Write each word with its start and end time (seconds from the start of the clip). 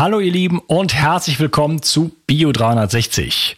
Hallo 0.00 0.18
ihr 0.18 0.32
Lieben 0.32 0.60
und 0.60 0.94
herzlich 0.94 1.38
willkommen 1.40 1.82
zu 1.82 2.10
Bio 2.26 2.52
360. 2.52 3.54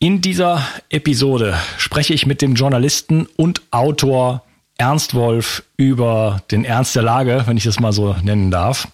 In 0.00 0.20
dieser 0.20 0.66
Episode 0.88 1.56
spreche 1.78 2.14
ich 2.14 2.26
mit 2.26 2.42
dem 2.42 2.56
Journalisten 2.56 3.28
und 3.36 3.62
Autor 3.70 4.42
Ernst 4.76 5.14
Wolf 5.14 5.62
über 5.76 6.42
den 6.50 6.64
Ernst 6.64 6.96
der 6.96 7.04
Lage, 7.04 7.44
wenn 7.46 7.56
ich 7.56 7.62
das 7.62 7.78
mal 7.78 7.92
so 7.92 8.16
nennen 8.24 8.50
darf. 8.50 8.88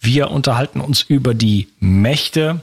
Wir 0.00 0.30
unterhalten 0.30 0.80
uns 0.80 1.02
über 1.02 1.34
die 1.34 1.66
Mächte, 1.80 2.60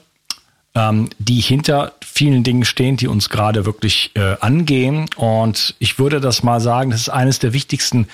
ähm, 0.79 1.09
die 1.17 1.41
hinter 1.41 1.93
vielen 1.99 2.43
Dingen 2.43 2.63
stehen, 2.63 2.95
die 2.95 3.07
uns 3.07 3.29
gerade 3.29 3.65
wirklich 3.65 4.11
äh, 4.15 4.37
angehen. 4.39 5.09
Und 5.17 5.75
ich 5.79 5.99
würde 5.99 6.21
das 6.21 6.41
mal 6.41 6.61
sagen, 6.61 6.91
das 6.91 7.01
ist 7.01 7.09
eines 7.09 7.39
der 7.39 7.53
wichtigsten 7.53 8.07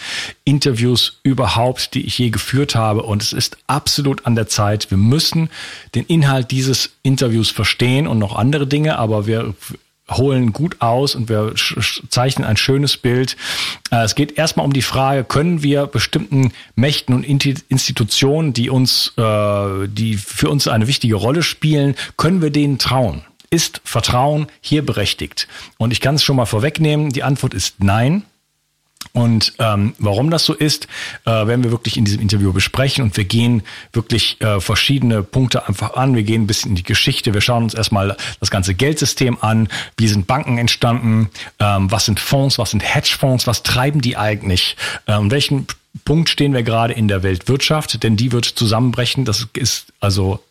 Interviews 0.44 1.20
überhaupt, 1.24 1.94
die 1.94 2.06
ich 2.06 2.18
je 2.18 2.32
geführt 2.32 2.76
habe. 2.76 3.04
Und 3.04 3.22
es 3.22 3.34
ist 3.34 3.58
absolut 3.68 4.26
an 4.26 4.36
der 4.36 4.48
Zeit. 4.48 4.90
Wir 4.90 4.98
müssen 4.98 5.50
den 5.94 6.06
Inhalt 6.06 6.52
dieses 6.52 6.92
Interviews 7.04 7.52
verstehen 7.52 8.08
und 8.08 8.18
noch 8.18 8.36
andere 8.36 8.66
Dinge, 8.66 8.98
aber 8.98 9.28
wir 9.28 9.54
holen 10.10 10.54
gut 10.54 10.82
aus 10.82 11.16
und 11.16 11.30
wir 11.30 11.54
zeichnen 12.10 12.48
ein 12.48 12.58
schönes 12.58 12.98
Bild. 12.98 13.36
Äh, 13.92 14.04
es 14.04 14.16
geht 14.16 14.38
erstmal 14.38 14.66
um 14.66 14.74
die 14.74 14.82
Frage, 14.82 15.24
können 15.24 15.64
wir 15.64 15.88
bestimmten 15.88 16.52
Mächten 16.76 17.16
und 17.16 17.24
Institutionen, 17.24 18.54
die 18.54 18.70
uns, 18.70 19.14
äh, 19.18 19.88
die 19.88 20.18
für 20.18 20.50
uns 20.50 20.68
eine 20.68 20.88
wichtige 20.88 21.16
Rolle 21.16 21.44
spielen, 21.44 21.96
können 22.18 22.42
wir 22.42 22.52
denen 22.52 22.78
trauen? 22.78 23.22
Ist 23.50 23.82
Vertrauen 23.84 24.48
hier 24.62 24.86
berechtigt? 24.86 25.48
Und 25.78 25.92
ich 25.92 26.02
kann 26.02 26.16
es 26.16 26.24
schon 26.24 26.36
mal 26.36 26.46
vorwegnehmen, 26.46 27.12
die 27.12 27.24
Antwort 27.24 27.54
ist 27.54 27.84
nein. 27.84 28.24
Und 29.16 29.54
ähm, 29.60 29.94
warum 29.98 30.30
das 30.30 30.44
so 30.44 30.54
ist, 30.54 30.90
äh, 31.24 31.30
werden 31.30 31.64
wir 31.64 31.72
wirklich 31.72 31.96
in 31.96 32.04
diesem 32.04 32.20
Interview 32.20 32.52
besprechen. 32.52 33.02
Und 33.02 33.16
wir 33.16 33.24
gehen 33.24 33.64
wirklich 33.94 34.42
äh, 34.42 34.60
verschiedene 34.60 35.24
Punkte 35.24 35.70
einfach 35.70 35.94
an. 35.94 36.16
Wir 36.16 36.24
gehen 36.24 36.44
ein 36.44 36.48
bisschen 36.48 36.72
in 36.72 36.76
die 36.76 36.84
Geschichte. 36.84 37.34
Wir 37.34 37.40
schauen 37.40 37.64
uns 37.64 37.74
erstmal 37.74 38.18
das 38.42 38.52
ganze 38.52 38.76
Geldsystem 38.76 39.38
an. 39.40 39.70
Wie 39.96 40.10
sind 40.10 40.28
Banken 40.28 40.58
entstanden? 40.58 41.30
Ähm, 41.60 41.90
was 41.90 42.06
sind 42.06 42.20
Fonds? 42.20 42.60
Was 42.60 42.72
sind 42.72 42.82
Hedgefonds? 42.82 43.48
Was 43.48 43.64
treiben 43.64 44.02
die 44.02 44.18
eigentlich? 44.18 44.76
Ähm, 45.08 45.32
welchen 45.32 45.68
Punkt 46.04 46.28
stehen 46.28 46.54
wir 46.54 46.64
gerade 46.64 46.94
in 46.94 47.08
der 47.08 47.24
Weltwirtschaft? 47.24 48.04
Denn 48.04 48.18
die 48.18 48.34
wird 48.34 48.44
zusammenbrechen. 48.44 49.24
Das 49.24 49.48
ist 49.54 49.94
also 50.02 50.44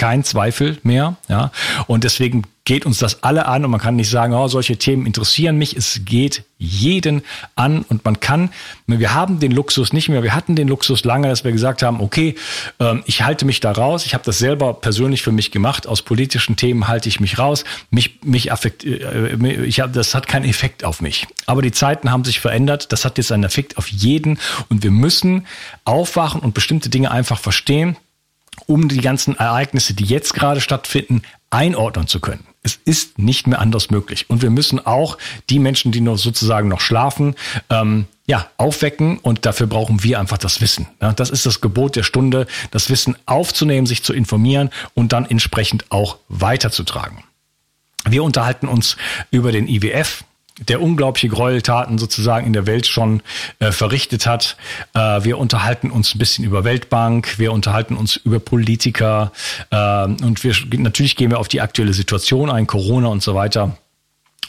kein 0.00 0.24
Zweifel 0.24 0.78
mehr. 0.82 1.16
Ja. 1.28 1.52
Und 1.86 2.04
deswegen 2.04 2.44
geht 2.64 2.86
uns 2.86 2.96
das 2.96 3.22
alle 3.22 3.44
an 3.44 3.66
und 3.66 3.70
man 3.70 3.80
kann 3.80 3.96
nicht 3.96 4.08
sagen, 4.08 4.32
oh, 4.32 4.48
solche 4.48 4.78
Themen 4.78 5.04
interessieren 5.04 5.58
mich. 5.58 5.76
Es 5.76 6.06
geht 6.06 6.44
jeden 6.56 7.20
an 7.54 7.82
und 7.82 8.02
man 8.06 8.18
kann, 8.18 8.48
wir 8.86 9.12
haben 9.12 9.40
den 9.40 9.52
Luxus 9.52 9.92
nicht 9.92 10.08
mehr, 10.08 10.22
wir 10.22 10.34
hatten 10.34 10.56
den 10.56 10.68
Luxus 10.68 11.04
lange, 11.04 11.28
dass 11.28 11.44
wir 11.44 11.52
gesagt 11.52 11.82
haben, 11.82 12.00
okay, 12.00 12.34
ähm, 12.78 13.02
ich 13.04 13.20
halte 13.20 13.44
mich 13.44 13.60
da 13.60 13.72
raus. 13.72 14.06
Ich 14.06 14.14
habe 14.14 14.24
das 14.24 14.38
selber 14.38 14.72
persönlich 14.72 15.20
für 15.20 15.32
mich 15.32 15.50
gemacht. 15.50 15.86
Aus 15.86 16.00
politischen 16.00 16.56
Themen 16.56 16.88
halte 16.88 17.10
ich 17.10 17.20
mich 17.20 17.38
raus. 17.38 17.64
Mich, 17.90 18.20
mich 18.24 18.52
affekt, 18.52 18.84
äh, 18.84 19.34
ich 19.64 19.80
hab, 19.80 19.92
das 19.92 20.14
hat 20.14 20.28
keinen 20.28 20.46
Effekt 20.46 20.82
auf 20.82 21.02
mich. 21.02 21.26
Aber 21.44 21.60
die 21.60 21.72
Zeiten 21.72 22.10
haben 22.10 22.24
sich 22.24 22.40
verändert. 22.40 22.90
Das 22.90 23.04
hat 23.04 23.18
jetzt 23.18 23.32
einen 23.32 23.44
Effekt 23.44 23.76
auf 23.76 23.88
jeden 23.88 24.38
und 24.70 24.82
wir 24.82 24.92
müssen 24.92 25.46
aufwachen 25.84 26.40
und 26.40 26.54
bestimmte 26.54 26.88
Dinge 26.88 27.10
einfach 27.10 27.38
verstehen 27.38 27.98
um 28.66 28.88
die 28.88 29.00
ganzen 29.00 29.36
Ereignisse, 29.36 29.94
die 29.94 30.04
jetzt 30.04 30.34
gerade 30.34 30.60
stattfinden, 30.60 31.22
einordnen 31.50 32.06
zu 32.06 32.20
können. 32.20 32.46
Es 32.62 32.78
ist 32.84 33.18
nicht 33.18 33.46
mehr 33.46 33.58
anders 33.58 33.90
möglich. 33.90 34.28
Und 34.28 34.42
wir 34.42 34.50
müssen 34.50 34.84
auch 34.84 35.18
die 35.48 35.58
Menschen, 35.58 35.92
die 35.92 36.00
noch 36.00 36.18
sozusagen 36.18 36.68
noch 36.68 36.80
schlafen, 36.80 37.34
ähm, 37.70 38.06
ja, 38.26 38.48
aufwecken 38.58 39.18
und 39.18 39.44
dafür 39.44 39.66
brauchen 39.66 40.04
wir 40.04 40.20
einfach 40.20 40.38
das 40.38 40.60
Wissen. 40.60 40.86
Ja, 41.00 41.12
das 41.12 41.30
ist 41.30 41.46
das 41.46 41.60
Gebot 41.60 41.96
der 41.96 42.04
Stunde, 42.04 42.46
das 42.70 42.88
Wissen 42.88 43.16
aufzunehmen, 43.26 43.86
sich 43.86 44.04
zu 44.04 44.12
informieren 44.12 44.70
und 44.94 45.12
dann 45.12 45.26
entsprechend 45.26 45.90
auch 45.90 46.18
weiterzutragen. 46.28 47.24
Wir 48.04 48.22
unterhalten 48.22 48.68
uns 48.68 48.96
über 49.30 49.50
den 49.52 49.66
IWF, 49.66 50.24
der 50.68 50.80
unglaubliche 50.80 51.28
Gräueltaten 51.28 51.98
sozusagen 51.98 52.46
in 52.46 52.52
der 52.52 52.66
Welt 52.66 52.86
schon 52.86 53.22
äh, 53.58 53.72
verrichtet 53.72 54.26
hat. 54.26 54.56
Äh, 54.94 55.24
wir 55.24 55.38
unterhalten 55.38 55.90
uns 55.90 56.14
ein 56.14 56.18
bisschen 56.18 56.44
über 56.44 56.64
Weltbank, 56.64 57.38
wir 57.38 57.52
unterhalten 57.52 57.96
uns 57.96 58.16
über 58.16 58.40
Politiker 58.40 59.32
äh, 59.70 60.04
und 60.04 60.44
wir 60.44 60.54
natürlich 60.78 61.16
gehen 61.16 61.30
wir 61.30 61.38
auf 61.38 61.48
die 61.48 61.60
aktuelle 61.60 61.92
Situation 61.92 62.50
ein, 62.50 62.66
Corona 62.66 63.08
und 63.08 63.22
so 63.22 63.34
weiter 63.34 63.76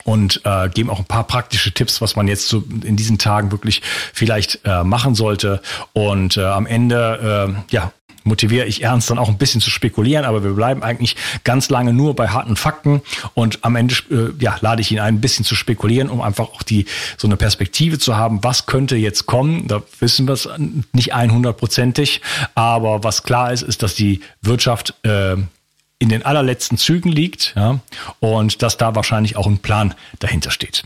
und 0.03 0.41
äh, 0.45 0.69
geben 0.69 0.89
auch 0.89 0.99
ein 0.99 1.05
paar 1.05 1.25
praktische 1.25 1.71
Tipps, 1.71 2.01
was 2.01 2.15
man 2.15 2.27
jetzt 2.27 2.47
so 2.47 2.63
in 2.83 2.95
diesen 2.95 3.17
Tagen 3.17 3.51
wirklich 3.51 3.81
vielleicht 4.13 4.59
äh, 4.65 4.83
machen 4.83 5.15
sollte. 5.15 5.61
Und 5.93 6.37
äh, 6.37 6.43
am 6.43 6.65
Ende 6.65 7.55
äh, 7.69 7.73
ja 7.73 7.91
motiviere 8.23 8.65
ich 8.65 8.83
Ernst 8.83 9.09
dann 9.09 9.17
auch 9.17 9.29
ein 9.29 9.37
bisschen 9.37 9.61
zu 9.61 9.69
spekulieren, 9.69 10.25
aber 10.25 10.43
wir 10.43 10.53
bleiben 10.53 10.83
eigentlich 10.83 11.15
ganz 11.43 11.69
lange 11.69 11.93
nur 11.93 12.15
bei 12.15 12.29
harten 12.29 12.55
Fakten 12.55 13.01
und 13.33 13.59
am 13.63 13.75
Ende 13.75 13.95
äh, 14.09 14.31
ja, 14.39 14.57
lade 14.61 14.81
ich 14.81 14.91
ihn 14.91 14.99
ein, 14.99 15.15
ein 15.15 15.21
bisschen 15.21 15.45
zu 15.45 15.55
spekulieren, 15.55 16.09
um 16.09 16.21
einfach 16.21 16.49
auch 16.49 16.63
die 16.63 16.85
so 17.17 17.27
eine 17.27 17.37
Perspektive 17.37 17.99
zu 17.99 18.15
haben, 18.15 18.43
was 18.43 18.65
könnte 18.65 18.95
jetzt 18.95 19.25
kommen. 19.25 19.67
Da 19.67 19.81
wissen 19.99 20.27
wir 20.27 20.33
es 20.33 20.49
nicht 20.93 21.13
100%ig, 21.13 22.21
aber 22.55 23.03
was 23.03 23.23
klar 23.23 23.51
ist, 23.51 23.61
ist, 23.61 23.83
dass 23.83 23.95
die 23.95 24.21
Wirtschaft 24.41 24.93
äh, 25.03 25.35
in 25.99 26.09
den 26.09 26.25
allerletzten 26.25 26.77
Zügen 26.77 27.11
liegt 27.11 27.53
ja, 27.55 27.79
und 28.19 28.61
dass 28.63 28.77
da 28.77 28.95
wahrscheinlich 28.95 29.37
auch 29.37 29.45
ein 29.45 29.59
Plan 29.59 29.93
dahinter 30.19 30.49
steht. 30.49 30.83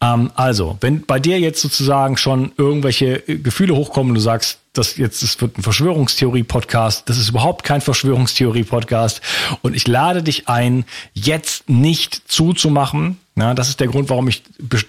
Ähm, 0.00 0.30
also, 0.34 0.76
wenn 0.80 1.04
bei 1.06 1.18
dir 1.18 1.38
jetzt 1.38 1.60
sozusagen 1.60 2.16
schon 2.16 2.52
irgendwelche 2.56 3.20
Gefühle 3.20 3.74
hochkommen, 3.74 4.14
du 4.14 4.20
sagst, 4.20 4.58
das 4.72 4.96
jetzt, 4.96 5.22
es 5.22 5.40
wird 5.40 5.58
ein 5.58 5.62
Verschwörungstheorie-Podcast. 5.62 7.08
Das 7.08 7.18
ist 7.18 7.30
überhaupt 7.30 7.64
kein 7.64 7.80
Verschwörungstheorie-Podcast. 7.80 9.20
Und 9.62 9.74
ich 9.74 9.88
lade 9.88 10.22
dich 10.22 10.48
ein, 10.48 10.84
jetzt 11.12 11.68
nicht 11.68 12.22
zuzumachen. 12.30 13.18
Ja, 13.36 13.54
das 13.54 13.68
ist 13.68 13.80
der 13.80 13.88
Grund, 13.88 14.10
warum 14.10 14.28
ich 14.28 14.42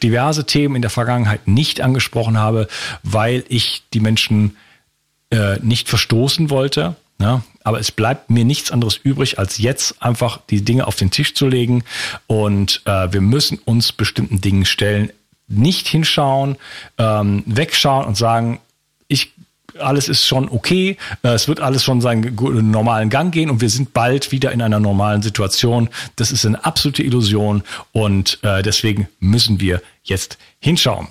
diverse 0.04 0.46
Themen 0.46 0.76
in 0.76 0.82
der 0.82 0.92
Vergangenheit 0.92 1.48
nicht 1.48 1.82
angesprochen 1.82 2.38
habe, 2.38 2.68
weil 3.02 3.44
ich 3.50 3.84
die 3.94 4.02
Menschen 4.02 4.56
äh, 5.32 5.58
nicht 5.62 5.90
verstoßen 5.90 6.50
wollte. 6.50 6.96
Ja, 7.22 7.44
aber 7.64 7.80
es 7.80 7.92
bleibt 7.92 8.30
mir 8.30 8.46
nichts 8.46 8.72
anderes 8.72 8.98
übrig, 8.98 9.38
als 9.38 9.58
jetzt 9.60 10.02
einfach 10.02 10.40
die 10.50 10.64
Dinge 10.64 10.88
auf 10.88 10.96
den 10.96 11.12
Tisch 11.12 11.36
zu 11.36 11.48
legen. 11.48 11.84
Und 12.28 12.82
äh, 12.86 13.14
wir 13.14 13.22
müssen 13.22 13.60
uns 13.60 13.92
bestimmten 13.92 14.42
Dingen 14.42 14.66
stellen. 14.66 15.12
Nicht 15.48 15.88
hinschauen, 15.88 16.56
ähm, 16.98 17.44
wegschauen 17.46 18.06
und 18.06 18.16
sagen, 18.16 18.60
ich 19.08 19.34
alles 19.80 20.10
ist 20.10 20.26
schon 20.26 20.50
okay, 20.50 20.98
äh, 21.24 21.30
es 21.30 21.48
wird 21.48 21.62
alles 21.62 21.84
schon 21.84 22.02
seinen 22.02 22.36
normalen 22.72 23.10
Gang 23.10 23.34
gehen 23.34 23.50
und 23.50 23.62
wir 23.62 23.70
sind 23.70 23.94
bald 23.94 24.32
wieder 24.32 24.52
in 24.52 24.62
einer 24.62 24.80
normalen 24.80 25.22
Situation. 25.22 25.90
Das 26.18 26.32
ist 26.32 26.46
eine 26.46 26.64
absolute 26.66 27.04
Illusion 27.04 27.64
und 27.92 28.40
äh, 28.44 28.62
deswegen 28.64 29.08
müssen 29.20 29.62
wir 29.62 29.82
jetzt 30.04 30.38
hinschauen. 30.60 31.08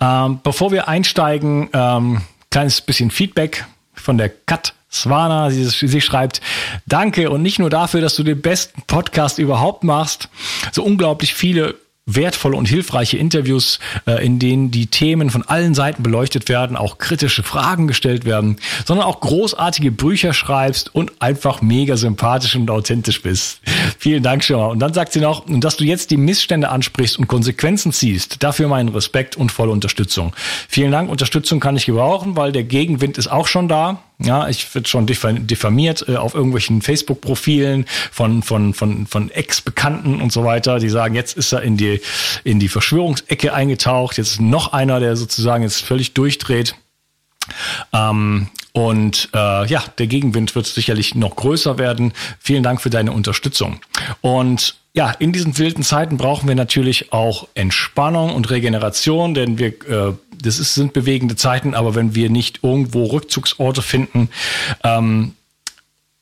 Ähm, 0.00 0.40
bevor 0.42 0.72
wir 0.72 0.88
einsteigen, 0.88 1.70
ähm, 1.72 2.20
kleines 2.50 2.80
bisschen 2.80 3.10
Feedback 3.10 3.64
von 3.94 4.18
der 4.18 4.28
Kat 4.28 4.74
Swana, 4.90 5.50
sie, 5.50 5.64
sie, 5.64 6.00
schreibt, 6.00 6.40
danke 6.86 7.30
und 7.30 7.42
nicht 7.42 7.58
nur 7.58 7.68
dafür, 7.68 8.00
dass 8.00 8.16
du 8.16 8.22
den 8.22 8.40
besten 8.40 8.82
Podcast 8.86 9.38
überhaupt 9.38 9.84
machst, 9.84 10.28
so 10.72 10.82
unglaublich 10.82 11.34
viele 11.34 11.74
wertvolle 12.08 12.56
und 12.56 12.66
hilfreiche 12.66 13.18
Interviews, 13.18 13.78
äh, 14.06 14.24
in 14.24 14.38
denen 14.38 14.70
die 14.70 14.86
Themen 14.86 15.30
von 15.30 15.42
allen 15.42 15.74
Seiten 15.74 16.02
beleuchtet 16.02 16.48
werden, 16.48 16.76
auch 16.76 16.98
kritische 16.98 17.42
Fragen 17.42 17.86
gestellt 17.86 18.24
werden, 18.24 18.56
sondern 18.86 19.06
auch 19.06 19.20
großartige 19.20 19.92
Bücher 19.92 20.32
schreibst 20.32 20.94
und 20.94 21.20
einfach 21.20 21.60
mega 21.60 21.96
sympathisch 21.96 22.56
und 22.56 22.70
authentisch 22.70 23.22
bist. 23.22 23.60
Vielen 23.98 24.22
Dank 24.22 24.42
schon 24.42 24.56
mal. 24.56 24.68
Und 24.68 24.78
dann 24.78 24.94
sagt 24.94 25.12
sie 25.12 25.20
noch, 25.20 25.44
dass 25.46 25.76
du 25.76 25.84
jetzt 25.84 26.10
die 26.10 26.16
Missstände 26.16 26.70
ansprichst 26.70 27.18
und 27.18 27.28
Konsequenzen 27.28 27.92
ziehst. 27.92 28.42
Dafür 28.42 28.68
meinen 28.68 28.88
Respekt 28.88 29.36
und 29.36 29.52
volle 29.52 29.70
Unterstützung. 29.70 30.34
Vielen 30.68 30.92
Dank. 30.92 31.10
Unterstützung 31.10 31.60
kann 31.60 31.76
ich 31.76 31.84
gebrauchen, 31.84 32.36
weil 32.36 32.52
der 32.52 32.64
Gegenwind 32.64 33.18
ist 33.18 33.28
auch 33.28 33.46
schon 33.46 33.68
da. 33.68 34.02
Ja, 34.20 34.48
ich 34.48 34.74
werde 34.74 34.88
schon 34.88 35.06
diffamiert 35.06 36.08
äh, 36.08 36.16
auf 36.16 36.34
irgendwelchen 36.34 36.82
Facebook-Profilen 36.82 37.86
von, 38.10 38.42
von, 38.42 38.74
von, 38.74 39.06
von 39.06 39.30
Ex-Bekannten 39.30 40.20
und 40.20 40.32
so 40.32 40.42
weiter, 40.42 40.80
die 40.80 40.88
sagen, 40.88 41.14
jetzt 41.14 41.36
ist 41.36 41.52
er 41.52 41.62
in 41.62 41.76
die, 41.76 42.00
in 42.42 42.58
die 42.58 42.68
Verschwörungsecke 42.68 43.54
eingetaucht, 43.54 44.18
jetzt 44.18 44.32
ist 44.32 44.40
noch 44.40 44.72
einer, 44.72 44.98
der 44.98 45.14
sozusagen 45.16 45.62
jetzt 45.62 45.82
völlig 45.82 46.14
durchdreht. 46.14 46.74
Ähm, 47.92 48.48
und 48.78 49.28
äh, 49.34 49.66
ja, 49.66 49.82
der 49.98 50.06
Gegenwind 50.06 50.54
wird 50.54 50.66
sicherlich 50.66 51.16
noch 51.16 51.34
größer 51.34 51.78
werden. 51.78 52.12
Vielen 52.38 52.62
Dank 52.62 52.80
für 52.80 52.90
deine 52.90 53.10
Unterstützung. 53.10 53.80
Und 54.20 54.76
ja, 54.94 55.10
in 55.10 55.32
diesen 55.32 55.58
wilden 55.58 55.82
Zeiten 55.82 56.16
brauchen 56.16 56.46
wir 56.46 56.54
natürlich 56.54 57.12
auch 57.12 57.48
Entspannung 57.54 58.32
und 58.32 58.50
Regeneration, 58.50 59.34
denn 59.34 59.58
wir, 59.58 59.68
äh, 59.88 60.12
das 60.40 60.60
ist, 60.60 60.76
sind 60.76 60.92
bewegende 60.92 61.34
Zeiten, 61.34 61.74
aber 61.74 61.96
wenn 61.96 62.14
wir 62.14 62.30
nicht 62.30 62.60
irgendwo 62.62 63.06
Rückzugsorte 63.06 63.82
finden, 63.82 64.28
ähm, 64.84 65.34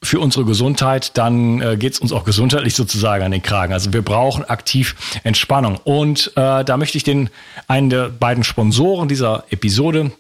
für 0.03 0.21
unsere 0.21 0.47
Gesundheit, 0.47 1.19
dann 1.19 1.61
äh, 1.61 1.77
geht 1.77 1.93
es 1.93 1.99
uns 1.99 2.11
auch 2.11 2.25
gesundheitlich 2.25 2.75
sozusagen 2.75 3.23
an 3.23 3.33
den 3.33 3.43
Kragen. 3.43 3.75
Also 3.75 3.93
wir 3.93 4.01
brauchen 4.01 4.47
aktiv 4.47 4.97
Entspannung. 5.25 5.77
Und 5.85 6.33
äh, 6.37 6.65
da 6.65 6.77
möchte 6.79 6.97
ich 6.97 7.05
den 7.05 7.29
einen 7.69 7.91
der 7.91 8.09
beiden 8.09 8.45
Sponsoren 8.45 9.09
dieser 9.09 9.45
Episode 9.51 10.13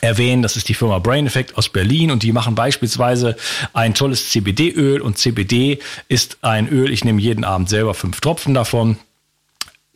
erwähnen. 0.00 0.42
Das 0.42 0.56
ist 0.56 0.68
die 0.68 0.74
Firma 0.74 0.98
Brain 0.98 1.26
Effect 1.26 1.56
aus 1.58 1.68
Berlin 1.68 2.10
und 2.10 2.22
die 2.22 2.32
machen 2.32 2.54
beispielsweise 2.54 3.36
ein 3.72 3.94
tolles 3.94 4.30
CBD-Öl 4.30 5.00
und 5.00 5.18
CBD 5.18 5.78
ist 6.08 6.38
ein 6.42 6.68
Öl, 6.68 6.92
ich 6.92 7.04
nehme 7.04 7.20
jeden 7.20 7.44
Abend 7.44 7.68
selber 7.68 7.94
fünf 7.94 8.20
Tropfen 8.20 8.54
davon 8.54 8.96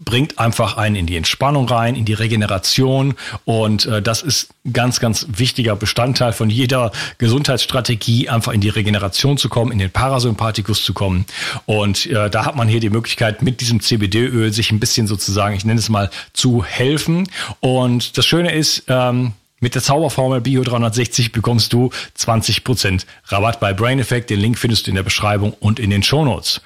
bringt 0.05 0.38
einfach 0.38 0.76
einen 0.76 0.96
in 0.96 1.06
die 1.06 1.17
Entspannung 1.17 1.69
rein, 1.69 1.94
in 1.94 2.05
die 2.05 2.14
Regeneration 2.14 3.14
und 3.44 3.87
äh, 3.87 4.02
das 4.02 4.23
ist 4.23 4.50
ganz, 4.73 4.99
ganz 4.99 5.26
wichtiger 5.37 5.76
Bestandteil 5.76 6.32
von 6.32 6.50
jeder 6.50 6.90
Gesundheitsstrategie, 7.19 8.29
einfach 8.29 8.52
in 8.52 8.61
die 8.61 8.69
Regeneration 8.69 9.38
zu 9.38 9.49
kommen, 9.49 9.70
in 9.70 9.79
den 9.79 9.90
Parasympathikus 9.90 10.85
zu 10.85 10.94
kommen 10.94 11.26
und 11.67 12.06
äh, 12.06 12.29
da 12.29 12.44
hat 12.44 12.56
man 12.56 12.69
hier 12.69 12.81
die 12.81 12.90
Möglichkeit 12.90 13.43
mit 13.43 13.61
diesem 13.61 13.81
CBD-Öl 13.81 14.52
sich 14.52 14.73
ein 14.73 14.81
bisschen 14.81 15.06
sozusagen, 15.06 15.55
ich 15.55 15.64
nenne 15.64 15.79
es 15.79 15.88
mal, 15.88 16.11
zu 16.32 16.64
helfen 16.64 17.29
und 17.61 18.19
das 18.19 18.26
Schöne 18.26 18.52
ist, 18.52 18.85
ähm, 18.88 19.32
mit 19.64 19.75
der 19.75 19.82
Zauberformel 19.82 20.40
Bio360 20.40 21.32
bekommst 21.32 21.72
du 21.72 21.88
20% 22.19 23.06
Rabatt 23.28 23.61
bei 23.61 23.72
Brain 23.72 23.99
Effect. 23.99 24.28
Den 24.28 24.38
Link 24.38 24.58
findest 24.58 24.87
du 24.87 24.90
in 24.90 24.94
der 24.94 25.02
Beschreibung 25.02 25.55
und 25.55 25.81
in 25.81 25.88
den 25.88 26.02
Shownotes. 26.02 26.61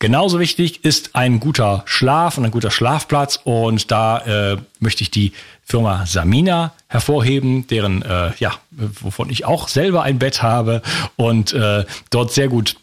Genauso 0.00 0.38
wichtig 0.38 0.84
ist 0.84 1.16
ein 1.16 1.40
guter 1.40 1.82
Schlaf 1.86 2.36
und 2.36 2.44
ein 2.44 2.50
guter 2.50 2.70
Schlafplatz. 2.70 3.40
Und 3.42 3.90
da 3.90 4.18
äh, 4.52 4.58
möchte 4.80 5.02
ich 5.02 5.10
die 5.10 5.32
Firma 5.64 6.04
Samina 6.04 6.74
hervorheben, 6.88 7.66
deren, 7.68 8.02
äh, 8.02 8.32
ja, 8.38 8.52
wovon 8.70 9.30
ich 9.30 9.46
auch 9.46 9.68
selber 9.68 10.02
ein 10.02 10.18
Bett 10.18 10.42
habe 10.42 10.82
und 11.16 11.54
äh, 11.54 11.86
dort 12.10 12.34
sehr 12.34 12.48
gut 12.48 12.76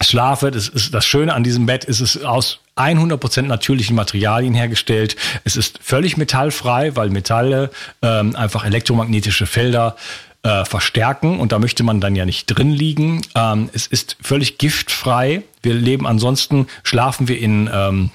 schlafe. 0.00 0.52
Das 0.52 0.68
ist 0.68 0.94
das 0.94 1.04
Schöne 1.04 1.34
an 1.34 1.42
diesem 1.42 1.66
Bett 1.66 1.84
ist 1.84 2.00
es 2.00 2.22
aus 2.22 2.60
100% 2.76 3.42
natürlichen 3.42 3.94
Materialien 3.94 4.54
hergestellt. 4.54 5.16
Es 5.44 5.56
ist 5.56 5.78
völlig 5.82 6.16
metallfrei, 6.16 6.96
weil 6.96 7.10
Metalle 7.10 7.70
ähm, 8.02 8.34
einfach 8.34 8.64
elektromagnetische 8.64 9.46
Felder 9.46 9.96
äh, 10.42 10.64
verstärken 10.64 11.40
und 11.40 11.52
da 11.52 11.58
möchte 11.58 11.82
man 11.82 12.00
dann 12.00 12.16
ja 12.16 12.24
nicht 12.24 12.46
drin 12.46 12.70
liegen. 12.70 13.22
Ähm, 13.34 13.70
es 13.72 13.86
ist 13.86 14.16
völlig 14.20 14.58
giftfrei. 14.58 15.42
Wir 15.62 15.74
leben 15.74 16.06
ansonsten, 16.06 16.66
schlafen 16.82 17.28
wir 17.28 17.38
in 17.38 17.70
ähm, 17.72 18.10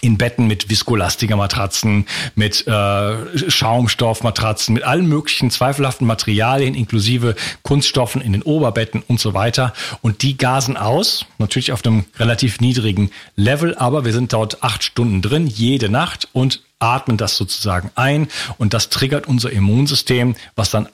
in 0.00 0.18
Betten 0.18 0.46
mit 0.46 0.68
viskolastiger 0.68 1.36
Matratzen, 1.36 2.06
mit 2.34 2.66
äh, 2.66 3.50
Schaumstoffmatratzen, 3.50 4.74
mit 4.74 4.82
allen 4.82 5.08
möglichen 5.08 5.50
zweifelhaften 5.50 6.06
Materialien, 6.06 6.74
inklusive 6.74 7.36
Kunststoffen 7.62 8.20
in 8.20 8.32
den 8.32 8.42
Oberbetten 8.42 9.02
und 9.06 9.20
so 9.20 9.34
weiter. 9.34 9.72
Und 10.02 10.22
die 10.22 10.36
gasen 10.36 10.76
aus, 10.76 11.26
natürlich 11.38 11.72
auf 11.72 11.84
einem 11.84 12.04
relativ 12.16 12.60
niedrigen 12.60 13.10
Level, 13.36 13.74
aber 13.74 14.04
wir 14.04 14.12
sind 14.12 14.32
dort 14.32 14.62
acht 14.62 14.84
Stunden 14.84 15.22
drin, 15.22 15.46
jede 15.46 15.88
Nacht 15.88 16.28
und 16.32 16.62
atmen 16.78 17.16
das 17.16 17.36
sozusagen 17.36 17.90
ein. 17.94 18.28
Und 18.58 18.74
das 18.74 18.90
triggert 18.90 19.26
unser 19.26 19.50
Immunsystem, 19.50 20.34
was 20.56 20.70
dann 20.70 20.88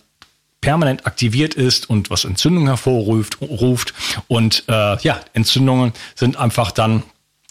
permanent 0.61 1.07
aktiviert 1.07 1.55
ist 1.55 1.89
und 1.89 2.11
was 2.11 2.25
Entzündungen 2.25 2.69
hervorruft. 2.69 3.41
Ruft. 3.41 3.95
Und 4.29 4.65
äh, 4.69 4.99
ja, 4.99 5.21
Entzündungen 5.33 5.93
sind 6.15 6.37
einfach 6.37 6.71
dann 6.71 7.03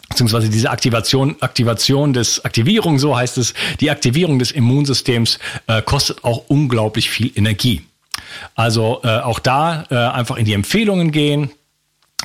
beziehungsweise 0.09 0.49
diese 0.49 0.69
Aktivation, 0.69 1.35
Aktivation 1.39 2.13
des 2.13 2.43
Aktivierung, 2.43 2.99
so 2.99 3.15
heißt 3.15 3.37
es, 3.37 3.53
die 3.79 3.91
Aktivierung 3.91 4.39
des 4.39 4.51
Immunsystems 4.51 5.39
äh, 5.67 5.81
kostet 5.81 6.23
auch 6.23 6.45
unglaublich 6.47 7.09
viel 7.09 7.31
Energie. 7.35 7.83
Also 8.55 9.01
äh, 9.03 9.19
auch 9.19 9.39
da 9.39 9.85
äh, 9.89 9.95
einfach 9.95 10.37
in 10.37 10.45
die 10.45 10.53
Empfehlungen 10.53 11.11
gehen, 11.11 11.51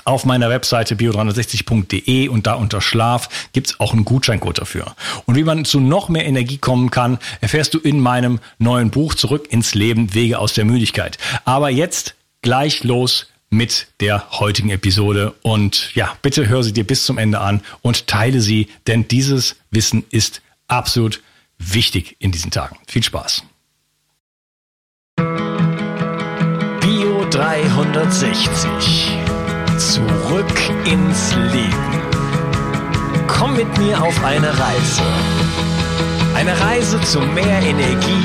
auf 0.05 0.27
meiner 0.27 0.51
Webseite 0.51 0.97
bio360.de 0.97 2.29
und 2.29 2.47
da 2.47 2.55
unter 2.55 2.81
Schlaf 2.81 3.49
gibt's 3.53 3.81
auch 3.81 3.93
einen 3.93 4.05
Gutscheincode 4.05 4.59
dafür. 4.59 4.95
Und 5.25 5.37
wie 5.37 5.45
man 5.45 5.65
zu 5.65 5.81
noch 5.81 6.09
mehr 6.09 6.27
Energie 6.27 6.59
kommen 6.59 6.91
kann, 6.91 7.19
erfährst 7.41 7.75
du 7.75 7.79
in 7.79 8.01
meinem 8.01 8.41
neuen 8.59 8.91
Buch 8.91 9.15
Zurück 9.15 9.47
ins 9.51 9.75
Leben, 9.75 10.13
Wege 10.13 10.39
aus 10.39 10.53
der 10.53 10.65
Müdigkeit. 10.65 11.19
Aber 11.45 11.71
jetzt 11.71 12.15
gleich 12.43 12.85
los 12.85 13.29
mit 13.57 13.89
der 14.01 14.31
heutigen 14.39 14.71
Episode. 14.71 15.35
Und 15.43 15.95
ja, 15.95 16.17
bitte 16.23 16.49
hör 16.49 16.63
sie 16.63 16.73
dir 16.73 16.85
bis 16.85 17.05
zum 17.05 17.19
Ende 17.19 17.41
an 17.41 17.63
und 17.83 18.07
teile 18.07 18.41
sie, 18.41 18.69
denn 18.87 19.09
dieses 19.09 19.57
Wissen 19.71 20.05
ist 20.11 20.43
absolut 20.69 21.23
wichtig 21.59 22.17
in 22.19 22.33
diesen 22.33 22.51
Tagen. 22.51 22.77
Viel 22.87 23.03
Spaß. 23.03 23.45
Bio 26.81 27.25
360 27.31 29.15
Zurück 29.79 30.71
ins 30.85 31.35
Leben. 31.53 32.03
Komm 33.27 33.57
mit 33.57 33.79
mir 33.79 34.01
auf 34.01 34.23
eine 34.25 34.49
Reise. 34.49 35.03
Eine 36.35 36.59
Reise 36.61 37.01
zu 37.01 37.21
mehr 37.21 37.61
Energie 37.61 38.25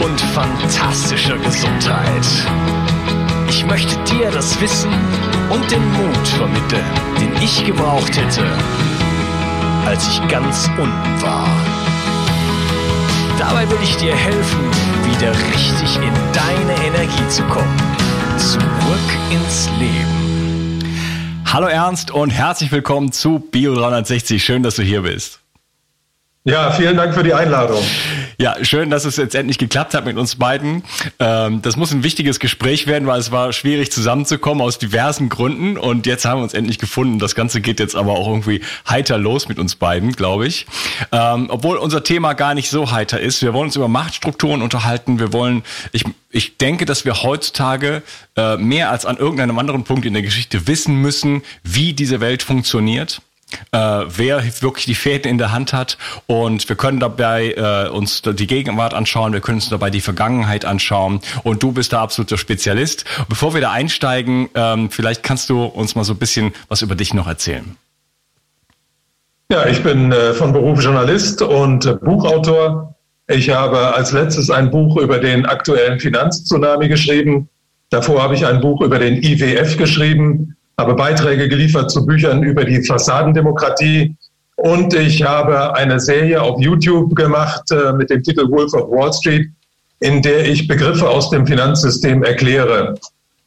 und 0.00 0.20
fantastischer 0.20 1.38
Gesundheit. 1.38 2.26
Ich 3.50 3.66
möchte 3.66 3.96
dir 4.04 4.30
das 4.30 4.60
Wissen 4.60 4.92
und 5.50 5.68
den 5.72 5.84
Mut 5.94 6.28
vermitteln, 6.28 6.84
den 7.20 7.34
ich 7.42 7.64
gebraucht 7.64 8.16
hätte, 8.16 8.44
als 9.84 10.06
ich 10.06 10.28
ganz 10.28 10.70
unten 10.78 11.20
war. 11.20 11.48
Dabei 13.40 13.68
will 13.68 13.78
ich 13.82 13.96
dir 13.96 14.14
helfen, 14.14 14.60
wieder 15.04 15.32
richtig 15.32 15.96
in 15.96 16.14
deine 16.32 16.86
Energie 16.86 17.28
zu 17.28 17.42
kommen. 17.42 17.76
Zurück 18.38 18.62
ins 19.32 19.68
Leben. 19.80 20.78
Hallo 21.44 21.66
Ernst 21.66 22.12
und 22.12 22.30
herzlich 22.30 22.70
willkommen 22.70 23.10
zu 23.10 23.40
Bio 23.40 23.74
360. 23.74 24.44
Schön, 24.44 24.62
dass 24.62 24.76
du 24.76 24.82
hier 24.82 25.02
bist. 25.02 25.40
Ja, 26.44 26.70
vielen 26.70 26.96
Dank 26.96 27.14
für 27.14 27.24
die 27.24 27.34
Einladung. 27.34 27.82
Ja, 28.40 28.56
schön, 28.64 28.88
dass 28.88 29.04
es 29.04 29.18
jetzt 29.18 29.34
endlich 29.34 29.58
geklappt 29.58 29.92
hat 29.92 30.06
mit 30.06 30.16
uns 30.16 30.36
beiden. 30.36 30.82
Ähm, 31.18 31.60
das 31.60 31.76
muss 31.76 31.92
ein 31.92 32.02
wichtiges 32.02 32.40
Gespräch 32.40 32.86
werden, 32.86 33.06
weil 33.06 33.20
es 33.20 33.30
war 33.30 33.52
schwierig 33.52 33.92
zusammenzukommen 33.92 34.62
aus 34.62 34.78
diversen 34.78 35.28
Gründen 35.28 35.76
und 35.76 36.06
jetzt 36.06 36.24
haben 36.24 36.38
wir 36.38 36.44
uns 36.44 36.54
endlich 36.54 36.78
gefunden. 36.78 37.18
Das 37.18 37.34
Ganze 37.34 37.60
geht 37.60 37.80
jetzt 37.80 37.94
aber 37.94 38.12
auch 38.12 38.26
irgendwie 38.26 38.62
heiter 38.88 39.18
los 39.18 39.48
mit 39.48 39.58
uns 39.58 39.74
beiden, 39.74 40.12
glaube 40.12 40.46
ich. 40.46 40.64
Ähm, 41.12 41.48
obwohl 41.50 41.76
unser 41.76 42.02
Thema 42.02 42.32
gar 42.32 42.54
nicht 42.54 42.70
so 42.70 42.90
heiter 42.90 43.20
ist. 43.20 43.42
Wir 43.42 43.52
wollen 43.52 43.66
uns 43.66 43.76
über 43.76 43.88
Machtstrukturen 43.88 44.62
unterhalten. 44.62 45.18
Wir 45.18 45.34
wollen, 45.34 45.62
ich, 45.92 46.04
ich 46.30 46.56
denke, 46.56 46.86
dass 46.86 47.04
wir 47.04 47.22
heutzutage 47.22 48.02
äh, 48.38 48.56
mehr 48.56 48.90
als 48.90 49.04
an 49.04 49.18
irgendeinem 49.18 49.58
anderen 49.58 49.84
Punkt 49.84 50.06
in 50.06 50.14
der 50.14 50.22
Geschichte 50.22 50.66
wissen 50.66 50.96
müssen, 50.96 51.42
wie 51.62 51.92
diese 51.92 52.20
Welt 52.22 52.42
funktioniert 52.42 53.20
äh, 53.72 53.78
wer 53.78 54.42
wirklich 54.60 54.86
die 54.86 54.94
Fäden 54.94 55.30
in 55.30 55.38
der 55.38 55.52
Hand 55.52 55.72
hat. 55.72 55.98
Und 56.26 56.68
wir 56.68 56.76
können 56.76 57.00
dabei 57.00 57.52
äh, 57.52 57.88
uns 57.88 58.22
die 58.22 58.46
Gegenwart 58.46 58.94
anschauen, 58.94 59.32
wir 59.32 59.40
können 59.40 59.58
uns 59.58 59.68
dabei 59.68 59.90
die 59.90 60.00
Vergangenheit 60.00 60.64
anschauen. 60.64 61.20
Und 61.42 61.62
du 61.62 61.72
bist 61.72 61.92
da 61.92 62.02
absoluter 62.02 62.38
Spezialist. 62.38 63.04
Bevor 63.28 63.54
wir 63.54 63.60
da 63.60 63.72
einsteigen, 63.72 64.48
ähm, 64.54 64.90
vielleicht 64.90 65.22
kannst 65.22 65.50
du 65.50 65.64
uns 65.64 65.94
mal 65.94 66.04
so 66.04 66.14
ein 66.14 66.18
bisschen 66.18 66.52
was 66.68 66.82
über 66.82 66.94
dich 66.94 67.14
noch 67.14 67.26
erzählen. 67.26 67.76
Ja, 69.50 69.66
ich 69.66 69.82
bin 69.82 70.12
äh, 70.12 70.32
von 70.32 70.52
Beruf 70.52 70.82
Journalist 70.82 71.42
und 71.42 71.84
äh, 71.84 71.94
Buchautor. 71.94 72.94
Ich 73.26 73.50
habe 73.50 73.94
als 73.94 74.12
letztes 74.12 74.50
ein 74.50 74.70
Buch 74.70 74.96
über 74.96 75.18
den 75.18 75.46
aktuellen 75.46 75.98
Finanztsunami 75.98 76.88
geschrieben. 76.88 77.48
Davor 77.90 78.22
habe 78.22 78.34
ich 78.34 78.46
ein 78.46 78.60
Buch 78.60 78.80
über 78.80 78.98
den 78.98 79.22
IWF 79.22 79.76
geschrieben 79.76 80.56
habe 80.80 80.94
Beiträge 80.94 81.46
geliefert 81.48 81.90
zu 81.90 82.06
Büchern 82.06 82.42
über 82.42 82.64
die 82.64 82.82
Fassadendemokratie 82.82 84.16
und 84.56 84.94
ich 84.94 85.22
habe 85.22 85.74
eine 85.76 86.00
Serie 86.00 86.40
auf 86.40 86.58
YouTube 86.60 87.14
gemacht 87.14 87.70
äh, 87.70 87.92
mit 87.92 88.08
dem 88.08 88.22
Titel 88.22 88.50
Wolf 88.50 88.72
of 88.72 88.90
Wall 88.90 89.12
Street, 89.12 89.50
in 90.00 90.22
der 90.22 90.48
ich 90.48 90.66
Begriffe 90.66 91.08
aus 91.08 91.28
dem 91.30 91.46
Finanzsystem 91.46 92.22
erkläre. 92.24 92.94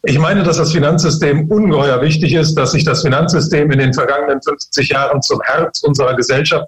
Ich 0.03 0.19
meine, 0.19 0.43
dass 0.43 0.57
das 0.57 0.71
Finanzsystem 0.71 1.49
ungeheuer 1.49 2.01
wichtig 2.01 2.33
ist, 2.33 2.53
dass 2.55 2.73
sich 2.73 2.83
das 2.83 3.01
Finanzsystem 3.01 3.71
in 3.71 3.79
den 3.79 3.93
vergangenen 3.93 4.39
50 4.41 4.89
Jahren 4.89 5.21
zum 5.23 5.41
Herz 5.41 5.81
unserer 5.81 6.15
Gesellschaft 6.15 6.67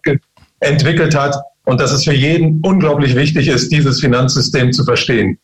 entwickelt 0.61 1.15
hat 1.15 1.35
und 1.65 1.79
dass 1.79 1.91
es 1.91 2.05
für 2.05 2.13
jeden 2.13 2.59
unglaublich 2.63 3.15
wichtig 3.15 3.49
ist, 3.49 3.71
dieses 3.71 3.99
Finanzsystem 3.99 4.71
zu 4.71 4.83
verstehen. 4.83 5.37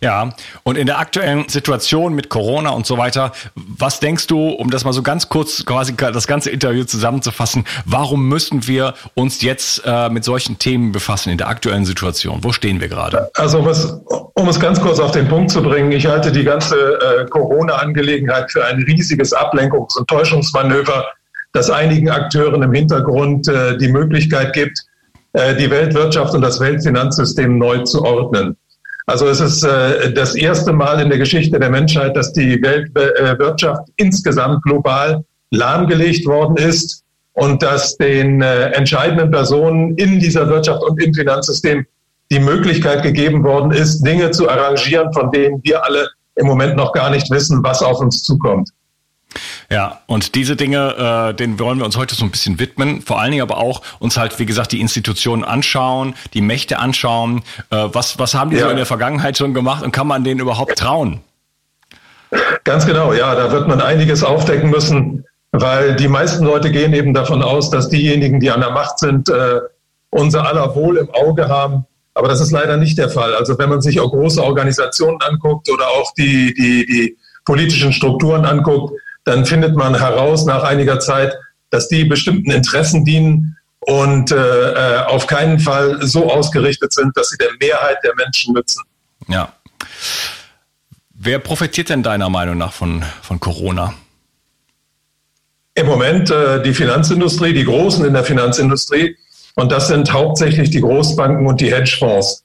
Ja, 0.00 0.30
und 0.62 0.76
in 0.76 0.86
der 0.86 0.98
aktuellen 0.98 1.48
Situation 1.48 2.14
mit 2.14 2.28
Corona 2.28 2.70
und 2.70 2.86
so 2.86 2.98
weiter, 2.98 3.32
was 3.54 4.00
denkst 4.00 4.26
du, 4.26 4.50
um 4.50 4.70
das 4.70 4.84
mal 4.84 4.92
so 4.92 5.02
ganz 5.02 5.28
kurz 5.28 5.64
quasi 5.64 5.94
das 5.96 6.26
ganze 6.26 6.50
Interview 6.50 6.84
zusammenzufassen, 6.84 7.64
warum 7.84 8.28
müssen 8.28 8.66
wir 8.66 8.94
uns 9.14 9.42
jetzt 9.42 9.82
äh, 9.84 10.08
mit 10.08 10.24
solchen 10.24 10.58
Themen 10.58 10.92
befassen 10.92 11.30
in 11.30 11.38
der 11.38 11.48
aktuellen 11.48 11.84
Situation? 11.84 12.40
Wo 12.42 12.52
stehen 12.52 12.80
wir 12.80 12.88
gerade? 12.88 13.30
Also 13.34 13.58
um 13.58 13.68
es, 13.68 13.84
um 14.34 14.48
es 14.48 14.60
ganz 14.60 14.80
kurz 14.80 14.98
auf 14.98 15.12
den 15.12 15.28
Punkt 15.28 15.50
zu 15.50 15.62
bringen, 15.62 15.92
ich 15.92 16.06
halte 16.06 16.30
die 16.30 16.44
ganze 16.44 16.76
äh, 16.76 17.24
Corona-Angelegenheit 17.26 18.50
für 18.50 18.64
ein 18.64 18.82
riesiges 18.82 19.34
Ablenkungs- 19.34 19.96
und 19.98 20.08
Täuschungsmanöver, 20.08 21.06
das 21.52 21.70
einigen 21.70 22.10
Akteuren 22.10 22.62
im 22.62 22.72
Hintergrund 22.72 23.48
äh, 23.48 23.78
die 23.78 23.88
Möglichkeit 23.88 24.52
gibt, 24.52 24.84
äh, 25.32 25.54
die 25.56 25.70
Weltwirtschaft 25.70 26.34
und 26.34 26.42
das 26.42 26.60
Weltfinanzsystem 26.60 27.58
neu 27.58 27.78
zu 27.84 28.04
ordnen. 28.04 28.56
Also 29.06 29.28
es 29.28 29.40
ist 29.40 29.62
äh, 29.62 30.12
das 30.12 30.34
erste 30.34 30.72
Mal 30.72 31.00
in 31.00 31.08
der 31.08 31.18
Geschichte 31.18 31.58
der 31.60 31.70
Menschheit, 31.70 32.16
dass 32.16 32.32
die 32.32 32.60
Weltwirtschaft 32.60 33.88
insgesamt 33.96 34.62
global 34.64 35.24
lahmgelegt 35.52 36.26
worden 36.26 36.56
ist 36.56 37.04
und 37.34 37.62
dass 37.62 37.96
den 37.96 38.42
äh, 38.42 38.70
entscheidenden 38.70 39.30
Personen 39.30 39.94
in 39.96 40.18
dieser 40.18 40.48
Wirtschaft 40.48 40.82
und 40.82 41.00
im 41.00 41.14
Finanzsystem 41.14 41.86
die 42.32 42.40
Möglichkeit 42.40 43.04
gegeben 43.04 43.44
worden 43.44 43.70
ist, 43.70 44.02
Dinge 44.02 44.32
zu 44.32 44.48
arrangieren, 44.48 45.12
von 45.12 45.30
denen 45.30 45.60
wir 45.62 45.84
alle 45.84 46.08
im 46.34 46.46
Moment 46.46 46.76
noch 46.76 46.92
gar 46.92 47.10
nicht 47.10 47.30
wissen, 47.30 47.62
was 47.62 47.82
auf 47.82 48.00
uns 48.00 48.24
zukommt. 48.24 48.70
Ja, 49.70 50.00
und 50.06 50.34
diese 50.34 50.54
Dinge, 50.54 51.30
äh, 51.30 51.34
denen 51.34 51.58
wollen 51.58 51.78
wir 51.78 51.84
uns 51.84 51.96
heute 51.96 52.14
so 52.14 52.24
ein 52.24 52.30
bisschen 52.30 52.60
widmen. 52.60 53.02
Vor 53.02 53.20
allen 53.20 53.32
Dingen 53.32 53.42
aber 53.42 53.58
auch 53.58 53.82
uns 53.98 54.16
halt, 54.16 54.38
wie 54.38 54.46
gesagt, 54.46 54.72
die 54.72 54.80
Institutionen 54.80 55.44
anschauen, 55.44 56.14
die 56.34 56.40
Mächte 56.40 56.78
anschauen. 56.78 57.42
Äh, 57.70 57.88
was, 57.92 58.18
was 58.18 58.34
haben 58.34 58.50
die 58.50 58.56
ja. 58.56 58.64
so 58.64 58.70
in 58.70 58.76
der 58.76 58.86
Vergangenheit 58.86 59.36
schon 59.36 59.54
gemacht 59.54 59.84
und 59.84 59.92
kann 59.92 60.06
man 60.06 60.22
denen 60.22 60.40
überhaupt 60.40 60.78
trauen? 60.78 61.20
Ganz 62.64 62.86
genau, 62.86 63.12
ja, 63.12 63.34
da 63.34 63.52
wird 63.52 63.68
man 63.68 63.80
einiges 63.80 64.22
aufdecken 64.22 64.70
müssen, 64.70 65.24
weil 65.52 65.96
die 65.96 66.08
meisten 66.08 66.44
Leute 66.44 66.70
gehen 66.70 66.92
eben 66.92 67.14
davon 67.14 67.42
aus, 67.42 67.70
dass 67.70 67.88
diejenigen, 67.88 68.40
die 68.40 68.50
an 68.50 68.60
der 68.60 68.70
Macht 68.70 68.98
sind, 68.98 69.28
äh, 69.28 69.60
unser 70.10 70.46
aller 70.46 70.74
Wohl 70.74 70.96
im 70.96 71.10
Auge 71.10 71.48
haben. 71.48 71.86
Aber 72.14 72.28
das 72.28 72.40
ist 72.40 72.50
leider 72.50 72.76
nicht 72.76 72.98
der 72.98 73.10
Fall. 73.10 73.34
Also 73.34 73.58
wenn 73.58 73.68
man 73.68 73.82
sich 73.82 74.00
auch 74.00 74.10
große 74.10 74.42
Organisationen 74.42 75.20
anguckt 75.20 75.70
oder 75.70 75.86
auch 75.88 76.12
die, 76.14 76.54
die, 76.54 76.86
die 76.86 77.16
politischen 77.44 77.92
Strukturen 77.92 78.44
anguckt, 78.44 78.94
dann 79.26 79.44
findet 79.44 79.76
man 79.76 79.98
heraus 79.98 80.46
nach 80.46 80.62
einiger 80.62 80.98
Zeit, 81.00 81.34
dass 81.70 81.88
die 81.88 82.04
bestimmten 82.04 82.50
Interessen 82.50 83.04
dienen 83.04 83.58
und 83.80 84.30
äh, 84.30 84.36
äh, 84.36 84.98
auf 85.04 85.26
keinen 85.26 85.58
Fall 85.58 85.98
so 86.06 86.30
ausgerichtet 86.30 86.92
sind, 86.94 87.16
dass 87.16 87.30
sie 87.30 87.36
der 87.36 87.50
Mehrheit 87.60 87.98
der 88.04 88.14
Menschen 88.14 88.54
nützen. 88.54 88.82
Ja. 89.28 89.52
Wer 91.12 91.40
profitiert 91.40 91.88
denn 91.88 92.02
deiner 92.02 92.30
Meinung 92.30 92.56
nach 92.56 92.72
von, 92.72 93.04
von 93.20 93.40
Corona? 93.40 93.94
Im 95.74 95.86
Moment 95.86 96.30
äh, 96.30 96.62
die 96.62 96.72
Finanzindustrie, 96.72 97.52
die 97.52 97.64
Großen 97.64 98.04
in 98.04 98.14
der 98.14 98.24
Finanzindustrie. 98.24 99.16
Und 99.56 99.72
das 99.72 99.88
sind 99.88 100.12
hauptsächlich 100.12 100.70
die 100.70 100.80
Großbanken 100.80 101.46
und 101.46 101.60
die 101.60 101.72
Hedgefonds. 101.72 102.44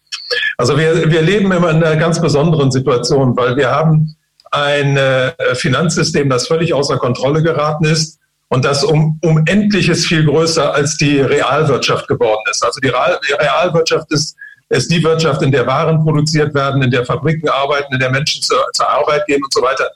Also 0.57 0.77
wir, 0.77 1.11
wir 1.11 1.21
leben 1.21 1.51
immer 1.51 1.69
in 1.69 1.83
einer 1.83 1.97
ganz 1.97 2.19
besonderen 2.19 2.71
Situation, 2.71 3.35
weil 3.37 3.55
wir 3.55 3.69
haben 3.69 4.15
ein 4.51 4.97
äh, 4.97 5.33
Finanzsystem, 5.55 6.29
das 6.29 6.47
völlig 6.47 6.73
außer 6.73 6.97
Kontrolle 6.97 7.41
geraten 7.41 7.85
ist 7.85 8.19
und 8.49 8.65
das 8.65 8.83
um, 8.83 9.17
um 9.23 9.43
endliches 9.45 10.05
viel 10.05 10.25
größer 10.25 10.73
als 10.73 10.97
die 10.97 11.21
Realwirtschaft 11.21 12.07
geworden 12.07 12.43
ist. 12.51 12.63
Also 12.63 12.79
die, 12.81 12.89
Real, 12.89 13.17
die 13.27 13.33
Realwirtschaft 13.33 14.11
ist, 14.11 14.35
ist 14.69 14.91
die 14.91 15.01
Wirtschaft, 15.03 15.41
in 15.41 15.51
der 15.51 15.65
Waren 15.65 16.03
produziert 16.03 16.53
werden, 16.53 16.81
in 16.81 16.91
der 16.91 17.05
Fabriken 17.05 17.47
arbeiten, 17.47 17.93
in 17.93 17.99
der 17.99 18.11
Menschen 18.11 18.41
zur, 18.41 18.59
zur 18.73 18.89
Arbeit 18.89 19.25
gehen 19.25 19.41
und 19.43 19.53
so 19.53 19.61
weiter. 19.61 19.89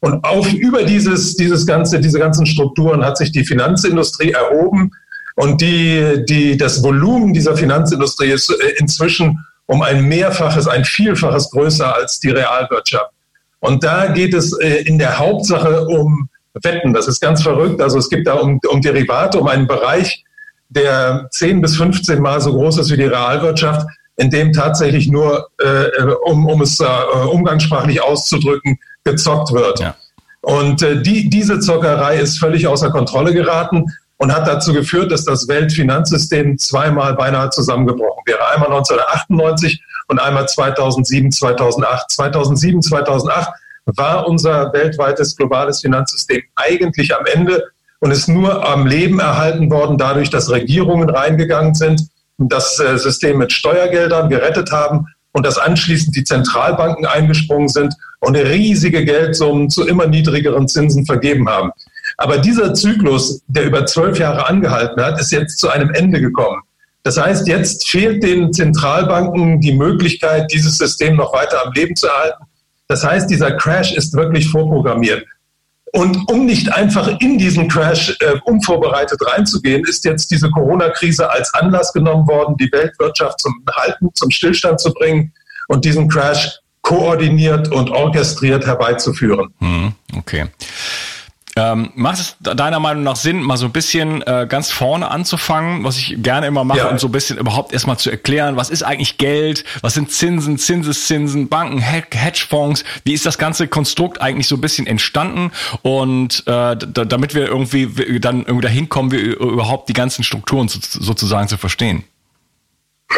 Und 0.00 0.24
auf, 0.24 0.52
über 0.52 0.82
dieses, 0.82 1.36
dieses 1.36 1.66
ganze, 1.66 2.00
diese 2.00 2.18
ganzen 2.18 2.46
Strukturen 2.46 3.04
hat 3.04 3.16
sich 3.16 3.32
die 3.32 3.44
Finanzindustrie 3.44 4.32
erhoben 4.32 4.90
und 5.36 5.60
die, 5.60 6.24
die, 6.28 6.56
das 6.56 6.82
Volumen 6.82 7.32
dieser 7.32 7.56
Finanzindustrie 7.56 8.30
ist 8.30 8.50
äh, 8.50 8.70
inzwischen 8.78 9.44
um 9.66 9.82
ein 9.82 10.04
Mehrfaches, 10.04 10.66
ein 10.66 10.84
Vielfaches 10.84 11.50
größer 11.50 11.94
als 11.94 12.18
die 12.18 12.30
Realwirtschaft. 12.30 13.12
Und 13.60 13.84
da 13.84 14.08
geht 14.08 14.34
es 14.34 14.58
äh, 14.58 14.82
in 14.84 14.98
der 14.98 15.18
Hauptsache 15.18 15.86
um 15.86 16.28
Wetten. 16.62 16.92
Das 16.92 17.06
ist 17.06 17.20
ganz 17.20 17.42
verrückt. 17.42 17.80
Also 17.80 17.98
es 17.98 18.08
gibt 18.08 18.26
da 18.26 18.34
um, 18.34 18.58
um 18.68 18.80
Derivate, 18.80 19.38
um 19.38 19.46
einen 19.46 19.66
Bereich, 19.66 20.24
der 20.68 21.28
10 21.30 21.60
bis 21.60 21.76
15 21.76 22.20
Mal 22.20 22.40
so 22.40 22.52
groß 22.52 22.78
ist 22.78 22.90
wie 22.90 22.96
die 22.96 23.04
Realwirtschaft, 23.04 23.86
in 24.16 24.30
dem 24.30 24.52
tatsächlich 24.52 25.08
nur, 25.08 25.48
äh, 25.58 26.02
um, 26.24 26.46
um 26.46 26.62
es 26.62 26.80
äh, 26.80 26.84
umgangssprachlich 27.30 28.02
auszudrücken, 28.02 28.78
gezockt 29.04 29.52
wird. 29.52 29.80
Ja. 29.80 29.96
Und 30.42 30.82
äh, 30.82 31.02
die, 31.02 31.28
diese 31.28 31.60
Zockerei 31.60 32.18
ist 32.18 32.38
völlig 32.38 32.66
außer 32.66 32.90
Kontrolle 32.90 33.32
geraten 33.32 33.84
und 34.20 34.34
hat 34.34 34.46
dazu 34.46 34.74
geführt, 34.74 35.10
dass 35.10 35.24
das 35.24 35.48
Weltfinanzsystem 35.48 36.58
zweimal 36.58 37.14
beinahe 37.14 37.48
zusammengebrochen 37.48 38.22
wäre. 38.26 38.46
Einmal 38.52 38.68
1998 38.68 39.82
und 40.08 40.18
einmal 40.18 40.46
2007, 40.46 41.32
2008. 41.32 42.10
2007, 42.10 42.82
2008 42.82 43.48
war 43.86 44.28
unser 44.28 44.74
weltweites 44.74 45.34
globales 45.36 45.80
Finanzsystem 45.80 46.42
eigentlich 46.54 47.16
am 47.16 47.24
Ende 47.24 47.64
und 48.00 48.10
ist 48.10 48.28
nur 48.28 48.68
am 48.68 48.86
Leben 48.86 49.20
erhalten 49.20 49.70
worden 49.70 49.96
dadurch, 49.96 50.28
dass 50.28 50.50
Regierungen 50.50 51.08
reingegangen 51.08 51.74
sind 51.74 52.02
das 52.40 52.78
äh, 52.78 52.98
System 52.98 53.38
mit 53.38 53.52
Steuergeldern 53.52 54.28
gerettet 54.28 54.70
haben 54.70 55.06
und 55.32 55.46
dass 55.46 55.58
anschließend 55.58 56.14
die 56.14 56.24
Zentralbanken 56.24 57.06
eingesprungen 57.06 57.68
sind 57.68 57.94
und 58.20 58.36
riesige 58.36 59.04
Geldsummen 59.04 59.70
zu 59.70 59.86
immer 59.86 60.06
niedrigeren 60.06 60.68
Zinsen 60.68 61.06
vergeben 61.06 61.48
haben. 61.48 61.72
Aber 62.20 62.36
dieser 62.36 62.74
Zyklus, 62.74 63.40
der 63.48 63.64
über 63.64 63.86
zwölf 63.86 64.18
Jahre 64.18 64.46
angehalten 64.46 65.02
hat, 65.02 65.18
ist 65.18 65.32
jetzt 65.32 65.58
zu 65.58 65.70
einem 65.70 65.88
Ende 65.88 66.20
gekommen. 66.20 66.60
Das 67.02 67.18
heißt, 67.18 67.48
jetzt 67.48 67.88
fehlt 67.88 68.22
den 68.22 68.52
Zentralbanken 68.52 69.58
die 69.62 69.72
Möglichkeit, 69.72 70.52
dieses 70.52 70.76
System 70.76 71.16
noch 71.16 71.32
weiter 71.32 71.64
am 71.64 71.72
Leben 71.72 71.96
zu 71.96 72.08
erhalten. 72.08 72.44
Das 72.88 73.02
heißt, 73.02 73.30
dieser 73.30 73.52
Crash 73.52 73.94
ist 73.94 74.12
wirklich 74.12 74.50
vorprogrammiert. 74.50 75.24
Und 75.92 76.28
um 76.30 76.44
nicht 76.44 76.70
einfach 76.70 77.08
in 77.20 77.38
diesen 77.38 77.68
Crash 77.68 78.14
äh, 78.20 78.38
unvorbereitet 78.44 79.18
reinzugehen, 79.26 79.82
ist 79.84 80.04
jetzt 80.04 80.30
diese 80.30 80.50
Corona-Krise 80.50 81.30
als 81.30 81.54
Anlass 81.54 81.90
genommen 81.94 82.28
worden, 82.28 82.54
die 82.58 82.70
Weltwirtschaft 82.70 83.40
zum 83.40 83.64
Halten, 83.74 84.10
zum 84.12 84.30
Stillstand 84.30 84.78
zu 84.78 84.92
bringen 84.92 85.32
und 85.68 85.86
diesen 85.86 86.06
Crash 86.06 86.60
koordiniert 86.82 87.72
und 87.72 87.88
orchestriert 87.90 88.66
herbeizuführen. 88.66 89.54
Hm, 89.60 89.92
okay. 90.18 90.46
Ähm, 91.60 91.90
macht 91.94 92.18
es 92.18 92.36
deiner 92.40 92.80
Meinung 92.80 93.02
nach 93.02 93.16
Sinn, 93.16 93.42
mal 93.42 93.58
so 93.58 93.66
ein 93.66 93.72
bisschen 93.72 94.22
äh, 94.22 94.46
ganz 94.48 94.70
vorne 94.70 95.10
anzufangen, 95.10 95.84
was 95.84 95.98
ich 95.98 96.22
gerne 96.22 96.46
immer 96.46 96.64
mache, 96.64 96.78
ja. 96.78 96.88
und 96.88 96.98
so 96.98 97.08
ein 97.08 97.12
bisschen 97.12 97.36
überhaupt 97.36 97.74
erstmal 97.74 97.98
zu 97.98 98.10
erklären, 98.10 98.56
was 98.56 98.70
ist 98.70 98.82
eigentlich 98.82 99.18
Geld, 99.18 99.64
was 99.82 99.92
sind 99.92 100.10
Zinsen, 100.10 100.56
Zinseszinsen, 100.56 101.48
Banken, 101.48 101.78
Hedgefonds, 101.78 102.84
wie 103.04 103.12
ist 103.12 103.26
das 103.26 103.36
ganze 103.36 103.68
Konstrukt 103.68 104.22
eigentlich 104.22 104.48
so 104.48 104.54
ein 104.54 104.62
bisschen 104.62 104.86
entstanden 104.86 105.50
und 105.82 106.44
äh, 106.46 106.76
damit 106.78 107.34
wir 107.34 107.46
irgendwie 107.46 108.20
dann 108.20 108.40
irgendwie 108.46 108.66
dahin 108.66 108.88
kommen, 108.88 109.10
wir 109.10 109.20
überhaupt 109.38 109.90
die 109.90 109.92
ganzen 109.92 110.24
Strukturen 110.24 110.68
sozusagen 110.68 111.48
zu 111.48 111.58
verstehen. 111.58 112.04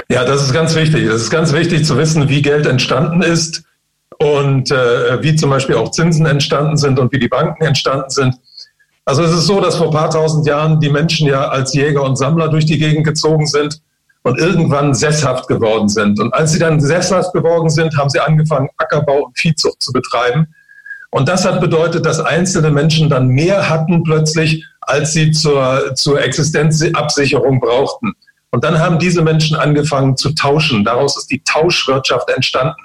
Ja, 0.08 0.24
das 0.24 0.42
ist 0.42 0.52
ganz 0.52 0.74
wichtig. 0.74 1.04
Es 1.04 1.22
ist 1.22 1.30
ganz 1.30 1.52
wichtig 1.52 1.84
zu 1.84 1.96
wissen, 1.96 2.28
wie 2.28 2.42
Geld 2.42 2.66
entstanden 2.66 3.22
ist 3.22 3.62
und 4.18 4.70
äh, 4.70 5.22
wie 5.22 5.36
zum 5.36 5.50
Beispiel 5.50 5.76
auch 5.76 5.90
Zinsen 5.90 6.26
entstanden 6.26 6.76
sind 6.76 6.98
und 6.98 7.12
wie 7.12 7.18
die 7.18 7.28
Banken 7.28 7.64
entstanden 7.64 8.10
sind. 8.10 8.34
Also 9.04 9.22
es 9.22 9.32
ist 9.32 9.46
so, 9.46 9.60
dass 9.60 9.76
vor 9.76 9.90
paar 9.90 10.10
tausend 10.10 10.46
Jahren 10.46 10.80
die 10.80 10.90
Menschen 10.90 11.26
ja 11.26 11.48
als 11.48 11.74
Jäger 11.74 12.04
und 12.04 12.16
Sammler 12.16 12.48
durch 12.48 12.66
die 12.66 12.78
Gegend 12.78 13.04
gezogen 13.04 13.46
sind 13.46 13.80
und 14.22 14.38
irgendwann 14.38 14.94
sesshaft 14.94 15.48
geworden 15.48 15.88
sind. 15.88 16.20
Und 16.20 16.32
als 16.32 16.52
sie 16.52 16.58
dann 16.58 16.80
sesshaft 16.80 17.32
geworden 17.32 17.68
sind, 17.68 17.96
haben 17.96 18.10
sie 18.10 18.20
angefangen, 18.20 18.68
Ackerbau 18.76 19.24
und 19.24 19.38
Viehzucht 19.38 19.82
zu 19.82 19.92
betreiben. 19.92 20.46
Und 21.10 21.28
das 21.28 21.44
hat 21.44 21.60
bedeutet, 21.60 22.06
dass 22.06 22.20
einzelne 22.20 22.70
Menschen 22.70 23.10
dann 23.10 23.28
mehr 23.28 23.68
hatten 23.68 24.02
plötzlich, 24.02 24.64
als 24.80 25.12
sie 25.12 25.32
zur, 25.32 25.94
zur 25.94 26.22
Existenzabsicherung 26.22 27.60
brauchten. 27.60 28.12
Und 28.50 28.64
dann 28.64 28.78
haben 28.78 28.98
diese 28.98 29.22
Menschen 29.22 29.56
angefangen 29.56 30.16
zu 30.16 30.34
tauschen. 30.34 30.84
Daraus 30.84 31.16
ist 31.16 31.30
die 31.30 31.42
Tauschwirtschaft 31.42 32.30
entstanden. 32.30 32.76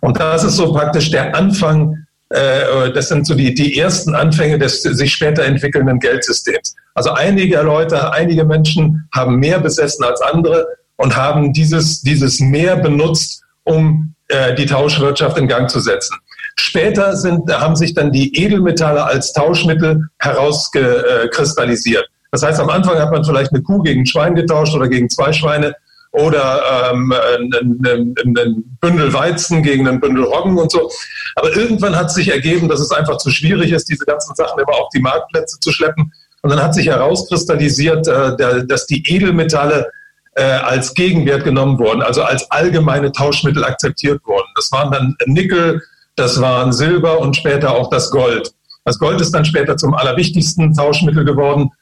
Und 0.00 0.18
das 0.18 0.44
ist 0.44 0.56
so 0.56 0.72
praktisch 0.72 1.10
der 1.10 1.34
Anfang, 1.34 2.06
äh, 2.30 2.92
das 2.92 3.08
sind 3.08 3.26
so 3.26 3.34
die, 3.34 3.54
die 3.54 3.78
ersten 3.78 4.14
Anfänge 4.14 4.58
des 4.58 4.82
sich 4.82 5.12
später 5.12 5.44
entwickelnden 5.44 6.00
Geldsystems. 6.00 6.74
Also 6.94 7.10
einige 7.12 7.60
Leute, 7.62 8.12
einige 8.12 8.44
Menschen 8.44 9.08
haben 9.14 9.36
mehr 9.36 9.60
besessen 9.60 10.04
als 10.04 10.20
andere 10.20 10.66
und 10.96 11.16
haben 11.16 11.52
dieses, 11.52 12.02
dieses 12.02 12.40
mehr 12.40 12.76
benutzt, 12.76 13.42
um 13.64 14.14
äh, 14.28 14.54
die 14.54 14.66
Tauschwirtschaft 14.66 15.38
in 15.38 15.48
Gang 15.48 15.70
zu 15.70 15.80
setzen. 15.80 16.16
Später 16.58 17.16
sind, 17.16 17.52
haben 17.52 17.76
sich 17.76 17.94
dann 17.94 18.12
die 18.12 18.34
Edelmetalle 18.34 19.04
als 19.04 19.32
Tauschmittel 19.32 20.08
herausgekristallisiert. 20.18 22.08
Das 22.32 22.42
heißt, 22.42 22.58
am 22.60 22.70
Anfang 22.70 22.98
hat 22.98 23.12
man 23.12 23.24
vielleicht 23.24 23.52
eine 23.52 23.62
Kuh 23.62 23.82
gegen 23.82 24.02
ein 24.02 24.06
Schwein 24.06 24.34
getauscht 24.34 24.74
oder 24.74 24.88
gegen 24.88 25.08
zwei 25.10 25.32
Schweine 25.32 25.74
oder 26.16 26.92
ähm, 26.92 27.12
ein, 27.12 27.84
ein, 27.84 28.64
Bündel 28.80 29.12
Weizen 29.12 29.62
gegen 29.62 29.86
ein 29.86 30.00
Bündel 30.00 30.24
Roggen 30.24 30.56
und 30.56 30.72
so. 30.72 30.90
Aber 31.34 31.54
irgendwann 31.54 31.94
hat 31.94 32.10
sich 32.10 32.32
ergeben, 32.32 32.68
dass 32.68 32.80
es 32.80 32.90
einfach 32.90 33.18
zu 33.18 33.30
schwierig 33.30 33.70
ist, 33.72 33.90
diese 33.90 34.06
ganzen 34.06 34.34
Sachen 34.34 34.58
immer 34.58 34.72
auf 34.72 34.88
die 34.94 35.00
Marktplätze 35.00 35.58
zu 35.60 35.70
schleppen. 35.70 36.10
Und 36.40 36.50
dann 36.50 36.62
hat 36.62 36.74
sich 36.74 36.86
herauskristallisiert, 36.86 38.08
äh, 38.08 38.66
dass 38.66 38.86
die 38.86 39.02
Edelmetalle 39.06 39.90
äh, 40.36 40.42
als 40.42 40.94
Gegenwert 40.94 41.44
genommen 41.44 41.78
wurden, 41.78 42.02
also 42.02 42.22
als 42.22 42.50
allgemeine 42.50 43.12
Tauschmittel 43.12 43.62
akzeptiert 43.64 44.22
wurden. 44.24 44.48
Das 44.54 44.72
waren 44.72 44.90
dann 44.90 45.16
Nickel, 45.26 45.82
das 46.14 46.40
waren 46.40 46.72
Silber 46.72 47.20
und 47.20 47.36
später 47.36 47.74
auch 47.74 47.90
das 47.90 48.10
Gold. 48.10 48.52
Das 48.86 48.98
Gold 48.98 49.20
ist 49.20 49.32
dann 49.32 49.44
später 49.44 49.76
zum 49.76 49.92
allerwichtigsten 49.92 50.72
Tauschmittel 50.72 51.26
geworden 51.26 51.72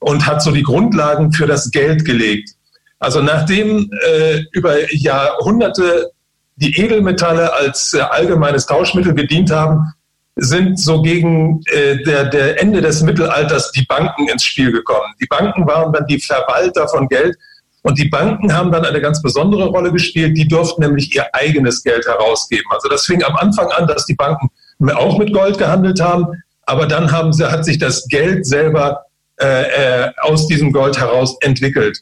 und 0.00 0.26
hat 0.26 0.42
so 0.42 0.50
die 0.50 0.62
Grundlagen 0.62 1.32
für 1.32 1.46
das 1.46 1.70
Geld 1.70 2.06
gelegt. 2.06 2.54
Also 3.02 3.20
nachdem 3.20 3.90
äh, 4.06 4.44
über 4.52 4.94
Jahrhunderte 4.94 6.12
die 6.54 6.78
Edelmetalle 6.80 7.52
als 7.52 7.94
äh, 7.94 8.00
allgemeines 8.00 8.66
Tauschmittel 8.66 9.12
gedient 9.12 9.50
haben, 9.50 9.92
sind 10.36 10.78
so 10.78 11.02
gegen 11.02 11.62
äh, 11.72 12.00
der, 12.04 12.26
der 12.26 12.62
Ende 12.62 12.80
des 12.80 13.02
Mittelalters 13.02 13.72
die 13.72 13.84
Banken 13.86 14.28
ins 14.28 14.44
Spiel 14.44 14.70
gekommen. 14.70 15.12
Die 15.20 15.26
Banken 15.26 15.66
waren 15.66 15.92
dann 15.92 16.06
die 16.06 16.20
Verwalter 16.20 16.86
von 16.86 17.08
Geld 17.08 17.36
Und 17.82 17.98
die 17.98 18.08
Banken 18.08 18.54
haben 18.54 18.70
dann 18.70 18.84
eine 18.84 19.00
ganz 19.00 19.20
besondere 19.20 19.66
Rolle 19.66 19.90
gespielt. 19.90 20.36
Die 20.36 20.46
durften 20.46 20.82
nämlich 20.82 21.12
ihr 21.12 21.26
eigenes 21.34 21.82
Geld 21.82 22.06
herausgeben. 22.06 22.70
Also 22.70 22.88
das 22.88 23.04
fing 23.04 23.24
am 23.24 23.34
Anfang 23.34 23.68
an, 23.72 23.88
dass 23.88 24.06
die 24.06 24.14
Banken 24.14 24.48
auch 24.94 25.18
mit 25.18 25.32
Gold 25.34 25.58
gehandelt 25.58 26.00
haben. 26.00 26.26
Aber 26.66 26.86
dann 26.86 27.10
haben 27.10 27.32
sie, 27.32 27.50
hat 27.50 27.64
sich 27.64 27.78
das 27.78 28.06
Geld 28.06 28.46
selber 28.46 29.06
äh, 29.40 30.04
äh, 30.04 30.12
aus 30.20 30.46
diesem 30.46 30.72
Gold 30.72 31.00
heraus 31.00 31.36
entwickelt. 31.40 31.98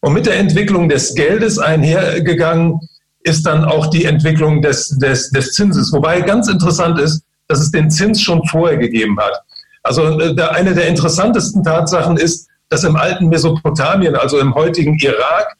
Und 0.00 0.12
mit 0.12 0.26
der 0.26 0.36
Entwicklung 0.38 0.88
des 0.88 1.14
Geldes 1.14 1.58
einhergegangen 1.58 2.80
ist 3.22 3.46
dann 3.46 3.64
auch 3.64 3.88
die 3.88 4.04
Entwicklung 4.04 4.62
des, 4.62 4.90
des, 4.98 5.30
des 5.30 5.52
Zinses. 5.52 5.92
Wobei 5.92 6.20
ganz 6.20 6.48
interessant 6.48 7.00
ist, 7.00 7.22
dass 7.48 7.60
es 7.60 7.70
den 7.70 7.90
Zins 7.90 8.22
schon 8.22 8.44
vorher 8.46 8.78
gegeben 8.78 9.18
hat. 9.18 9.40
Also 9.82 10.20
äh, 10.20 10.40
eine 10.50 10.74
der 10.74 10.86
interessantesten 10.88 11.64
Tatsachen 11.64 12.16
ist, 12.16 12.48
dass 12.68 12.84
im 12.84 12.96
alten 12.96 13.28
Mesopotamien, 13.28 14.14
also 14.14 14.38
im 14.38 14.54
heutigen 14.54 14.98
Irak, 14.98 15.56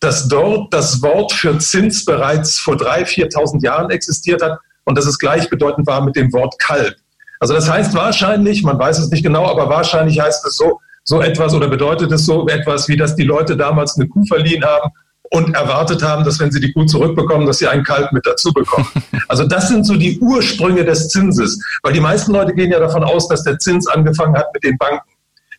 dass 0.00 0.28
dort 0.28 0.72
das 0.72 1.02
Wort 1.02 1.32
für 1.32 1.58
Zins 1.58 2.04
bereits 2.04 2.58
vor 2.58 2.74
3.000, 2.74 3.32
4.000 3.34 3.62
Jahren 3.64 3.90
existiert 3.90 4.42
hat 4.42 4.58
und 4.84 4.96
dass 4.96 5.06
es 5.06 5.18
gleichbedeutend 5.18 5.86
war 5.86 6.00
mit 6.00 6.16
dem 6.16 6.32
Wort 6.32 6.58
Kalb. 6.58 6.94
Also 7.40 7.54
das 7.54 7.68
heißt 7.68 7.94
wahrscheinlich, 7.94 8.62
man 8.62 8.78
weiß 8.78 8.98
es 8.98 9.10
nicht 9.10 9.22
genau, 9.22 9.48
aber 9.48 9.68
wahrscheinlich 9.68 10.20
heißt 10.20 10.46
es 10.46 10.56
so, 10.56 10.80
so 11.04 11.20
etwas 11.20 11.54
oder 11.54 11.68
bedeutet 11.68 12.12
es 12.12 12.24
so 12.24 12.48
etwas, 12.48 12.88
wie 12.88 12.96
dass 12.96 13.16
die 13.16 13.24
Leute 13.24 13.56
damals 13.56 13.96
eine 13.96 14.08
Kuh 14.08 14.24
verliehen 14.26 14.64
haben 14.64 14.90
und 15.30 15.54
erwartet 15.54 16.02
haben, 16.02 16.24
dass 16.24 16.38
wenn 16.38 16.52
sie 16.52 16.60
die 16.60 16.72
Kuh 16.72 16.84
zurückbekommen, 16.84 17.46
dass 17.46 17.58
sie 17.58 17.66
einen 17.66 17.84
Kalb 17.84 18.12
mit 18.12 18.26
dazu 18.26 18.52
bekommen. 18.52 18.88
Also 19.28 19.44
das 19.44 19.68
sind 19.68 19.86
so 19.86 19.96
die 19.96 20.18
Ursprünge 20.18 20.84
des 20.84 21.08
Zinses, 21.08 21.58
weil 21.82 21.94
die 21.94 22.00
meisten 22.00 22.32
Leute 22.32 22.52
gehen 22.52 22.70
ja 22.70 22.78
davon 22.78 23.02
aus, 23.02 23.28
dass 23.28 23.44
der 23.44 23.58
Zins 23.58 23.86
angefangen 23.86 24.36
hat 24.36 24.52
mit 24.52 24.62
den 24.62 24.76
Banken. 24.76 25.08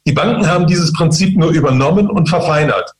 Die 0.05 0.11
Banken 0.11 0.47
haben 0.47 0.67
dieses 0.67 0.93
Prinzip 0.93 1.35
nur 1.35 1.49
übernommen 1.49 2.07
und 2.07 2.29
verfeinert. 2.29 2.91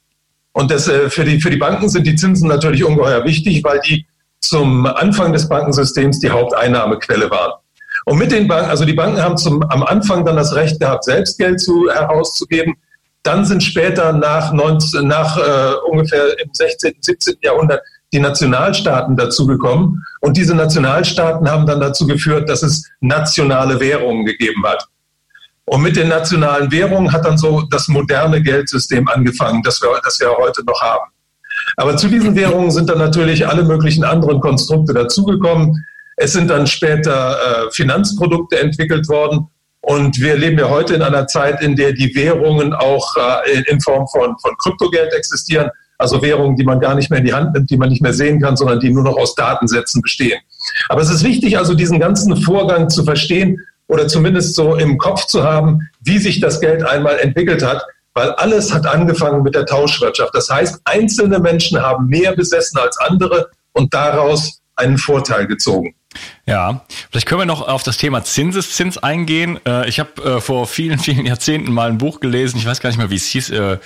Und 0.54 0.72
das, 0.72 0.88
äh, 0.88 1.12
für, 1.12 1.26
die, 1.26 1.40
für 1.40 1.52
die 1.52 1.58
Banken 1.58 1.90
sind 1.90 2.08
die 2.08 2.16
Zinsen 2.16 2.48
natürlich 2.48 2.84
ungeheuer 2.84 3.24
wichtig, 3.24 3.64
weil 3.64 3.80
die 3.82 4.08
zum 4.40 4.86
Anfang 4.88 5.32
des 5.32 5.48
Bankensystems 5.48 6.20
die 6.20 6.30
Haupteinnahmequelle 6.30 7.30
waren. 7.30 7.54
Und 8.06 8.18
mit 8.18 8.32
den 8.32 8.48
Banken, 8.48 8.70
also 8.70 8.86
die 8.86 8.94
Banken 8.94 9.22
haben 9.22 9.38
zum, 9.38 9.64
am 9.64 9.84
Anfang 9.84 10.26
dann 10.26 10.36
das 10.36 10.54
Recht 10.56 10.80
gehabt, 10.80 11.06
selbst 11.06 11.38
Geld 11.38 11.60
zu, 11.60 11.90
herauszugeben. 11.90 12.76
Dann 13.24 13.46
sind 13.46 13.64
später 13.64 14.12
nach, 14.12 14.52
19, 14.52 15.08
nach 15.08 15.38
äh, 15.38 15.74
ungefähr 15.90 16.38
im 16.40 16.50
16., 16.54 16.96
17. 17.00 17.36
Jahrhundert 17.42 17.82
die 18.12 18.20
Nationalstaaten 18.20 19.16
dazugekommen. 19.16 20.06
Und 20.22 20.38
diese 20.38 20.54
Nationalstaaten 20.54 21.50
haben 21.50 21.66
dann 21.66 21.80
dazu 21.80 22.06
geführt, 22.06 22.50
dass 22.50 22.62
es 22.62 22.90
nationale 23.00 23.80
Währungen 23.80 24.26
gegeben 24.26 24.64
hat. 24.66 24.86
Und 25.66 25.82
mit 25.82 25.96
den 25.96 26.10
nationalen 26.10 26.72
Währungen 26.72 27.12
hat 27.12 27.26
dann 27.26 27.38
so 27.38 27.64
das 27.72 27.88
moderne 27.88 28.42
Geldsystem 28.42 29.08
angefangen, 29.08 29.64
das 29.64 29.82
wir, 29.82 29.90
das 30.04 30.20
wir 30.20 30.30
heute 30.38 30.64
noch 30.66 30.82
haben. 30.82 31.10
Aber 31.78 31.96
zu 31.98 32.10
diesen 32.10 32.36
Währungen 32.36 32.72
sind 32.72 32.90
dann 32.90 32.98
natürlich 32.98 33.48
alle 33.48 33.64
möglichen 33.64 34.04
anderen 34.04 34.42
Konstrukte 34.42 34.94
dazugekommen. 34.94 35.86
Es 36.24 36.32
sind 36.32 36.50
dann 36.50 36.68
später 36.68 37.36
äh, 37.68 37.72
Finanzprodukte 37.72 38.58
entwickelt 38.58 39.10
worden. 39.10 39.48
Und 39.82 40.22
wir 40.22 40.38
leben 40.38 40.58
ja 40.58 40.70
heute 40.70 40.94
in 40.94 41.01
einer 41.01 41.27
Zeit, 41.27 41.62
in 41.62 41.75
der 41.75 41.92
die 41.92 42.15
Währungen 42.15 42.74
auch 42.74 43.18
äh, 43.18 43.60
in 43.70 43.82
Form 43.82 44.08
von, 44.08 44.34
von 44.39 44.56
Kryptogeld 44.58 45.12
existieren. 45.12 45.70
Also 45.98 46.22
Währungen, 46.22 46.56
die 46.56 46.63
man 46.63 46.80
gar 46.80 46.96
nicht 46.96 47.10
mehr 47.10 47.20
in 47.20 47.25
die 47.25 47.34
Hand 47.34 47.53
nimmt, 47.53 47.70
die 47.70 47.75
man 47.75 47.89
nicht 47.89 48.01
mehr 48.01 48.13
sehen 48.13 48.42
kann, 48.42 48.56
sondern 48.56 48.80
die 48.80 48.89
nur 48.89 49.03
noch 49.03 49.18
aus 49.18 49.36
Datensätzen 49.36 50.01
bestehen. 50.01 50.39
Aber 50.88 51.01
es 51.01 51.10
ist 51.10 51.25
wichtig, 51.25 51.58
also 51.58 51.74
diesen 51.74 52.00
ganzen 52.00 52.38
Vorgang 52.38 52.89
zu 52.89 53.03
verstehen 53.03 53.60
oder 53.88 54.08
zumindest 54.08 54.56
so 54.56 54.75
im 54.75 54.98
Kopf 54.98 55.25
zu 55.25 55.44
haben, 55.44 55.89
wie 56.06 56.20
sich 56.20 56.39
das 56.39 56.62
Geld 56.62 56.86
einmal 56.86 57.20
entwickelt 57.20 57.65
hat, 57.65 57.86
weil 58.13 58.30
alles 58.32 58.74
hat 58.74 58.88
angefangen 58.88 59.44
mit 59.44 59.56
der 59.56 59.65
Tauschwirtschaft. 59.65 60.34
Das 60.34 60.50
heißt, 60.50 60.80
einzelne 60.86 61.39
Menschen 61.39 61.82
haben 61.82 62.08
mehr 62.08 62.34
besessen 62.34 62.80
als 62.80 62.98
andere 62.98 63.50
und 63.74 63.94
daraus 63.94 64.62
einen 64.75 64.98
Vorteil 64.98 65.48
gezogen. 65.48 65.96
Ja, 66.46 66.86
vielleicht 67.10 67.27
können 67.27 67.42
wir 67.42 67.46
noch 67.46 67.68
auf 67.68 67.84
das 67.84 67.98
Thema 67.98 68.24
Zinseszins 68.24 68.98
eingehen. 68.98 69.60
Äh, 69.65 69.88
ich 69.89 70.00
habe 70.00 70.22
äh, 70.24 70.41
vor 70.41 70.67
vielen, 70.67 71.00
vielen 71.00 71.26
Jahrzehnten 71.26 71.71
mal 71.71 71.89
ein 71.89 71.98
Buch 71.98 72.19
gelesen, 72.19 72.58
ich 72.58 72.65
weiß 72.65 72.82
gar 72.82 72.89
nicht 72.89 72.98
mehr, 72.98 73.10
wie 73.10 73.15
es 73.15 73.28
hieß, 73.28 73.50
äh, 73.52 73.78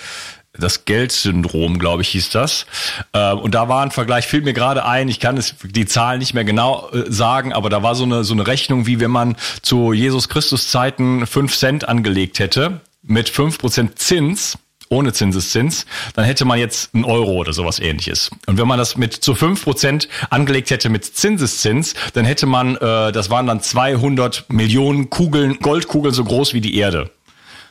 das 0.60 0.86
Geldsyndrom, 0.86 1.78
glaube 1.78 2.02
ich, 2.02 2.10
hieß 2.10 2.32
das. 2.32 2.66
Und 3.14 3.54
da 3.54 3.70
war 3.70 3.84
ein 3.84 3.92
Vergleich, 3.92 4.26
fiel 4.26 4.42
mir 4.42 4.54
gerade 4.54 4.86
ein, 4.86 5.08
ich 5.08 5.20
kann 5.20 5.38
es 5.38 5.54
die 5.64 5.86
Zahlen 5.86 6.18
nicht 6.18 6.34
mehr 6.34 6.46
genau 6.46 6.90
sagen, 7.08 7.54
aber 7.54 7.70
da 7.70 7.84
war 7.84 7.94
so 7.94 8.06
eine, 8.06 8.24
so 8.24 8.34
eine 8.34 8.48
Rechnung, 8.48 8.88
wie 8.88 9.00
wenn 9.00 9.12
man 9.12 9.36
zu 9.62 9.94
Jesus 9.94 10.30
Christus 10.30 10.70
Zeiten 10.70 11.28
fünf 11.28 11.56
Cent 11.56 11.88
angelegt 11.88 12.40
hätte 12.40 12.82
mit 13.04 13.30
fünf 13.30 13.60
Prozent 13.60 14.00
Zins 14.00 14.58
ohne 14.90 15.14
Zinseszins, 15.14 15.86
dann 16.16 16.26
hätte 16.26 16.46
man 16.46 16.60
jetzt 16.60 16.94
einen 16.94 17.06
Euro 17.06 17.34
oder 17.34 17.54
sowas 17.54 17.80
ähnliches. 17.80 18.30
Und 18.46 18.58
wenn 18.58 18.68
man 18.68 18.78
das 18.78 18.98
mit 18.98 19.14
zu 19.14 19.36
fünf 19.36 19.64
Prozent 19.64 20.08
angelegt 20.30 20.70
hätte 20.70 20.90
mit 20.90 21.06
Zinseszins, 21.06 21.94
dann 22.14 22.26
hätte 22.26 22.46
man, 22.46 22.76
äh, 22.76 23.12
das 23.12 23.30
waren 23.30 23.48
dann 23.48 23.62
200 23.62 24.46
Millionen 24.50 25.10
Kugeln, 25.10 25.60
Goldkugeln 25.60 26.14
so 26.14 26.24
groß 26.24 26.54
wie 26.54 26.62
die 26.62 26.78
Erde. 26.78 27.10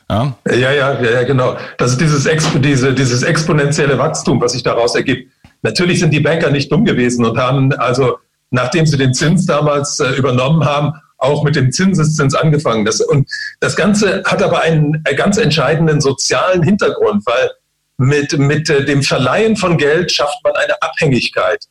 Ja, 0.09 0.37
ja, 0.49 0.71
ja, 0.71 1.01
ja 1.01 1.23
genau. 1.23 1.57
Das 1.77 1.91
ist 1.91 2.01
dieses, 2.01 2.25
Expo, 2.25 2.59
diese, 2.59 2.93
dieses 2.93 3.23
exponentielle 3.23 3.97
Wachstum, 3.97 4.39
was 4.39 4.53
sich 4.53 4.63
daraus 4.63 4.95
ergibt. 4.95 5.31
Natürlich 5.63 5.99
sind 5.99 6.11
die 6.11 6.19
Banker 6.19 6.49
nicht 6.49 6.71
dumm 6.71 6.85
gewesen 6.85 7.25
und 7.25 7.37
haben 7.37 7.73
also, 7.73 8.17
nachdem 8.51 8.85
sie 8.85 8.97
den 8.97 9.13
Zins 9.13 9.45
damals 9.45 9.99
äh, 9.99 10.11
übernommen 10.11 10.63
haben, 10.63 10.93
auch 11.17 11.43
mit 11.43 11.55
dem 11.55 11.71
Zinseszins 11.71 12.35
angefangen. 12.35 12.85
Das, 12.85 13.01
und 13.01 13.29
das 13.59 13.75
Ganze 13.75 14.23
hat 14.25 14.41
aber 14.41 14.61
einen, 14.61 15.03
ganz 15.15 15.37
entscheidenden 15.37 16.01
sozialen 16.01 16.63
Hintergrund, 16.63 17.25
weil 17.25 17.51
mit, 17.97 18.37
mit 18.37 18.69
äh, 18.69 18.85
dem 18.85 19.01
Verleihen 19.01 19.55
von 19.55 19.77
Geld 19.77 20.11
schafft 20.11 20.43
man 20.43 20.53
eine 20.53 20.81
Abhängigkeit. 20.81 21.65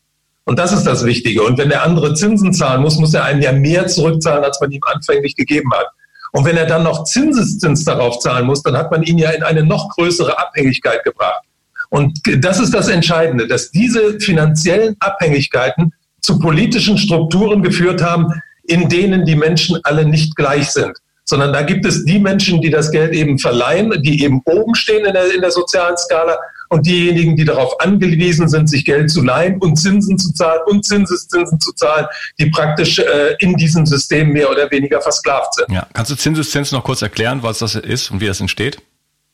Und 0.45 0.59
das 0.59 0.73
ist 0.73 0.85
das 0.85 1.05
Wichtige. 1.05 1.43
Und 1.43 1.59
wenn 1.59 1.69
der 1.69 1.83
andere 1.83 2.15
Zinsen 2.15 2.53
zahlen 2.53 2.83
muss, 2.83 2.99
muss 2.99 3.15
er 3.15 3.25
einen 3.25 3.43
ja 3.43 3.53
mehr 3.53 3.87
zurückzahlen, 3.87 4.45
als 4.45 4.61
man 4.61 4.71
ihm 4.71 4.83
anfänglich 4.85 5.35
gegeben 5.35 5.73
hat. 5.73 5.87
Und 6.33 6.45
wenn 6.45 6.57
er 6.57 6.67
dann 6.67 6.83
noch 6.83 7.05
Zinseszins 7.05 7.85
darauf 7.85 8.19
zahlen 8.19 8.47
muss, 8.47 8.63
dann 8.63 8.77
hat 8.77 8.91
man 8.91 9.03
ihn 9.03 9.19
ja 9.19 9.31
in 9.31 9.43
eine 9.43 9.65
noch 9.65 9.89
größere 9.91 10.39
Abhängigkeit 10.39 11.03
gebracht. 11.05 11.43
Und 11.91 12.21
das 12.45 12.61
ist 12.61 12.75
das 12.75 12.89
Entscheidende, 12.89 13.47
dass 13.47 13.71
diese 13.71 14.21
finanziellen 14.21 14.97
Abhängigkeiten 15.01 15.93
zu 16.21 16.39
politischen 16.39 16.99
Strukturen 16.99 17.63
geführt 17.63 18.03
haben, 18.03 18.29
in 18.69 18.89
denen 18.89 19.25
die 19.25 19.37
Menschen 19.37 19.79
alle 19.85 20.05
nicht 20.05 20.37
gleich 20.37 20.71
sind, 20.71 20.97
sondern 21.25 21.53
da 21.53 21.63
gibt 21.63 21.85
es 21.87 22.05
die 22.05 22.19
Menschen, 22.19 22.61
die 22.61 22.71
das 22.71 22.91
Geld 22.91 23.13
eben 23.13 23.39
verleihen, 23.39 24.03
die 24.03 24.23
eben 24.23 24.43
oben 24.45 24.75
stehen 24.75 25.05
in 25.05 25.13
der, 25.13 25.35
in 25.35 25.41
der 25.41 25.51
sozialen 25.51 25.97
Skala 25.97 26.37
und 26.69 26.87
diejenigen, 26.87 27.37
die 27.37 27.45
darauf 27.45 27.81
angewiesen 27.81 28.49
sind, 28.49 28.69
sich 28.69 28.85
Geld 28.85 29.11
zu 29.11 29.23
leihen 29.23 29.59
und 29.59 29.77
Zinsen 29.77 30.19
zu 30.19 30.33
zahlen 30.33 30.61
und 30.67 30.85
Zinseszinsen 30.85 31.61
zu 31.61 31.73
zahlen, 31.73 32.07
die 32.39 32.47
praktisch 32.47 32.99
äh, 32.99 33.37
in 33.39 33.55
diesem 33.55 33.87
System 33.87 34.31
mehr 34.31 34.51
oder 34.51 34.71
weniger 34.71 35.01
versklavt 35.01 35.55
sind. 35.55 35.71
Ja. 35.71 35.87
Kannst 35.93 36.11
du 36.11 36.17
Zinseszins 36.17 36.73
noch 36.73 36.85
kurz 36.85 37.03
erklären, 37.03 37.43
was 37.43 37.59
das 37.59 37.75
ist 37.75 38.11
und 38.11 38.21
wie 38.21 38.27
das 38.27 38.41
entsteht? 38.41 38.79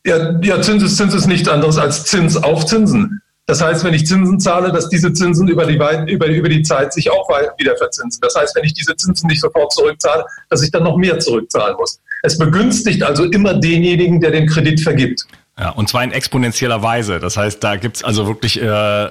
Ja, 0.05 0.39
ja 0.41 0.61
Zinseszins 0.61 1.13
ist 1.13 1.27
nichts 1.27 1.47
anderes 1.47 1.77
als 1.77 2.05
Zins 2.05 2.37
auf 2.37 2.65
Zinsen. 2.65 3.21
Das 3.45 3.61
heißt, 3.61 3.83
wenn 3.83 3.93
ich 3.93 4.05
Zinsen 4.05 4.39
zahle, 4.39 4.71
dass 4.71 4.87
diese 4.87 5.11
Zinsen 5.11 5.49
über 5.49 5.65
die, 5.65 5.75
über, 5.75 6.27
über 6.27 6.49
die 6.49 6.61
Zeit 6.61 6.93
sich 6.93 7.11
auch 7.11 7.27
wieder 7.57 7.75
verzinsen. 7.75 8.19
Das 8.21 8.35
heißt, 8.35 8.55
wenn 8.55 8.63
ich 8.63 8.73
diese 8.73 8.95
Zinsen 8.95 9.27
nicht 9.27 9.41
sofort 9.41 9.73
zurückzahle, 9.73 10.23
dass 10.49 10.63
ich 10.63 10.71
dann 10.71 10.83
noch 10.83 10.95
mehr 10.95 11.19
zurückzahlen 11.19 11.75
muss. 11.77 11.99
Es 12.21 12.37
begünstigt 12.37 13.03
also 13.03 13.25
immer 13.25 13.53
denjenigen, 13.53 14.21
der 14.21 14.31
den 14.31 14.47
Kredit 14.47 14.79
vergibt. 14.79 15.25
Ja, 15.59 15.69
und 15.71 15.89
zwar 15.89 16.03
in 16.03 16.11
exponentieller 16.11 16.81
Weise. 16.81 17.19
Das 17.19 17.35
heißt, 17.35 17.61
da 17.63 17.75
gibt's 17.75 18.03
also 18.03 18.27
wirklich 18.27 18.61
äh, 18.61 19.09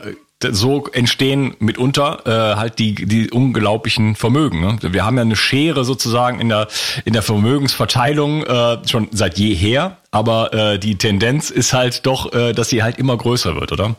so 0.51 0.87
entstehen 0.89 1.55
mitunter 1.61 2.23
äh, 2.27 2.57
halt 2.57 2.79
die 2.79 2.95
die 2.95 3.31
unglaublichen 3.31 4.17
Vermögen. 4.17 4.61
Ne? 4.61 4.79
Wir 4.81 5.05
haben 5.05 5.17
ja 5.17 5.23
eine 5.23 5.37
Schere 5.37 5.85
sozusagen 5.85 6.41
in 6.41 6.49
der 6.49 6.69
in 7.05 7.13
der 7.13 7.23
Vermögensverteilung 7.23 8.43
äh, 8.45 8.79
schon 8.89 9.09
seit 9.13 9.39
jeher, 9.39 9.99
aber 10.11 10.53
äh, 10.53 10.79
die 10.79 10.97
Tendenz 10.97 11.51
ist 11.51 11.73
halt 11.73 12.07
doch, 12.07 12.33
äh, 12.33 12.55
dass 12.55 12.71
sie 12.71 12.83
halt 12.83 12.99
immer 12.99 13.17
größer 13.17 13.55
wird, 13.55 13.71
oder? 13.71 13.95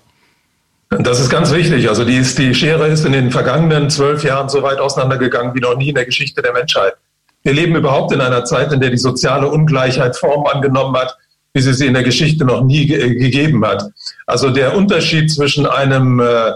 Das 0.99 1.19
ist 1.19 1.29
ganz 1.29 1.51
wichtig. 1.51 1.89
Also 1.89 2.06
die, 2.06 2.17
ist, 2.17 2.38
die 2.38 2.53
Schere 2.53 2.88
ist 2.88 3.06
in 3.06 3.13
den 3.13 3.32
vergangenen 3.32 3.89
zwölf 3.89 4.23
Jahren 4.23 4.49
so 4.49 4.62
weit 4.63 4.79
auseinandergegangen 4.79 5.56
wie 5.56 5.60
noch 5.60 5.77
nie 5.77 5.89
in 5.89 5.95
der 5.95 6.06
Geschichte 6.06 6.41
der 6.41 6.53
Menschheit. 6.53 6.93
Wir 7.43 7.53
leben 7.53 7.75
überhaupt 7.75 8.13
in 8.13 8.21
einer 8.21 8.45
Zeit, 8.45 8.71
in 8.71 8.79
der 8.79 8.89
die 8.89 8.97
soziale 8.97 9.47
Ungleichheit 9.47 10.15
Form 10.15 10.45
angenommen 10.45 10.95
hat, 10.95 11.17
wie 11.53 11.62
sie 11.62 11.73
sie 11.73 11.88
in 11.88 11.93
der 11.93 12.03
Geschichte 12.03 12.45
noch 12.45 12.63
nie 12.63 12.86
ge 12.86 13.15
gegeben 13.15 13.65
hat. 13.65 13.84
Also 14.25 14.49
der 14.49 14.75
Unterschied 14.75 15.32
zwischen 15.32 15.65
einem, 15.65 16.19
äh, 16.19 16.51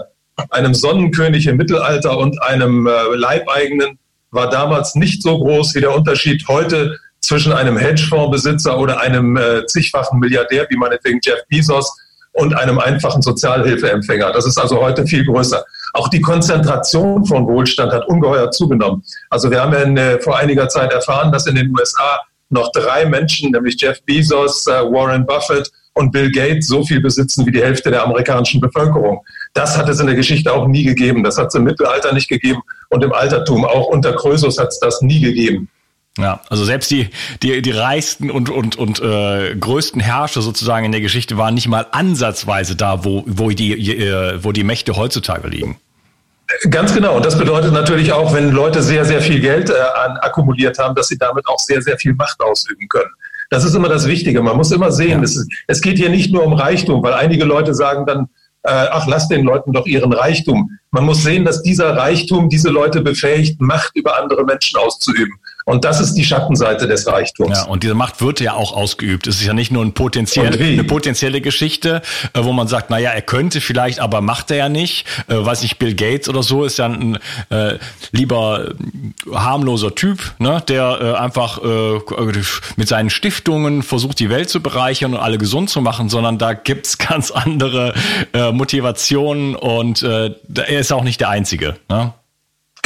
einem 0.50 0.74
Sonnenkönig 0.74 1.46
im 1.46 1.56
Mittelalter 1.56 2.16
und 2.18 2.40
einem 2.42 2.86
äh, 2.86 2.90
Leibeigenen 3.14 3.98
war 4.30 4.50
damals 4.50 4.94
nicht 4.94 5.22
so 5.22 5.38
groß 5.38 5.74
wie 5.74 5.80
der 5.80 5.94
Unterschied 5.94 6.46
heute 6.48 6.98
zwischen 7.20 7.52
einem 7.52 7.76
Hedgefondsbesitzer 7.76 8.78
oder 8.78 9.00
einem 9.00 9.36
äh, 9.36 9.66
zigfachen 9.66 10.18
Milliardär, 10.18 10.66
wie 10.70 10.76
meinetwegen 10.76 11.20
Jeff 11.22 11.40
Bezos, 11.48 11.90
und 12.38 12.54
einem 12.54 12.78
einfachen 12.78 13.20
Sozialhilfeempfänger. 13.20 14.32
Das 14.32 14.46
ist 14.46 14.58
also 14.58 14.80
heute 14.80 15.04
viel 15.06 15.24
größer. 15.24 15.64
Auch 15.92 16.08
die 16.08 16.20
Konzentration 16.20 17.24
von 17.26 17.46
Wohlstand 17.46 17.92
hat 17.92 18.06
ungeheuer 18.06 18.50
zugenommen. 18.50 19.02
Also 19.28 19.50
wir 19.50 19.60
haben 19.60 19.72
ja 19.72 19.80
in, 19.80 19.96
äh, 19.96 20.20
vor 20.20 20.38
einiger 20.38 20.68
Zeit 20.68 20.92
erfahren, 20.92 21.32
dass 21.32 21.46
in 21.46 21.56
den 21.56 21.70
USA 21.70 22.20
noch 22.50 22.70
drei 22.72 23.06
Menschen, 23.06 23.50
nämlich 23.50 23.76
Jeff 23.80 24.00
Bezos, 24.04 24.66
äh, 24.68 24.70
Warren 24.70 25.26
Buffett 25.26 25.70
und 25.94 26.12
Bill 26.12 26.30
Gates 26.30 26.68
so 26.68 26.84
viel 26.84 27.00
besitzen 27.00 27.44
wie 27.44 27.50
die 27.50 27.62
Hälfte 27.62 27.90
der 27.90 28.04
amerikanischen 28.04 28.60
Bevölkerung. 28.60 29.24
Das 29.52 29.76
hat 29.76 29.88
es 29.88 29.98
in 29.98 30.06
der 30.06 30.14
Geschichte 30.14 30.52
auch 30.52 30.68
nie 30.68 30.84
gegeben. 30.84 31.24
Das 31.24 31.38
hat 31.38 31.48
es 31.48 31.54
im 31.56 31.64
Mittelalter 31.64 32.12
nicht 32.12 32.28
gegeben 32.28 32.60
und 32.90 33.02
im 33.02 33.12
Altertum. 33.12 33.64
Auch 33.64 33.88
unter 33.88 34.12
Krösus 34.12 34.58
hat 34.58 34.68
es 34.68 34.78
das 34.78 35.02
nie 35.02 35.20
gegeben. 35.20 35.68
Ja, 36.18 36.40
also 36.50 36.64
selbst 36.64 36.90
die, 36.90 37.10
die, 37.42 37.62
die 37.62 37.70
reichsten 37.70 38.30
und, 38.30 38.50
und, 38.50 38.76
und 38.76 39.00
äh, 39.00 39.54
größten 39.54 40.00
Herrscher 40.00 40.42
sozusagen 40.42 40.84
in 40.84 40.92
der 40.92 41.00
Geschichte 41.00 41.38
waren 41.38 41.54
nicht 41.54 41.68
mal 41.68 41.86
ansatzweise 41.92 42.74
da, 42.74 43.04
wo, 43.04 43.22
wo, 43.26 43.50
die, 43.50 43.72
äh, 43.72 44.42
wo 44.42 44.50
die 44.50 44.64
Mächte 44.64 44.96
heutzutage 44.96 45.48
liegen. 45.48 45.78
Ganz 46.70 46.92
genau. 46.94 47.16
Und 47.16 47.24
das 47.24 47.38
bedeutet 47.38 47.72
natürlich 47.72 48.12
auch, 48.12 48.32
wenn 48.34 48.50
Leute 48.50 48.82
sehr, 48.82 49.04
sehr 49.04 49.20
viel 49.20 49.40
Geld 49.40 49.70
äh, 49.70 49.74
an, 49.74 50.16
akkumuliert 50.16 50.78
haben, 50.78 50.94
dass 50.94 51.08
sie 51.08 51.18
damit 51.18 51.46
auch 51.46 51.58
sehr, 51.58 51.82
sehr 51.82 51.98
viel 51.98 52.14
Macht 52.14 52.40
ausüben 52.40 52.88
können. 52.88 53.10
Das 53.50 53.64
ist 53.64 53.74
immer 53.74 53.88
das 53.88 54.08
Wichtige. 54.08 54.42
Man 54.42 54.56
muss 54.56 54.72
immer 54.72 54.90
sehen, 54.90 55.18
ja. 55.18 55.24
es, 55.24 55.36
ist, 55.36 55.48
es 55.66 55.80
geht 55.80 55.98
hier 55.98 56.10
nicht 56.10 56.32
nur 56.32 56.44
um 56.44 56.54
Reichtum, 56.54 57.02
weil 57.02 57.14
einige 57.14 57.44
Leute 57.44 57.74
sagen 57.74 58.06
dann, 58.06 58.28
äh, 58.64 58.88
ach, 58.90 59.06
lass 59.06 59.28
den 59.28 59.44
Leuten 59.44 59.72
doch 59.72 59.86
ihren 59.86 60.12
Reichtum. 60.12 60.70
Man 60.90 61.04
muss 61.04 61.22
sehen, 61.22 61.44
dass 61.44 61.62
dieser 61.62 61.96
Reichtum 61.96 62.48
diese 62.48 62.70
Leute 62.70 63.02
befähigt, 63.02 63.60
Macht 63.60 63.94
über 63.94 64.18
andere 64.18 64.44
Menschen 64.44 64.78
auszuüben. 64.78 65.38
Und 65.68 65.84
das 65.84 66.00
ist 66.00 66.14
die 66.14 66.24
Schattenseite 66.24 66.88
des 66.88 67.06
Reichtums. 67.06 67.58
Ja, 67.58 67.64
und 67.66 67.82
diese 67.82 67.92
Macht 67.92 68.22
wird 68.22 68.40
ja 68.40 68.54
auch 68.54 68.72
ausgeübt. 68.72 69.26
Es 69.26 69.36
ist 69.36 69.46
ja 69.46 69.52
nicht 69.52 69.70
nur 69.70 69.84
ein 69.84 69.92
potenziell, 69.92 70.58
eine 70.58 70.82
potenzielle 70.82 71.42
Geschichte, 71.42 72.00
äh, 72.32 72.42
wo 72.42 72.54
man 72.54 72.68
sagt, 72.68 72.88
naja, 72.88 73.10
er 73.10 73.20
könnte 73.20 73.60
vielleicht, 73.60 74.00
aber 74.00 74.22
macht 74.22 74.50
er 74.50 74.56
ja 74.56 74.68
nicht. 74.70 75.06
Äh, 75.28 75.44
weiß 75.44 75.60
nicht, 75.60 75.78
Bill 75.78 75.94
Gates 75.94 76.26
oder 76.30 76.42
so 76.42 76.64
ist 76.64 76.78
ja 76.78 76.86
ein 76.86 77.18
äh, 77.50 77.74
lieber 78.12 78.70
harmloser 79.30 79.94
Typ, 79.94 80.32
ne, 80.38 80.62
der 80.66 81.00
äh, 81.02 81.12
einfach 81.18 81.62
äh, 81.62 82.00
mit 82.76 82.88
seinen 82.88 83.10
Stiftungen 83.10 83.82
versucht, 83.82 84.20
die 84.20 84.30
Welt 84.30 84.48
zu 84.48 84.62
bereichern 84.62 85.12
und 85.12 85.20
alle 85.20 85.36
gesund 85.36 85.68
zu 85.68 85.82
machen, 85.82 86.08
sondern 86.08 86.38
da 86.38 86.54
gibt's 86.54 86.96
ganz 86.96 87.30
andere 87.30 87.92
äh, 88.32 88.52
Motivationen 88.52 89.54
und 89.54 90.02
äh, 90.02 90.30
er 90.54 90.80
ist 90.80 90.92
auch 90.92 91.04
nicht 91.04 91.20
der 91.20 91.28
Einzige. 91.28 91.76
Ne? 91.90 92.14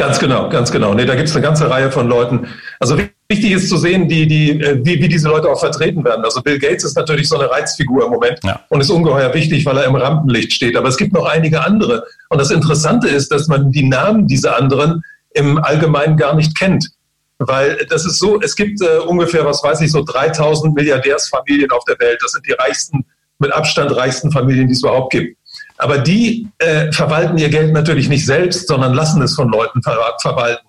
Ganz 0.03 0.19
genau, 0.19 0.49
ganz 0.49 0.73
genau. 0.73 0.95
Nee, 0.95 1.05
da 1.05 1.15
gibt 1.15 1.29
es 1.29 1.35
eine 1.37 1.45
ganze 1.45 1.71
Reihe 1.71 1.93
von 1.93 2.09
Leuten. 2.09 2.49
Also 2.81 2.99
wichtig 3.29 3.53
ist 3.53 3.69
zu 3.69 3.77
sehen, 3.77 4.09
die, 4.09 4.27
die, 4.27 4.51
äh, 4.61 4.81
wie, 4.85 5.01
wie 5.01 5.09
diese 5.09 5.29
Leute 5.29 5.49
auch 5.49 5.61
vertreten 5.61 6.05
werden. 6.05 6.25
Also 6.25 6.43
Bill 6.43 6.59
Gates 6.59 6.83
ist 6.83 6.97
natürlich 6.97 7.29
so 7.29 7.39
eine 7.39 7.49
Reizfigur 7.49 8.07
im 8.07 8.11
Moment 8.11 8.41
ja. 8.43 8.61
und 8.69 8.81
ist 8.81 8.91
ungeheuer 8.91 9.33
wichtig, 9.33 9.65
weil 9.65 9.79
er 9.79 9.85
im 9.85 9.95
Rampenlicht 9.95 10.53
steht. 10.53 10.77
Aber 10.77 10.89
es 10.89 10.97
gibt 10.97 11.13
noch 11.13 11.27
einige 11.27 11.65
andere. 11.65 12.05
Und 12.31 12.41
das 12.41 12.51
Interessante 12.51 13.09
ist, 13.09 13.31
dass 13.31 13.47
man 13.47 13.71
die 13.71 13.85
Namen 13.85 14.27
dieser 14.27 14.59
anderen 14.59 15.05
im 15.35 15.63
Allgemeinen 15.63 16.17
gar 16.17 16.35
nicht 16.35 16.59
kennt. 16.59 16.91
Weil 17.39 17.87
das 17.89 18.05
ist 18.05 18.19
so, 18.19 18.41
es 18.41 18.57
gibt 18.57 18.83
äh, 18.83 18.99
ungefähr, 19.07 19.45
was 19.45 19.63
weiß 19.63 19.83
ich, 19.83 19.93
so 19.93 20.03
3000 20.03 20.75
Milliardärsfamilien 20.75 21.71
auf 21.71 21.85
der 21.85 21.99
Welt. 22.01 22.19
Das 22.21 22.33
sind 22.33 22.45
die 22.45 22.53
reichsten, 22.53 23.05
mit 23.39 23.53
Abstand 23.53 23.95
reichsten 23.97 24.33
Familien, 24.33 24.67
die 24.67 24.75
es 24.75 24.83
überhaupt 24.83 25.13
gibt. 25.13 25.37
Aber 25.79 25.99
die 25.99 26.49
äh, 26.59 26.93
verwalten 26.93 27.39
ihr 27.39 27.49
Geld 27.49 27.73
natürlich 27.73 28.09
nicht 28.09 28.27
selbst, 28.27 28.69
sondern 28.69 28.95
lassen 28.95 29.23
es 29.23 29.35
von 29.35 29.49
Leuten 29.49 29.83
ver 29.83 29.99
verwalten, 30.21 30.67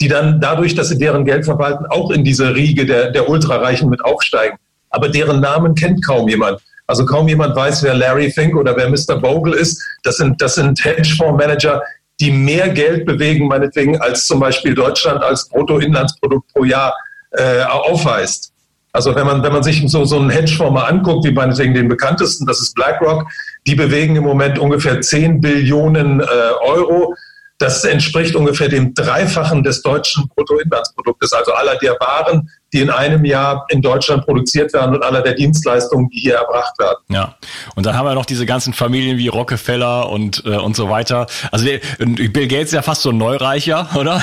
die 0.00 0.08
dann 0.08 0.40
dadurch, 0.40 0.74
dass 0.74 0.88
sie 0.88 0.98
deren 0.98 1.24
Geld 1.24 1.44
verwalten, 1.44 1.86
auch 1.86 2.10
in 2.10 2.24
diese 2.24 2.54
Riege 2.54 2.86
der, 2.86 3.10
der 3.10 3.28
Ultrareichen 3.28 3.88
mit 3.88 4.04
aufsteigen. 4.04 4.56
Aber 4.90 5.08
deren 5.08 5.40
Namen 5.40 5.74
kennt 5.74 6.04
kaum 6.04 6.28
jemand. 6.28 6.60
Also 6.86 7.04
kaum 7.04 7.28
jemand 7.28 7.56
weiß, 7.56 7.82
wer 7.82 7.94
Larry 7.94 8.30
Fink 8.30 8.56
oder 8.56 8.76
wer 8.76 8.88
Mr. 8.88 9.20
Bogle 9.20 9.56
ist. 9.56 9.82
Das 10.04 10.16
sind, 10.16 10.40
das 10.40 10.54
sind 10.54 10.84
Hedgefondsmanager, 10.84 11.82
die 12.20 12.30
mehr 12.30 12.68
Geld 12.70 13.04
bewegen, 13.04 13.48
meinetwegen, 13.48 14.00
als 14.00 14.26
zum 14.26 14.40
Beispiel 14.40 14.74
Deutschland 14.74 15.22
als 15.22 15.48
Bruttoinlandsprodukt 15.48 16.52
pro 16.52 16.64
Jahr 16.64 16.94
äh, 17.32 17.62
aufweist. 17.62 18.52
Also 18.92 19.14
wenn 19.14 19.26
man, 19.26 19.42
wenn 19.42 19.52
man 19.52 19.62
sich 19.62 19.82
so, 19.90 20.06
so 20.06 20.18
einen 20.18 20.30
Hedgefonds 20.30 20.72
mal 20.72 20.84
anguckt, 20.84 21.26
wie 21.26 21.32
meinetwegen 21.32 21.74
den 21.74 21.88
bekanntesten, 21.88 22.46
das 22.46 22.60
ist 22.60 22.74
BlackRock, 22.74 23.26
die 23.66 23.74
bewegen 23.74 24.16
im 24.16 24.24
Moment 24.24 24.58
ungefähr 24.58 25.00
10 25.00 25.40
Billionen 25.40 26.20
äh, 26.20 26.24
Euro. 26.60 27.14
Das 27.58 27.84
entspricht 27.84 28.36
ungefähr 28.36 28.68
dem 28.68 28.92
Dreifachen 28.92 29.62
des 29.62 29.80
deutschen 29.80 30.28
Bruttoinlandsproduktes, 30.28 31.32
also 31.32 31.52
aller 31.54 31.76
der 31.76 31.92
Waren, 31.92 32.50
die 32.70 32.80
in 32.80 32.90
einem 32.90 33.24
Jahr 33.24 33.64
in 33.70 33.80
Deutschland 33.80 34.26
produziert 34.26 34.74
werden 34.74 34.94
und 34.94 35.02
aller 35.02 35.22
der 35.22 35.32
Dienstleistungen, 35.32 36.10
die 36.10 36.20
hier 36.20 36.34
erbracht 36.34 36.78
werden. 36.78 36.98
Ja, 37.08 37.34
und 37.74 37.86
dann 37.86 37.96
haben 37.96 38.04
wir 38.04 38.14
noch 38.14 38.26
diese 38.26 38.44
ganzen 38.44 38.74
Familien 38.74 39.16
wie 39.16 39.28
Rockefeller 39.28 40.10
und, 40.10 40.42
äh, 40.44 40.56
und 40.56 40.76
so 40.76 40.90
weiter. 40.90 41.28
Also 41.50 41.64
Bill 41.64 42.46
Gates 42.46 42.66
ist 42.66 42.72
ja 42.72 42.82
fast 42.82 43.00
so 43.00 43.08
ein 43.08 43.16
Neureicher, 43.16 43.88
oder? 43.98 44.22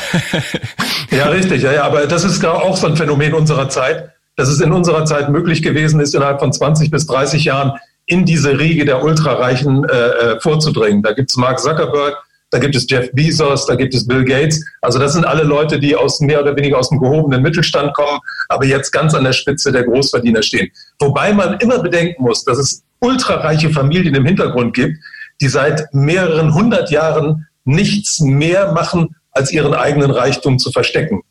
ja, 1.09 1.25
richtig. 1.29 1.63
Ja, 1.63 1.73
ja, 1.73 1.83
aber 1.85 2.05
das 2.05 2.23
ist 2.23 2.45
auch 2.45 2.77
so 2.77 2.85
ein 2.85 2.95
Phänomen 2.95 3.33
unserer 3.33 3.67
Zeit, 3.67 4.11
dass 4.35 4.47
es 4.47 4.61
in 4.61 4.71
unserer 4.71 5.05
Zeit 5.05 5.29
möglich 5.29 5.63
gewesen 5.63 5.99
ist, 5.99 6.13
innerhalb 6.13 6.39
von 6.39 6.53
20 6.53 6.91
bis 6.91 7.07
30 7.07 7.45
Jahren 7.45 7.79
in 8.05 8.25
diese 8.25 8.59
Riege 8.59 8.85
der 8.85 9.03
Ultrareichen 9.03 9.85
äh, 9.85 9.93
äh, 9.93 10.39
vorzudringen. 10.39 11.01
Da 11.01 11.13
gibt 11.13 11.29
es 11.29 11.37
Mark 11.37 11.59
Zuckerberg, 11.59 12.17
da 12.49 12.59
gibt 12.59 12.75
es 12.75 12.85
Jeff 12.89 13.09
Bezos, 13.13 13.65
da 13.65 13.75
gibt 13.75 13.95
es 13.95 14.07
Bill 14.07 14.23
Gates. 14.23 14.63
Also 14.81 14.99
das 14.99 15.13
sind 15.13 15.25
alle 15.25 15.43
Leute, 15.43 15.79
die 15.79 15.95
aus 15.95 16.19
mehr 16.19 16.41
oder 16.41 16.55
weniger 16.55 16.77
aus 16.77 16.89
dem 16.89 16.99
gehobenen 16.99 17.41
Mittelstand 17.41 17.93
kommen, 17.93 18.19
aber 18.49 18.65
jetzt 18.65 18.91
ganz 18.91 19.13
an 19.15 19.23
der 19.23 19.33
Spitze 19.33 19.71
der 19.71 19.83
Großverdiener 19.83 20.43
stehen. 20.43 20.69
Wobei 20.99 21.33
man 21.33 21.57
immer 21.59 21.79
bedenken 21.79 22.21
muss, 22.21 22.43
dass 22.43 22.57
es 22.57 22.83
ultrareiche 22.99 23.71
Familien 23.71 24.13
im 24.13 24.25
Hintergrund 24.25 24.75
gibt, 24.75 24.97
die 25.41 25.47
seit 25.47 25.91
mehreren 25.93 26.53
hundert 26.53 26.91
Jahren 26.91 27.47
nichts 27.65 28.19
mehr 28.19 28.71
machen, 28.71 29.15
als 29.31 29.51
ihren 29.51 29.73
eigenen 29.73 30.11
Reichtum 30.11 30.59
zu 30.59 30.71
verstecken. 30.71 31.21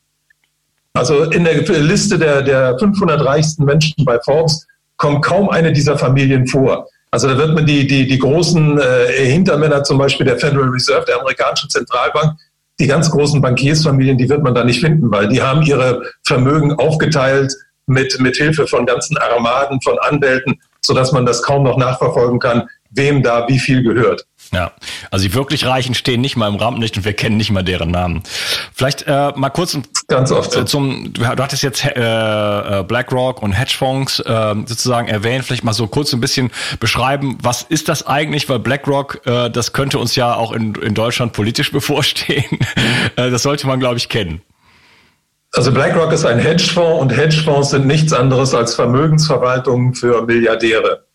Also 0.95 1.23
in 1.25 1.45
der 1.45 1.63
Liste 1.63 2.19
der, 2.19 2.43
der 2.43 2.79
500 2.79 3.25
reichsten 3.25 3.65
Menschen 3.65 4.05
bei 4.05 4.19
Forbes 4.25 4.67
kommt 5.03 5.25
kaum 5.25 5.51
eine 5.51 5.73
dieser 5.73 5.99
Familien 5.99 6.47
vor. 6.47 6.87
Also 7.11 7.27
da 7.27 7.37
wird 7.37 7.55
man 7.55 7.67
die, 7.67 7.89
die, 7.89 8.07
die 8.07 8.19
großen 8.21 8.79
äh, 8.79 9.07
Hintermänner 9.27 9.83
zum 9.83 9.99
Beispiel 9.99 10.25
der 10.25 10.39
Federal 10.39 10.69
Reserve, 10.69 11.05
der 11.07 11.19
amerikanischen 11.19 11.69
Zentralbank, 11.69 12.39
die 12.79 12.87
ganz 12.87 13.11
großen 13.11 13.43
Bankiersfamilien, 13.43 14.17
die 14.17 14.29
wird 14.29 14.45
man 14.45 14.55
da 14.55 14.63
nicht 14.63 14.81
finden, 14.81 15.11
weil 15.11 15.27
die 15.27 15.43
haben 15.43 15.63
ihre 15.63 16.03
Vermögen 16.25 16.73
aufgeteilt 16.75 17.53
mit, 17.87 18.19
mit 18.21 18.37
Hilfe 18.37 18.69
von 18.69 18.87
ganzen 18.87 19.19
Armaden 19.19 19.81
von 19.83 19.99
Anwälten, 19.99 20.61
sodass 20.81 21.11
man 21.11 21.27
das 21.27 21.43
kaum 21.43 21.65
noch 21.65 21.77
nachverfolgen 21.77 22.39
kann, 22.39 22.69
wem 22.95 23.23
da 23.23 23.49
wie 23.49 23.59
viel 23.59 23.83
gehört. 23.83 24.27
Ja, 24.53 24.73
also 25.11 25.27
die 25.27 25.35
wirklich 25.35 25.65
Reichen 25.65 25.95
stehen 25.95 26.21
nicht 26.21 26.37
mal 26.37 26.49
im 26.49 26.57
Rampenlicht 26.57 26.99
und 26.99 27.05
wir 27.07 27.15
kennen 27.15 27.39
nicht 27.39 27.51
mal 27.51 27.63
deren 27.63 27.91
Namen. 27.91 28.23
Vielleicht 28.75 29.07
äh, 29.07 29.33
mal 29.35 29.49
kurz 29.49 29.79
Ganz 30.09 30.31
oft 30.31 30.53
so. 30.53 30.65
zum, 30.65 31.13
du, 31.15 31.23
du 31.23 31.43
hattest 31.43 31.63
jetzt 31.63 31.85
äh, 31.85 32.81
äh, 32.81 32.83
BlackRock 32.83 33.43
und 33.43 33.53
Hedgefonds 33.53 34.21
äh, 34.21 34.55
sozusagen 34.67 35.09
erwähnt, 35.09 35.45
vielleicht 35.45 35.65
mal 35.65 35.73
so 35.73 35.87
kurz 35.87 36.13
ein 36.13 36.21
bisschen 36.21 36.51
beschreiben, 36.81 37.39
was 37.43 37.63
ist 37.63 37.89
das 37.89 38.07
eigentlich, 38.07 38.49
weil 38.51 38.59
BlackRock, 38.59 39.27
äh, 39.27 39.49
das 39.49 39.73
könnte 39.73 39.99
uns 39.99 40.17
ja 40.17 40.35
auch 40.35 40.53
in, 40.53 40.75
in 40.75 40.95
Deutschland 40.95 41.33
politisch 41.33 41.73
bevorstehen. 41.73 42.59
äh, 43.17 43.31
das 43.31 43.43
sollte 43.43 43.67
man, 43.67 43.81
glaube 43.81 43.97
ich, 43.97 44.11
kennen. 44.11 44.43
Also 45.55 45.73
BlackRock 45.73 46.13
ist 46.13 46.25
ein 46.25 46.39
Hedgefonds 46.39 47.01
und 47.01 47.17
Hedgefonds 47.17 47.71
sind 47.71 47.87
nichts 47.87 48.13
anderes 48.13 48.55
als 48.55 48.75
Vermögensverwaltungen 48.75 49.95
für 49.95 50.25
Milliardäre. 50.25 51.07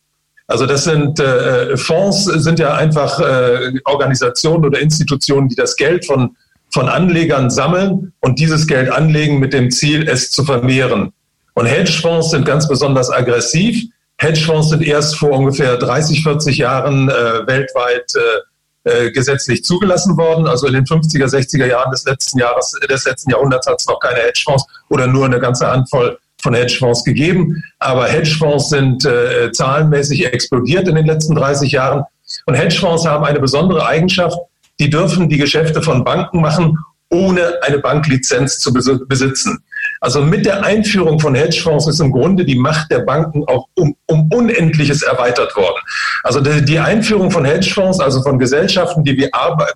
Also 0.47 0.65
das 0.65 0.85
sind 0.85 1.19
äh, 1.19 1.75
Fonds, 1.75 2.23
sind 2.23 2.59
ja 2.59 2.75
einfach 2.75 3.19
äh, 3.19 3.73
Organisationen 3.83 4.65
oder 4.65 4.79
Institutionen, 4.79 5.49
die 5.49 5.55
das 5.55 5.75
Geld 5.75 6.05
von, 6.05 6.37
von 6.71 6.87
Anlegern 6.87 7.49
sammeln 7.49 8.13
und 8.21 8.39
dieses 8.39 8.65
Geld 8.65 8.89
anlegen 8.89 9.39
mit 9.39 9.51
dem 9.51 9.71
Ziel, 9.71 10.07
es 10.07 10.31
zu 10.31 10.45
vermehren. 10.45 11.11
Und 11.53 11.65
Hedgefonds 11.65 12.31
sind 12.31 12.45
ganz 12.45 12.67
besonders 12.67 13.11
aggressiv. 13.11 13.83
Hedgefonds 14.19 14.69
sind 14.69 14.83
erst 14.83 15.17
vor 15.17 15.31
ungefähr 15.31 15.75
30, 15.75 16.23
40 16.23 16.57
Jahren 16.57 17.09
äh, 17.09 17.45
weltweit 17.45 18.13
äh, 18.15 19.07
äh, 19.07 19.11
gesetzlich 19.11 19.65
zugelassen 19.65 20.15
worden. 20.15 20.47
Also 20.47 20.67
in 20.67 20.73
den 20.73 20.85
50er, 20.85 21.25
60er 21.25 21.65
Jahren 21.65 21.91
des 21.91 22.05
letzten 22.05 22.39
Jahres, 22.39 22.71
des 22.89 23.03
letzten 23.05 23.31
Jahrhunderts 23.31 23.67
hat 23.67 23.79
es 23.79 23.87
noch 23.87 23.99
keine 23.99 24.19
Hedgefonds 24.19 24.65
oder 24.89 25.07
nur 25.07 25.25
eine 25.25 25.39
ganze 25.39 25.67
Handvoll 25.67 26.17
von 26.41 26.53
Hedgefonds 26.53 27.03
gegeben. 27.03 27.63
Aber 27.79 28.07
Hedgefonds 28.07 28.69
sind 28.69 29.05
äh, 29.05 29.51
zahlenmäßig 29.51 30.25
explodiert 30.25 30.87
in 30.87 30.95
den 30.95 31.05
letzten 31.05 31.35
30 31.35 31.71
Jahren. 31.71 32.03
Und 32.45 32.55
Hedgefonds 32.55 33.05
haben 33.05 33.25
eine 33.25 33.39
besondere 33.39 33.85
Eigenschaft. 33.85 34.37
Die 34.79 34.89
dürfen 34.89 35.29
die 35.29 35.37
Geschäfte 35.37 35.81
von 35.81 36.03
Banken 36.03 36.41
machen, 36.41 36.77
ohne 37.09 37.53
eine 37.63 37.79
Banklizenz 37.79 38.59
zu 38.59 38.73
besitzen. 38.73 39.63
Also 40.01 40.21
mit 40.21 40.45
der 40.45 40.63
Einführung 40.63 41.19
von 41.19 41.33
Hedgefonds 41.33 41.87
ist 41.87 41.99
im 41.99 42.11
Grunde 42.11 42.45
die 42.45 42.57
Macht 42.59 42.91
der 42.91 42.99
Banken 42.99 43.43
auch 43.47 43.67
um, 43.75 43.95
um 44.05 44.29
Unendliches 44.31 45.01
erweitert 45.01 45.55
worden. 45.55 45.77
Also 46.23 46.39
die, 46.39 46.63
die, 46.63 46.77
Einführung 46.77 47.31
von 47.31 47.45
Hedgefonds, 47.45 47.99
also 47.99 48.21
von 48.21 48.37
Gesellschaften, 48.37 49.03
die 49.03 49.17
wie, 49.17 49.29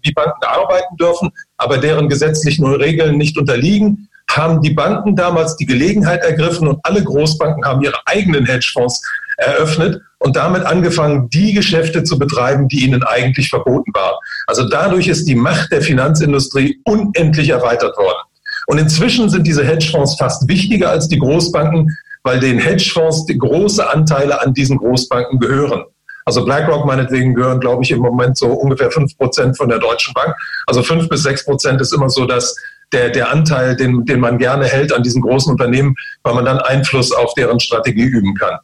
wie 0.04 0.12
Banken 0.12 0.44
arbeiten 0.44 0.96
dürfen, 0.98 1.32
aber 1.58 1.78
deren 1.78 2.08
gesetzlichen 2.08 2.66
Regeln 2.68 3.18
nicht 3.18 3.38
unterliegen, 3.38 4.10
haben 4.36 4.62
die 4.62 4.72
Banken 4.72 5.16
damals 5.16 5.56
die 5.58 5.66
Gelegenheit 5.66 6.24
ergriffen 6.24 6.68
und 6.68 6.80
alle 6.84 7.04
Großbanken 7.04 7.66
haben 7.66 7.82
ihre 7.82 8.00
eigenen 8.06 8.46
Hedgefonds 8.46 9.02
eröffnet 9.38 10.02
und 10.20 10.36
damit 10.36 10.66
angefangen, 10.66 11.30
die 11.30 11.54
Geschäfte 11.54 12.04
zu 12.04 12.20
betreiben, 12.20 12.68
die 12.68 12.86
ihnen 12.86 13.04
eigentlich 13.04 13.50
verboten 13.50 13.92
waren. 13.94 14.16
Also 14.48 14.68
dadurch 14.70 15.08
ist 15.08 15.28
die 15.28 15.36
Macht 15.36 15.72
der 15.72 15.82
Finanzindustrie 15.82 16.80
unendlich 16.86 17.50
erweitert 17.50 17.98
worden. 17.98 18.22
Und 18.68 18.78
inzwischen 18.78 19.30
sind 19.30 19.48
diese 19.48 19.66
Hedgefonds 19.66 20.16
fast 20.18 20.48
wichtiger 20.48 20.90
als 20.90 21.08
die 21.08 21.18
Großbanken, 21.18 21.98
weil 22.24 22.40
den 22.40 22.60
Hedgefonds 22.60 23.26
große 23.28 23.90
Anteile 23.90 24.42
an 24.42 24.54
diesen 24.54 24.78
Großbanken 24.78 25.40
gehören. 25.40 25.86
Also 26.26 26.46
BlackRock 26.46 26.86
meinetwegen 26.86 27.34
gehören, 27.34 27.60
glaube 27.60 27.84
ich, 27.84 27.92
im 27.92 28.00
Moment 28.00 28.38
so 28.38 28.48
ungefähr 28.48 28.92
fünf 28.92 29.18
Prozent 29.18 29.58
von 29.58 29.70
der 29.70 29.80
Deutschen 29.80 30.14
Bank. 30.14 30.36
Also 30.68 30.84
fünf 30.84 31.10
bis 31.10 31.24
sechs 31.24 31.44
Prozent 31.44 31.82
ist 31.82 31.94
immer 31.94 32.10
so 32.10 32.26
dass 32.26 32.56
der, 32.94 33.10
der 33.10 33.32
Anteil, 33.32 33.76
den, 33.76 34.06
den 34.06 34.20
man 34.20 34.38
gerne 34.38 34.66
hält 34.66 34.94
an 34.94 35.04
diesen 35.04 35.22
großen 35.22 35.52
Unternehmen, 35.52 35.96
weil 36.24 36.34
man 36.34 36.46
dann 36.46 36.60
Einfluss 36.60 37.12
auf 37.12 37.34
deren 37.34 37.60
Strategie 37.60 38.04
üben 38.04 38.36
kann. 38.36 38.60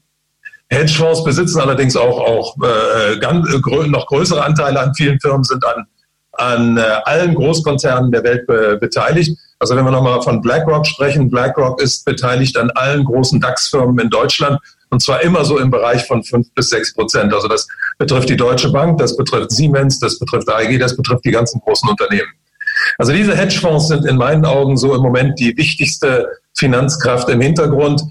Hedgefonds 0.70 1.24
besitzen 1.24 1.62
allerdings 1.62 1.96
auch, 1.96 2.20
auch 2.20 2.56
äh, 2.58 3.18
ganz, 3.20 3.48
äh, 3.54 3.88
noch 3.88 4.08
größere 4.08 4.44
Anteile 4.44 4.82
an 4.82 4.94
vielen 4.96 5.20
Firmen, 5.20 5.44
sind 5.44 5.64
an, 5.66 5.86
an 6.34 6.78
äh, 6.78 6.82
allen 7.06 7.36
Großkonzernen 7.36 8.12
der 8.12 8.24
Welt 8.24 8.46
be 8.48 8.78
beteiligt. 8.80 9.38
Also 9.60 9.76
wenn 9.76 9.86
wir 9.86 9.92
nochmal 9.92 10.22
von 10.22 10.42
BlackRock 10.42 10.86
sprechen, 10.86 11.30
BlackRock 11.30 11.82
ist 11.82 12.06
beteiligt 12.06 12.58
an 12.58 12.70
allen 12.72 13.06
großen 13.06 13.40
DAX-Firmen 13.40 13.98
in 14.00 14.10
Deutschland 14.10 14.60
und 14.90 15.02
zwar 15.02 15.22
immer 15.22 15.44
so 15.46 15.58
im 15.58 15.72
Bereich 15.72 16.06
von 16.06 16.24
fünf 16.24 16.54
bis 16.54 16.70
sechs 16.70 16.94
Prozent. 16.94 17.34
Also 17.34 17.48
das 17.48 17.68
betrifft 17.98 18.30
die 18.30 18.38
Deutsche 18.38 18.72
Bank, 18.72 19.00
das 19.00 19.18
betrifft 19.18 19.52
Siemens, 19.52 20.00
das 20.00 20.20
betrifft 20.20 20.50
AEG, 20.50 20.80
das 20.80 20.96
betrifft 20.96 21.26
die 21.26 21.32
ganzen 21.32 21.60
großen 21.62 21.90
Unternehmen. 21.90 22.30
Also 22.98 23.14
diese 23.14 23.36
Hedgefonds 23.36 23.88
sind 23.88 24.06
in 24.06 24.18
meinen 24.18 24.46
Augen 24.46 24.78
so 24.78 24.96
im 24.96 25.02
Moment 25.02 25.40
die 25.40 25.56
wichtigste 25.58 26.28
Finanzkraft 26.56 27.30
im 27.30 27.42
Hintergrund. 27.42 28.02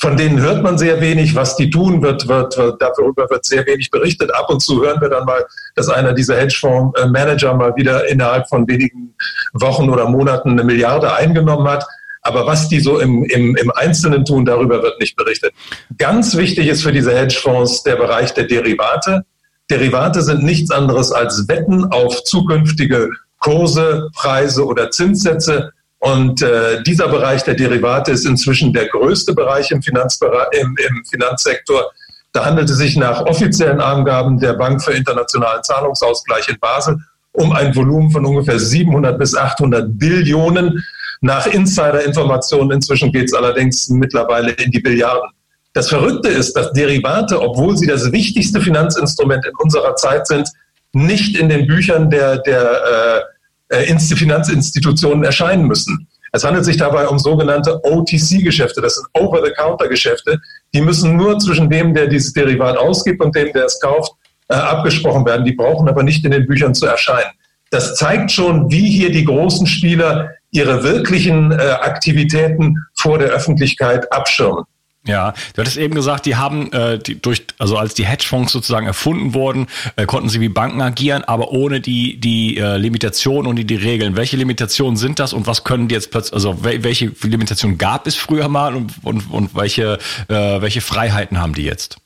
Von 0.00 0.16
denen 0.16 0.40
hört 0.40 0.62
man 0.62 0.78
sehr 0.78 1.00
wenig. 1.00 1.34
Was 1.34 1.56
die 1.56 1.68
tun, 1.68 2.02
wird, 2.02 2.26
wird, 2.26 2.56
wird, 2.56 2.80
darüber 2.80 3.28
wird 3.28 3.44
sehr 3.44 3.66
wenig 3.66 3.90
berichtet. 3.90 4.34
Ab 4.34 4.48
und 4.48 4.60
zu 4.60 4.82
hören 4.82 5.00
wir 5.00 5.10
dann 5.10 5.26
mal, 5.26 5.44
dass 5.74 5.88
einer 5.88 6.14
dieser 6.14 6.36
Hedgefonds-Manager 6.36 7.54
mal 7.54 7.76
wieder 7.76 8.08
innerhalb 8.08 8.48
von 8.48 8.66
wenigen 8.66 9.14
Wochen 9.52 9.90
oder 9.90 10.08
Monaten 10.08 10.52
eine 10.52 10.64
Milliarde 10.64 11.14
eingenommen 11.14 11.68
hat. 11.68 11.84
Aber 12.22 12.46
was 12.46 12.68
die 12.68 12.80
so 12.80 13.00
im, 13.00 13.24
im, 13.24 13.56
im 13.56 13.70
Einzelnen 13.72 14.24
tun, 14.24 14.44
darüber 14.44 14.82
wird 14.82 14.98
nicht 15.00 15.16
berichtet. 15.16 15.52
Ganz 15.98 16.36
wichtig 16.36 16.68
ist 16.68 16.82
für 16.82 16.92
diese 16.92 17.14
Hedgefonds 17.14 17.82
der 17.82 17.96
Bereich 17.96 18.32
der 18.32 18.44
Derivate. 18.44 19.24
Derivate 19.70 20.22
sind 20.22 20.42
nichts 20.42 20.70
anderes 20.70 21.12
als 21.12 21.48
Wetten 21.48 21.84
auf 21.86 22.24
zukünftige 22.24 23.10
Kurse, 23.42 24.08
Preise 24.14 24.64
oder 24.64 24.90
Zinssätze. 24.90 25.72
Und 25.98 26.42
äh, 26.42 26.82
dieser 26.82 27.08
Bereich 27.08 27.44
der 27.44 27.54
Derivate 27.54 28.12
ist 28.12 28.24
inzwischen 28.24 28.72
der 28.72 28.88
größte 28.88 29.34
Bereich 29.34 29.70
im, 29.70 29.80
im, 29.80 30.76
im 30.76 31.04
Finanzsektor. 31.04 31.92
Da 32.32 32.44
handelt 32.44 32.70
es 32.70 32.78
sich 32.78 32.96
nach 32.96 33.26
offiziellen 33.26 33.80
Angaben 33.80 34.40
der 34.40 34.54
Bank 34.54 34.82
für 34.82 34.92
internationalen 34.92 35.62
Zahlungsausgleich 35.62 36.48
in 36.48 36.58
Basel 36.58 36.98
um 37.32 37.52
ein 37.52 37.74
Volumen 37.74 38.10
von 38.10 38.24
ungefähr 38.26 38.58
700 38.58 39.18
bis 39.18 39.34
800 39.34 39.98
Billionen. 39.98 40.84
Nach 41.20 41.46
Insider-Informationen 41.46 42.72
inzwischen 42.72 43.12
geht 43.12 43.26
es 43.26 43.34
allerdings 43.34 43.88
mittlerweile 43.88 44.52
in 44.52 44.70
die 44.70 44.80
Billiarden. 44.80 45.30
Das 45.72 45.88
Verrückte 45.88 46.28
ist, 46.28 46.54
dass 46.54 46.72
Derivate, 46.72 47.40
obwohl 47.40 47.76
sie 47.76 47.86
das 47.86 48.12
wichtigste 48.12 48.60
Finanzinstrument 48.60 49.46
in 49.46 49.52
unserer 49.56 49.96
Zeit 49.96 50.26
sind, 50.26 50.48
nicht 50.92 51.38
in 51.38 51.48
den 51.48 51.66
Büchern 51.66 52.10
der, 52.10 52.38
der 52.38 53.24
äh, 53.72 53.98
Finanzinstitutionen 53.98 55.24
erscheinen 55.24 55.66
müssen. 55.66 56.08
Es 56.32 56.44
handelt 56.44 56.64
sich 56.64 56.78
dabei 56.78 57.06
um 57.08 57.18
sogenannte 57.18 57.78
OTC-Geschäfte, 57.84 58.80
das 58.80 58.94
sind 58.94 59.06
Over-the-Counter-Geschäfte. 59.12 60.40
Die 60.74 60.80
müssen 60.80 61.16
nur 61.16 61.38
zwischen 61.38 61.68
dem, 61.68 61.92
der 61.92 62.06
dieses 62.06 62.32
Derivat 62.32 62.78
ausgibt 62.78 63.22
und 63.22 63.36
dem, 63.36 63.52
der 63.52 63.66
es 63.66 63.78
kauft, 63.80 64.12
äh, 64.48 64.54
abgesprochen 64.54 65.26
werden. 65.26 65.44
Die 65.44 65.52
brauchen 65.52 65.88
aber 65.88 66.02
nicht 66.02 66.24
in 66.24 66.30
den 66.30 66.46
Büchern 66.46 66.74
zu 66.74 66.86
erscheinen. 66.86 67.30
Das 67.70 67.96
zeigt 67.96 68.32
schon, 68.32 68.70
wie 68.70 68.88
hier 68.88 69.10
die 69.10 69.24
großen 69.24 69.66
Spieler 69.66 70.30
ihre 70.50 70.82
wirklichen 70.82 71.52
äh, 71.52 71.56
Aktivitäten 71.80 72.76
vor 72.94 73.18
der 73.18 73.28
Öffentlichkeit 73.28 74.10
abschirmen. 74.12 74.64
Ja, 75.04 75.34
du 75.54 75.60
hattest 75.62 75.78
eben 75.78 75.96
gesagt, 75.96 76.26
die 76.26 76.36
haben 76.36 76.70
äh, 76.72 76.96
die, 76.96 77.20
durch, 77.20 77.44
also 77.58 77.76
als 77.76 77.94
die 77.94 78.06
Hedgefonds 78.06 78.52
sozusagen 78.52 78.86
erfunden 78.86 79.34
wurden, 79.34 79.66
äh, 79.96 80.06
konnten 80.06 80.28
sie 80.28 80.40
wie 80.40 80.48
Banken 80.48 80.80
agieren, 80.80 81.24
aber 81.24 81.50
ohne 81.50 81.80
die 81.80 82.20
die 82.20 82.56
äh, 82.56 82.76
Limitationen 82.76 83.48
und 83.48 83.56
die, 83.56 83.64
die 83.64 83.74
Regeln. 83.74 84.16
Welche 84.16 84.36
Limitationen 84.36 84.96
sind 84.96 85.18
das 85.18 85.32
und 85.32 85.48
was 85.48 85.64
können 85.64 85.88
die 85.88 85.96
jetzt 85.96 86.12
plötzlich? 86.12 86.34
Also 86.34 86.62
welche 86.62 87.10
Limitationen 87.22 87.78
gab 87.78 88.06
es 88.06 88.14
früher 88.14 88.46
mal 88.46 88.76
und 88.76 88.92
und, 89.02 89.28
und 89.28 89.56
welche 89.56 89.98
äh, 90.28 90.60
welche 90.60 90.80
Freiheiten 90.80 91.40
haben 91.40 91.54
die 91.54 91.64
jetzt? 91.64 91.96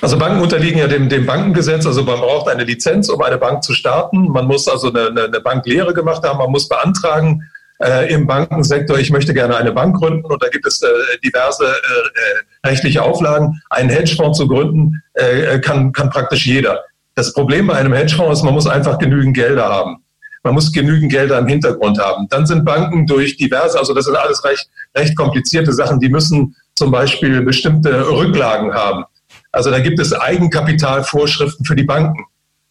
Also 0.00 0.18
Banken 0.18 0.40
unterliegen 0.40 0.78
ja 0.78 0.88
dem, 0.88 1.08
dem 1.08 1.24
Bankengesetz. 1.24 1.86
Also 1.86 2.02
man 2.02 2.18
braucht 2.18 2.48
eine 2.48 2.64
Lizenz, 2.64 3.08
um 3.08 3.20
eine 3.22 3.38
Bank 3.38 3.62
zu 3.62 3.74
starten. 3.74 4.28
Man 4.28 4.46
muss 4.46 4.66
also 4.66 4.92
eine, 4.92 5.24
eine 5.24 5.40
Banklehre 5.40 5.94
gemacht 5.94 6.24
haben. 6.24 6.38
Man 6.38 6.50
muss 6.50 6.68
beantragen, 6.68 7.48
äh, 7.82 8.12
im 8.12 8.26
Bankensektor, 8.26 8.98
ich 8.98 9.10
möchte 9.10 9.34
gerne 9.34 9.56
eine 9.56 9.72
Bank 9.72 9.96
gründen 9.96 10.24
und 10.24 10.42
da 10.42 10.48
gibt 10.48 10.66
es 10.66 10.82
äh, 10.82 10.88
diverse 11.24 11.64
äh, 11.64 11.68
äh 11.68 12.68
rechtliche 12.68 13.02
Auflagen. 13.02 13.60
Einen 13.70 13.88
Hedgefonds 13.88 14.38
zu 14.38 14.48
gründen 14.48 15.02
äh, 15.14 15.58
kann, 15.60 15.92
kann 15.92 16.10
praktisch 16.10 16.46
jeder. 16.46 16.80
Das 17.14 17.32
Problem 17.32 17.68
bei 17.68 17.74
einem 17.74 17.92
Hedgefonds 17.92 18.40
ist, 18.40 18.44
man 18.44 18.54
muss 18.54 18.66
einfach 18.66 18.98
genügend 18.98 19.36
Gelder 19.36 19.68
haben. 19.68 20.02
Man 20.42 20.54
muss 20.54 20.72
genügend 20.72 21.10
Gelder 21.10 21.38
im 21.38 21.46
Hintergrund 21.46 21.98
haben. 21.98 22.28
Dann 22.28 22.46
sind 22.46 22.64
Banken 22.64 23.06
durch 23.06 23.36
diverse, 23.36 23.78
also 23.78 23.92
das 23.92 24.04
sind 24.04 24.16
alles 24.16 24.44
recht, 24.44 24.68
recht 24.96 25.16
komplizierte 25.16 25.72
Sachen, 25.72 26.00
die 26.00 26.08
müssen 26.08 26.54
zum 26.74 26.90
Beispiel 26.90 27.42
bestimmte 27.42 28.08
Rücklagen 28.08 28.72
haben. 28.72 29.04
Also 29.50 29.70
da 29.70 29.80
gibt 29.80 29.98
es 29.98 30.12
Eigenkapitalvorschriften 30.12 31.64
für 31.64 31.74
die 31.74 31.84
Banken. 31.84 32.24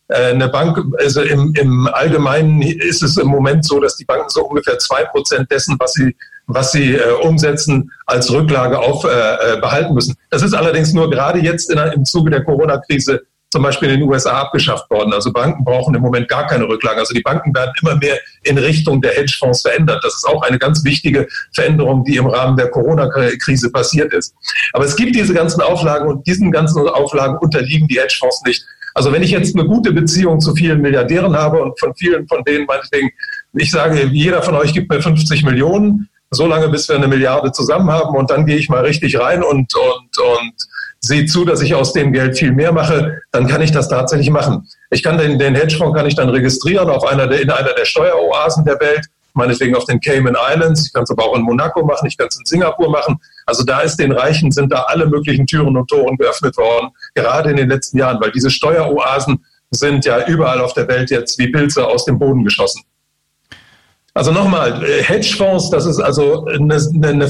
Äh, 0.10 0.32
eine 0.32 0.50
Bank, 0.50 0.80
also 1.00 1.22
im, 1.22 1.54
im 1.56 1.88
Allgemeinen 1.88 2.62
ist 2.62 3.04
es 3.04 3.18
im 3.18 3.28
Moment 3.28 3.66
so, 3.66 3.80
dass 3.80 3.98
die 3.98 4.06
Banken 4.06 4.30
so 4.30 4.46
ungefähr 4.46 4.78
zwei 4.80 5.04
Prozent 5.06 5.52
dessen, 5.52 5.76
was 5.80 5.94
sie, 5.94 6.16
was 6.48 6.72
sie 6.72 6.96
äh, 6.96 7.12
umsetzen, 7.22 7.92
als 8.06 8.32
Rücklage 8.32 8.80
auf, 8.80 9.04
äh, 9.04 9.10
äh, 9.10 9.60
behalten 9.60 9.94
müssen. 9.94 10.16
Das 10.30 10.42
ist 10.42 10.54
allerdings 10.54 10.94
nur 10.94 11.10
gerade 11.10 11.40
jetzt 11.40 11.72
in, 11.72 11.78
im 11.78 12.06
Zuge 12.06 12.32
der 12.32 12.44
Corona-Krise 12.44 13.24
zum 13.50 13.64
Beispiel 13.64 13.90
in 13.90 14.02
den 14.02 14.10
USA 14.10 14.42
abgeschafft 14.42 14.90
worden. 14.90 15.14
Also 15.14 15.32
Banken 15.32 15.64
brauchen 15.64 15.96
im 15.96 16.02
Moment 16.02 16.28
gar 16.28 16.48
keine 16.48 16.68
Rücklagen. 16.68 17.00
Also 17.00 17.14
die 17.14 17.22
Banken 17.22 17.56
werden 17.56 17.72
immer 17.82 17.96
mehr 17.96 18.20
in 18.44 18.58
Richtung 18.58 19.02
der 19.02 19.14
Hedgefonds 19.14 19.62
verändert. 19.62 20.04
Das 20.04 20.16
ist 20.16 20.28
auch 20.28 20.42
eine 20.42 20.60
ganz 20.60 20.84
wichtige 20.84 21.28
Veränderung, 21.54 22.04
die 22.04 22.18
im 22.18 22.28
Rahmen 22.28 22.58
der 22.58 22.70
Corona-Krise 22.70 23.72
passiert 23.72 24.14
ist. 24.14 24.36
Aber 24.74 24.84
es 24.84 24.96
gibt 24.96 25.16
diese 25.16 25.34
ganzen 25.34 25.62
Auflagen 25.62 26.10
und 26.10 26.28
diesen 26.28 26.52
ganzen 26.52 26.88
Auflagen 26.90 27.38
unterliegen 27.38 27.88
die 27.88 28.00
Hedgefonds 28.00 28.44
nicht. 28.46 28.66
Also 28.98 29.12
wenn 29.12 29.22
ich 29.22 29.30
jetzt 29.30 29.56
eine 29.56 29.68
gute 29.68 29.94
Beziehung 29.94 30.40
zu 30.40 30.56
vielen 30.56 30.82
Milliardären 30.82 31.38
habe 31.38 31.62
und 31.62 31.80
von 31.80 31.94
vielen 31.94 32.28
von 32.28 32.44
denen 32.44 32.66
meinetwegen, 32.66 33.12
ich 33.54 33.70
sage, 33.70 34.08
jeder 34.12 34.42
von 34.42 34.56
euch 34.56 34.74
gibt 34.74 34.90
mir 34.90 35.00
50 35.00 35.44
Millionen, 35.44 36.10
so 36.32 36.48
lange 36.48 36.68
bis 36.70 36.90
wir 36.90 36.96
eine 36.96 37.08
Milliarde 37.08 37.52
zusammen 37.52 37.92
haben 37.92 38.16
und 38.18 38.32
dann 38.32 38.48
gehe 38.48 38.58
ich 38.58 38.70
mal 38.70 38.84
richtig 38.84 39.20
rein 39.20 39.44
und, 39.44 39.72
und, 39.76 40.18
und 40.18 40.54
sehe 41.00 41.28
zu, 41.28 41.46
dass 41.46 41.62
ich 41.62 41.76
aus 41.76 41.94
dem 41.94 42.12
Geld 42.12 42.40
viel 42.40 42.52
mehr 42.52 42.72
mache, 42.72 43.22
dann 43.32 43.46
kann 43.46 43.62
ich 43.62 43.72
das 43.72 43.88
tatsächlich 43.88 44.32
machen. 44.32 44.68
Ich 44.90 45.04
kann 45.04 45.20
den, 45.20 45.38
den 45.38 45.54
Hedgefonds 45.54 45.96
kann 45.96 46.08
ich 46.08 46.16
dann 46.16 46.30
registrieren 46.30 46.90
auf 46.90 47.06
einer 47.06 47.28
der, 47.28 47.42
in 47.42 47.52
einer 47.52 47.74
der 47.74 47.86
Steueroasen 47.86 48.66
der 48.66 48.80
Welt 48.80 49.06
meinetwegen 49.38 49.76
auf 49.76 49.86
den 49.86 50.00
Cayman 50.00 50.36
Islands, 50.36 50.86
ich 50.86 50.94
kann 50.94 51.04
es 51.04 51.12
aber 51.12 51.26
auch 51.26 51.36
in 51.36 51.44
Monaco 51.44 51.86
machen, 51.86 52.08
ich 52.08 52.18
kann 52.18 52.28
es 52.28 52.38
in 52.38 52.46
Singapur 52.46 52.90
machen. 52.90 53.20
Also 53.46 53.64
da 53.64 53.80
ist 53.80 53.98
den 53.98 54.12
Reichen, 54.12 54.52
sind 54.52 54.72
da 54.72 54.84
alle 54.84 55.06
möglichen 55.06 55.48
Türen 55.48 55.78
und 55.78 55.88
Toren 55.90 56.18
geöffnet 56.18 56.58
worden, 56.58 56.90
gerade 57.16 57.52
in 57.52 57.58
den 57.58 57.70
letzten 57.70 57.98
Jahren, 57.98 58.20
weil 58.20 58.32
diese 58.32 58.50
Steueroasen 58.50 59.46
sind 59.72 60.06
ja 60.06 60.28
überall 60.28 60.60
auf 60.62 60.74
der 60.74 60.88
Welt 60.88 61.10
jetzt 61.10 61.38
wie 61.40 61.48
Pilze 61.48 61.86
aus 61.88 62.06
dem 62.06 62.20
Boden 62.20 62.44
geschossen. 62.44 62.84
Also 64.14 64.32
nochmal, 64.32 64.84
äh, 64.84 65.04
Hedgefonds, 65.04 65.70
das 65.70 65.86
ist 65.86 66.00
also 66.00 66.46
eine, 66.46 66.76
eine 67.04 67.30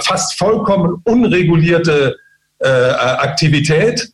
fast 0.00 0.38
vollkommen 0.38 1.02
unregulierte 1.04 2.16
äh, 2.58 2.68
Aktivität 2.68 4.12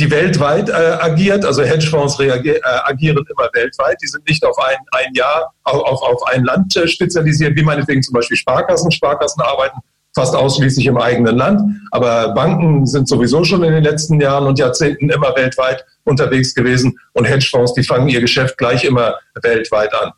die 0.00 0.10
weltweit 0.10 0.68
äh, 0.68 0.72
agiert. 0.72 1.44
Also 1.44 1.62
Hedgefonds 1.62 2.18
reagier, 2.18 2.56
äh, 2.56 2.60
agieren 2.84 3.24
immer 3.28 3.48
weltweit. 3.52 3.98
Die 4.02 4.06
sind 4.06 4.26
nicht 4.28 4.44
auf 4.44 4.58
ein, 4.58 4.78
ein 4.92 5.14
Jahr, 5.14 5.52
auf, 5.64 6.02
auf 6.02 6.26
ein 6.28 6.44
Land 6.44 6.74
äh, 6.76 6.88
spezialisiert, 6.88 7.56
wie 7.56 7.62
meinetwegen 7.62 8.02
zum 8.02 8.14
Beispiel 8.14 8.36
Sparkassen. 8.36 8.90
Sparkassen 8.90 9.42
arbeiten 9.42 9.80
fast 10.14 10.34
ausschließlich 10.34 10.86
im 10.86 10.98
eigenen 10.98 11.36
Land. 11.36 11.62
Aber 11.90 12.34
Banken 12.34 12.86
sind 12.86 13.08
sowieso 13.08 13.44
schon 13.44 13.62
in 13.62 13.72
den 13.72 13.84
letzten 13.84 14.20
Jahren 14.20 14.46
und 14.46 14.58
Jahrzehnten 14.58 15.10
immer 15.10 15.34
weltweit 15.36 15.84
unterwegs 16.04 16.54
gewesen. 16.54 16.98
Und 17.12 17.26
Hedgefonds, 17.26 17.74
die 17.74 17.84
fangen 17.84 18.08
ihr 18.08 18.20
Geschäft 18.20 18.58
gleich 18.58 18.84
immer 18.84 19.16
weltweit 19.42 19.94
an. 19.94 20.12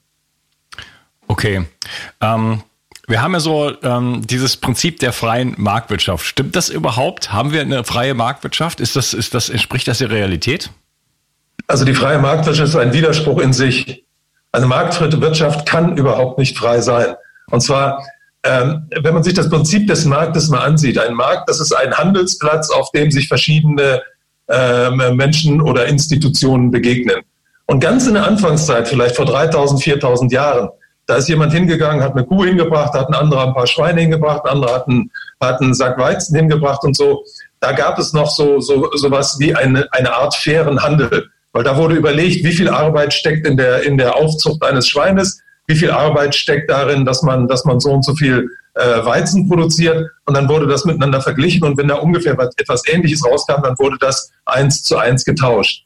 Okay. 1.29 1.65
Ähm, 2.21 2.63
wir 3.09 3.21
haben 3.21 3.33
ja 3.33 3.41
so 3.41 3.73
ähm, 3.83 4.23
dieses 4.27 4.57
Prinzip 4.57 5.01
der 5.01 5.13
freien 5.13 5.55
Marktwirtschaft. 5.59 6.25
Stimmt 6.25 6.55
das 6.55 6.69
überhaupt? 6.69 7.33
Haben 7.33 7.53
wir 7.53 7.61
eine 7.61 7.85
freie 7.85 8.15
Marktwirtschaft? 8.15 8.81
Ist 8.81 8.97
das, 8.97 9.13
ist 9.13 9.35
das, 9.35 9.51
entspricht 9.51 9.89
das 9.89 9.99
der 9.99 10.11
Realität? 10.11 10.71
Also 11.67 11.85
die 11.85 11.95
freie 11.95 12.19
Marktwirtschaft 12.19 12.69
ist 12.69 12.77
ein 12.77 12.93
Widerspruch 12.93 13.41
in 13.41 13.53
sich. 13.53 14.05
Eine 14.53 14.67
Marktwirtschaft 14.67 15.67
kann 15.67 15.97
überhaupt 15.97 16.39
nicht 16.39 16.57
frei 16.57 16.81
sein. 16.81 17.15
Und 17.51 17.61
zwar, 17.61 18.05
ähm, 18.45 18.89
wenn 19.03 19.15
man 19.15 19.23
sich 19.23 19.35
das 19.35 19.49
Prinzip 19.49 19.89
des 19.89 20.05
Marktes 20.05 20.49
mal 20.49 20.61
ansieht, 20.61 20.99
ein 20.99 21.15
Markt, 21.15 21.49
das 21.49 21.61
ist 21.61 21.73
ein 21.73 21.95
Handelsplatz, 21.95 22.71
auf 22.71 22.91
dem 22.93 23.11
sich 23.11 23.29
verschiedene 23.29 24.03
ähm, 24.49 25.17
Menschen 25.17 25.61
oder 25.61 25.87
Institutionen 25.87 26.71
begegnen. 26.71 27.23
Und 27.67 27.81
ganz 27.81 28.07
in 28.07 28.15
der 28.15 28.27
Anfangszeit, 28.27 28.89
vielleicht 28.89 29.17
vor 29.17 29.25
3000, 29.25 29.83
4000 29.83 30.33
Jahren, 30.33 30.69
Da 31.07 31.17
ist 31.17 31.29
jemand 31.29 31.53
hingegangen, 31.53 32.03
hat 32.03 32.13
eine 32.13 32.25
Kuh 32.25 32.45
hingebracht, 32.45 32.95
hat 32.95 33.09
ein 33.09 33.15
anderer 33.15 33.49
ein 33.49 33.55
paar 33.55 33.67
Schweine 33.67 34.01
hingebracht, 34.01 34.45
ein 34.45 34.53
anderer 34.53 34.75
hat 34.75 34.89
einen, 34.89 35.11
hat 35.41 35.61
einen 35.61 35.75
Sack 35.75 35.99
Weizen 35.99 36.37
hingebracht 36.37 36.85
und 36.85 36.97
so. 36.97 37.25
Da 37.61 37.73
gab 37.73 37.99
es 37.99 38.13
noch 38.13 38.31
so, 38.31 38.61
so, 38.61 38.91
so 38.95 39.11
was 39.11 39.39
wie 39.39 39.55
eine, 39.55 39.87
eine 39.93 40.15
Art 40.15 40.35
fairen 40.35 40.83
Handel. 40.83 41.29
Weil 41.53 41.65
da 41.65 41.77
wurde 41.77 41.97
überlegt, 41.97 42.45
wie 42.45 42.53
viel 42.53 42.69
Arbeit 42.69 43.13
steckt 43.13 43.47
in 43.47 43.57
der, 43.57 43.83
in 43.83 43.99
der 43.99 44.17
Aufzucht 44.17 44.65
eines 44.65 44.89
Schweines, 44.89 45.41
wie 45.67 45.77
viel 45.77 45.91
Arbeit 45.91 46.35
steckt 46.35 46.71
darin, 46.71 47.05
dass 47.05 47.23
man, 47.23 47.47
dass 47.47 47.65
man 47.65 47.79
so 47.79 47.91
und 47.91 48.05
so 48.05 48.15
viel 48.15 48.49
äh, 48.75 49.05
Weizen 49.05 49.49
produziert. 49.49 50.09
Und 50.25 50.37
dann 50.37 50.49
wurde 50.49 50.67
das 50.67 50.85
miteinander 50.85 51.21
verglichen. 51.21 51.65
Und 51.65 51.77
wenn 51.79 51.89
da 51.89 51.97
ungefähr 51.97 52.39
etwas 52.57 52.83
Ähnliches 52.89 53.25
rauskam, 53.25 53.63
dann 53.63 53.79
wurde 53.79 53.97
das 54.01 54.31
eins 54.47 54.83
zu 54.83 54.97
eins 54.97 55.25
getauscht. 55.25 55.85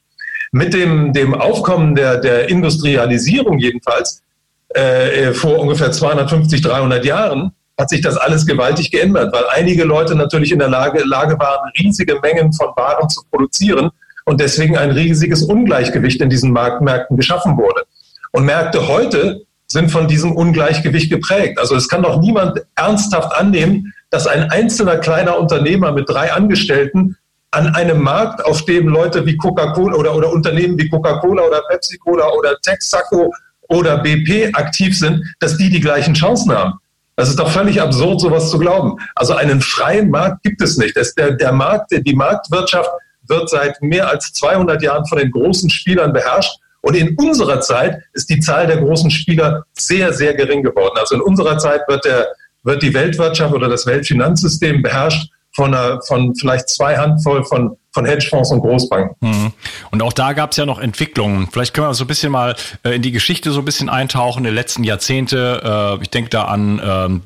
Mit 0.53 0.73
dem, 0.73 1.13
dem 1.13 1.35
Aufkommen 1.35 1.95
der, 1.95 2.19
der 2.19 2.49
Industrialisierung 2.49 3.59
jedenfalls 3.59 4.23
äh, 4.71 5.33
vor 5.33 5.59
ungefähr 5.59 5.93
250, 5.93 6.61
300 6.63 7.05
Jahren 7.05 7.53
hat 7.79 7.91
sich 7.91 8.01
das 8.01 8.17
alles 8.17 8.47
gewaltig 8.47 8.91
geändert, 8.91 9.33
weil 9.33 9.45
einige 9.55 9.85
Leute 9.85 10.15
natürlich 10.15 10.51
in 10.51 10.59
der 10.59 10.69
Lage, 10.69 11.03
Lage 11.05 11.39
waren, 11.39 11.71
riesige 11.79 12.19
Mengen 12.21 12.53
von 12.53 12.69
Waren 12.77 13.09
zu 13.09 13.23
produzieren 13.31 13.91
und 14.25 14.41
deswegen 14.41 14.77
ein 14.77 14.91
riesiges 14.91 15.43
Ungleichgewicht 15.43 16.21
in 16.21 16.31
diesen 16.31 16.53
Marktmärkten 16.53 17.17
geschaffen 17.17 17.57
wurde. 17.57 17.85
Und 18.33 18.45
Märkte 18.45 18.89
heute 18.89 19.43
sind 19.67 19.91
von 19.91 20.09
diesem 20.09 20.33
Ungleichgewicht 20.33 21.11
geprägt. 21.11 21.59
Also 21.59 21.75
es 21.75 21.89
kann 21.89 22.03
doch 22.03 22.21
niemand 22.21 22.63
ernsthaft 22.77 23.35
annehmen, 23.35 23.93
dass 24.11 24.27
ein 24.27 24.51
einzelner 24.51 24.99
kleiner 24.99 25.39
Unternehmer 25.39 25.93
mit 25.93 26.09
drei 26.09 26.33
Angestellten 26.33 27.17
an 27.51 27.75
einem 27.75 28.03
Markt, 28.03 28.45
auf 28.45 28.65
dem 28.65 28.89
Leute 28.89 29.25
wie 29.27 29.37
Coca-Cola 29.37 29.97
oder, 29.97 30.15
oder 30.15 30.31
Unternehmen 30.31 30.79
wie 30.79 30.89
Coca-Cola 30.89 31.43
oder 31.43 31.63
Pepsi-Cola 31.69 32.29
oder 32.33 32.57
Texaco 32.61 33.33
oder 33.69 33.99
BP 33.99 34.55
aktiv 34.55 34.99
sind, 34.99 35.25
dass 35.41 35.57
die 35.57 35.71
die 35.71 35.81
gleichen 35.81 36.15
Chancen 36.15 36.53
haben. 36.53 36.75
Das 37.17 37.31
ist 37.31 37.39
doch 37.39 37.51
völlig 37.51 37.81
absurd, 37.81 38.21
sowas 38.21 38.51
zu 38.51 38.59
glauben. 38.59 38.99
Also 39.15 39.35
einen 39.35 39.63
freien 39.63 40.11
Markt 40.11 40.43
gibt 40.43 40.61
es 40.61 40.77
nicht. 40.77 40.97
Das, 40.97 41.15
der, 41.15 41.33
der 41.33 41.53
Markt, 41.53 41.91
die 41.91 42.15
Marktwirtschaft 42.15 42.91
wird 43.27 43.49
seit 43.49 43.81
mehr 43.81 44.09
als 44.09 44.33
200 44.35 44.83
Jahren 44.83 45.07
von 45.07 45.19
den 45.19 45.31
großen 45.31 45.71
Spielern 45.71 46.13
beherrscht. 46.13 46.61
Und 46.83 46.95
in 46.95 47.17
unserer 47.17 47.61
Zeit 47.61 48.03
ist 48.13 48.29
die 48.29 48.39
Zahl 48.39 48.67
der 48.67 48.77
großen 48.77 49.11
Spieler 49.11 49.65
sehr, 49.73 50.13
sehr 50.13 50.35
gering 50.35 50.63
geworden. 50.63 50.97
Also 50.99 51.17
in 51.17 51.23
unserer 51.23 51.59
Zeit 51.59 51.81
wird, 51.89 52.05
der, 52.05 52.29
wird 52.63 52.83
die 52.83 52.93
Weltwirtschaft 52.93 53.55
oder 53.55 53.69
das 53.69 53.87
Weltfinanzsystem 53.87 54.83
beherrscht 54.83 55.31
von, 55.57 55.75
einer, 55.75 56.01
von 56.03 56.37
vielleicht 56.37 56.69
zwei 56.69 56.97
Handvoll 56.97 57.45
von, 57.45 57.77
von 57.93 58.05
Hedgefonds 58.05 58.53
und 58.53 58.61
Großbanken. 58.61 59.17
Mhm. 59.21 59.53
Und 59.91 60.03
auch 60.03 60.13
da 60.13 60.35
gab 60.35 60.53
es 60.53 60.59
ja 60.59 60.67
noch 60.67 60.79
Entwicklungen. 60.79 61.49
Vielleicht 61.51 61.75
können 61.75 61.89
wir 61.89 61.95
so 61.95 62.05
ein 62.05 62.07
bisschen 62.07 62.31
mal 62.31 62.55
äh, 62.85 62.95
in 62.95 63.03
die 63.03 63.11
Geschichte 63.11 63.51
so 63.51 63.59
ein 63.61 63.65
bisschen 63.65 63.89
eintauchen 63.89 64.45
der 64.45 64.53
letzten 64.53 64.85
Jahrzehnte. 64.85 65.97
Äh, 65.99 66.03
ich 66.03 66.11
denke 66.11 66.31
da 66.31 66.45
an 66.45 66.81
ähm, 66.85 67.23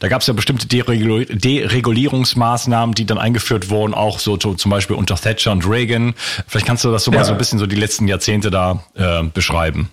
da 0.00 0.08
gab 0.08 0.20
es 0.20 0.26
ja 0.26 0.34
bestimmte 0.34 0.66
Deregulierungsmaßnahmen, 0.66 2.94
die 2.94 3.06
dann 3.06 3.16
eingeführt 3.18 3.70
wurden, 3.70 3.94
auch 3.94 4.18
so 4.18 4.36
zum 4.36 4.70
Beispiel 4.70 4.96
unter 4.96 5.14
Thatcher 5.16 5.52
und 5.52 5.66
Reagan. 5.66 6.12
Vielleicht 6.46 6.66
kannst 6.66 6.84
du 6.84 6.92
das 6.92 7.04
so 7.04 7.12
ja. 7.12 7.18
mal 7.18 7.24
so 7.24 7.32
ein 7.32 7.38
bisschen 7.38 7.58
so 7.58 7.66
die 7.66 7.76
letzten 7.76 8.06
Jahrzehnte 8.06 8.50
da 8.50 8.84
äh, 8.94 9.22
beschreiben. 9.22 9.90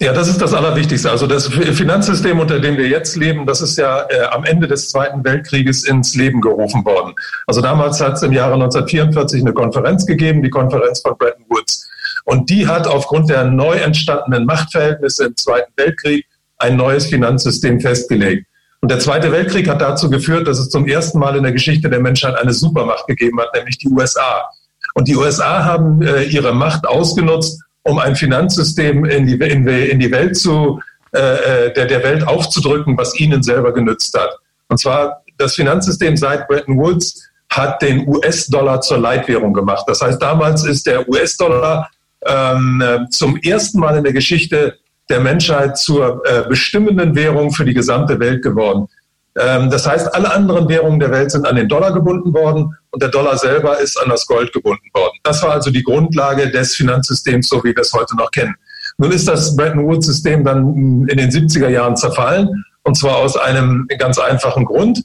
Ja, 0.00 0.12
das 0.12 0.28
ist 0.28 0.42
das 0.42 0.52
Allerwichtigste. 0.52 1.10
Also 1.10 1.26
das 1.26 1.46
Finanzsystem, 1.46 2.38
unter 2.38 2.58
dem 2.58 2.76
wir 2.76 2.88
jetzt 2.88 3.14
leben, 3.16 3.46
das 3.46 3.60
ist 3.60 3.78
ja 3.78 4.06
äh, 4.08 4.24
am 4.32 4.44
Ende 4.44 4.66
des 4.66 4.90
Zweiten 4.90 5.24
Weltkrieges 5.24 5.84
ins 5.84 6.16
Leben 6.16 6.40
gerufen 6.40 6.84
worden. 6.84 7.14
Also 7.46 7.60
damals 7.60 8.00
hat 8.00 8.14
es 8.14 8.22
im 8.22 8.32
Jahre 8.32 8.54
1944 8.54 9.40
eine 9.40 9.52
Konferenz 9.52 10.04
gegeben, 10.04 10.42
die 10.42 10.50
Konferenz 10.50 11.00
von 11.00 11.16
Bretton 11.16 11.44
Woods. 11.48 11.88
Und 12.24 12.50
die 12.50 12.66
hat 12.66 12.86
aufgrund 12.86 13.30
der 13.30 13.44
neu 13.44 13.76
entstandenen 13.76 14.46
Machtverhältnisse 14.46 15.26
im 15.26 15.36
Zweiten 15.36 15.72
Weltkrieg 15.76 16.26
ein 16.58 16.76
neues 16.76 17.06
Finanzsystem 17.06 17.80
festgelegt. 17.80 18.46
Und 18.80 18.90
der 18.90 18.98
Zweite 18.98 19.30
Weltkrieg 19.32 19.68
hat 19.68 19.80
dazu 19.80 20.10
geführt, 20.10 20.46
dass 20.48 20.58
es 20.58 20.70
zum 20.70 20.86
ersten 20.86 21.18
Mal 21.18 21.36
in 21.36 21.44
der 21.44 21.52
Geschichte 21.52 21.88
der 21.88 22.00
Menschheit 22.00 22.36
eine 22.36 22.52
Supermacht 22.52 23.06
gegeben 23.06 23.40
hat, 23.40 23.54
nämlich 23.54 23.78
die 23.78 23.88
USA. 23.88 24.50
Und 24.94 25.08
die 25.08 25.16
USA 25.16 25.64
haben 25.64 26.02
äh, 26.02 26.24
ihre 26.24 26.52
Macht 26.52 26.86
ausgenutzt, 26.86 27.63
um 27.84 27.98
ein 27.98 28.16
Finanzsystem 28.16 29.04
in 29.04 29.26
die, 29.26 29.34
in, 29.34 29.66
in 29.66 29.98
die 30.00 30.10
Welt 30.10 30.36
zu, 30.36 30.80
äh, 31.14 31.66
äh, 31.66 31.72
der, 31.74 31.86
der 31.86 32.02
Welt 32.02 32.26
aufzudrücken, 32.26 32.98
was 32.98 33.18
ihnen 33.20 33.42
selber 33.42 33.72
genützt 33.72 34.18
hat. 34.18 34.30
Und 34.68 34.78
zwar 34.78 35.22
das 35.38 35.54
Finanzsystem 35.54 36.16
seit 36.16 36.48
Bretton 36.48 36.76
Woods 36.78 37.28
hat 37.50 37.82
den 37.82 38.08
US-Dollar 38.08 38.80
zur 38.80 38.98
Leitwährung 38.98 39.52
gemacht. 39.52 39.84
Das 39.86 40.00
heißt, 40.00 40.20
damals 40.20 40.64
ist 40.64 40.86
der 40.86 41.08
US-Dollar 41.08 41.88
ähm, 42.26 43.06
zum 43.10 43.36
ersten 43.36 43.78
Mal 43.78 43.98
in 43.98 44.04
der 44.04 44.12
Geschichte 44.12 44.78
der 45.08 45.20
Menschheit 45.20 45.76
zur 45.76 46.22
äh, 46.24 46.48
bestimmenden 46.48 47.14
Währung 47.14 47.52
für 47.52 47.64
die 47.64 47.74
gesamte 47.74 48.18
Welt 48.18 48.42
geworden. 48.42 48.88
Ähm, 49.36 49.70
das 49.70 49.86
heißt, 49.86 50.14
alle 50.14 50.32
anderen 50.32 50.68
Währungen 50.68 51.00
der 51.00 51.10
Welt 51.10 51.30
sind 51.30 51.46
an 51.46 51.56
den 51.56 51.68
Dollar 51.68 51.92
gebunden 51.92 52.32
worden 52.32 52.76
und 52.90 53.02
der 53.02 53.10
Dollar 53.10 53.36
selber 53.36 53.80
ist 53.80 54.00
an 54.00 54.08
das 54.08 54.26
Gold 54.26 54.52
gebunden 54.52 54.88
worden. 54.92 55.18
Das 55.22 55.42
war 55.42 55.52
also 55.52 55.70
die 55.70 55.82
Grundlage 55.82 56.50
des 56.50 56.74
Finanzsystems, 56.76 57.48
so 57.48 57.58
wie 57.64 57.74
wir 57.74 57.82
es 57.82 57.92
heute 57.92 58.16
noch 58.16 58.30
kennen. 58.30 58.54
Nun 58.98 59.10
ist 59.10 59.26
das 59.26 59.56
Bretton 59.56 59.84
Woods-System 59.86 60.44
dann 60.44 61.08
in 61.08 61.16
den 61.16 61.30
70er 61.30 61.68
Jahren 61.68 61.96
zerfallen 61.96 62.64
und 62.84 62.96
zwar 62.96 63.16
aus 63.16 63.36
einem 63.36 63.88
ganz 63.98 64.18
einfachen 64.18 64.64
Grund. 64.64 65.02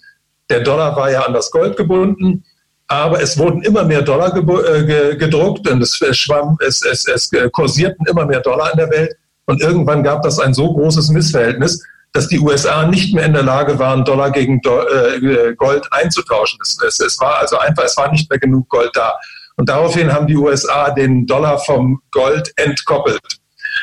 Der 0.49 0.59
Dollar 0.59 0.95
war 0.95 1.09
ja 1.11 1.21
an 1.21 1.33
das 1.33 1.49
Gold 1.49 1.75
gebunden, 1.75 2.43
aber 2.87 3.21
es 3.21 3.37
wurden 3.37 3.61
immer 3.63 3.83
mehr 3.83 4.01
Dollar 4.01 4.35
äh, 4.35 5.15
gedruckt 5.15 5.67
und 5.69 5.81
es, 5.81 5.95
schwamm, 6.11 6.57
es, 6.65 6.83
es, 6.83 7.07
es 7.07 7.31
kursierten 7.51 8.05
immer 8.07 8.25
mehr 8.25 8.41
Dollar 8.41 8.71
in 8.71 8.77
der 8.77 8.89
Welt. 8.89 9.15
Und 9.45 9.61
irgendwann 9.61 10.03
gab 10.03 10.21
das 10.21 10.39
ein 10.39 10.53
so 10.53 10.73
großes 10.73 11.09
Missverhältnis, 11.09 11.83
dass 12.13 12.27
die 12.27 12.39
USA 12.39 12.87
nicht 12.87 13.13
mehr 13.13 13.25
in 13.25 13.33
der 13.33 13.43
Lage 13.43 13.77
waren, 13.77 14.03
Dollar 14.03 14.31
gegen 14.31 14.59
äh, 14.63 15.53
Gold 15.55 15.87
einzutauschen. 15.91 16.59
Es, 16.61 17.17
war 17.19 17.37
also 17.37 17.57
einfach, 17.59 17.83
es 17.83 17.97
war 17.97 18.11
nicht 18.11 18.29
mehr 18.29 18.39
genug 18.39 18.67
Gold 18.69 18.91
da. 18.93 19.13
Und 19.57 19.69
daraufhin 19.69 20.11
haben 20.11 20.25
die 20.25 20.37
USA 20.37 20.89
den 20.91 21.27
Dollar 21.27 21.59
vom 21.59 22.01
Gold 22.11 22.51
entkoppelt. 22.55 23.21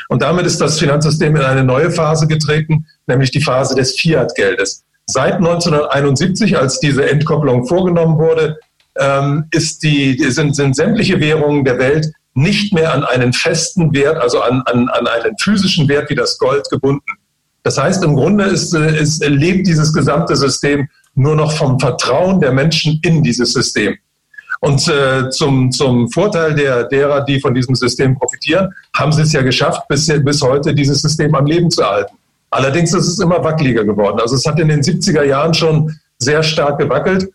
Und 0.09 0.21
damit 0.21 0.45
ist 0.45 0.59
das 0.59 0.79
Finanzsystem 0.79 1.35
in 1.35 1.41
eine 1.41 1.63
neue 1.63 1.91
Phase 1.91 2.27
getreten, 2.27 2.85
nämlich 3.05 3.31
die 3.31 3.41
Phase 3.41 3.75
des 3.75 3.97
Fiat-Geldes. 3.99 4.83
Seit 5.05 5.35
1971, 5.35 6.57
als 6.57 6.79
diese 6.79 7.09
Entkopplung 7.09 7.65
vorgenommen 7.65 8.17
wurde, 8.17 8.59
ähm, 8.97 9.45
die, 9.83 10.17
sind, 10.29 10.55
sind 10.55 10.75
sämtliche 10.75 11.19
Währungen 11.19 11.63
der 11.63 11.77
Welt 11.79 12.11
nicht 12.33 12.73
mehr 12.73 12.93
an 12.93 13.03
einen 13.03 13.33
festen 13.33 13.93
Wert, 13.93 14.17
also 14.17 14.41
an, 14.41 14.61
an, 14.65 14.89
an 14.89 15.07
einen 15.07 15.37
physischen 15.39 15.87
Wert 15.87 16.09
wie 16.09 16.15
das 16.15 16.37
Gold 16.37 16.69
gebunden. 16.69 17.03
Das 17.67 17.77
heißt, 17.77 18.01
im 18.05 18.15
Grunde 18.15 18.45
ist, 18.45 18.73
ist, 18.73 19.21
lebt 19.27 19.67
dieses 19.67 19.91
gesamte 19.91 20.37
System 20.37 20.87
nur 21.15 21.35
noch 21.35 21.51
vom 21.51 21.77
Vertrauen 21.77 22.39
der 22.39 22.53
Menschen 22.53 22.97
in 23.03 23.21
dieses 23.21 23.51
System. 23.51 23.97
Und 24.61 24.87
äh, 24.87 25.29
zum, 25.31 25.69
zum 25.73 26.09
Vorteil 26.09 26.55
der, 26.55 26.85
derer, 26.85 27.25
die 27.25 27.41
von 27.41 27.53
diesem 27.53 27.75
System 27.75 28.17
profitieren, 28.17 28.73
haben 28.95 29.11
sie 29.11 29.23
es 29.23 29.33
ja 29.33 29.41
geschafft, 29.41 29.85
bis, 29.89 30.07
bis 30.23 30.41
heute 30.41 30.73
dieses 30.73 31.01
System 31.01 31.35
am 31.35 31.45
Leben 31.45 31.69
zu 31.69 31.81
erhalten. 31.81 32.15
Allerdings 32.51 32.93
ist 32.93 33.05
es 33.05 33.19
immer 33.19 33.43
wackeliger 33.43 33.83
geworden. 33.83 34.21
Also 34.21 34.35
es 34.35 34.45
hat 34.45 34.57
in 34.61 34.69
den 34.69 34.81
70er 34.81 35.23
Jahren 35.23 35.53
schon 35.53 35.93
sehr 36.19 36.43
stark 36.43 36.79
gewackelt. 36.79 37.29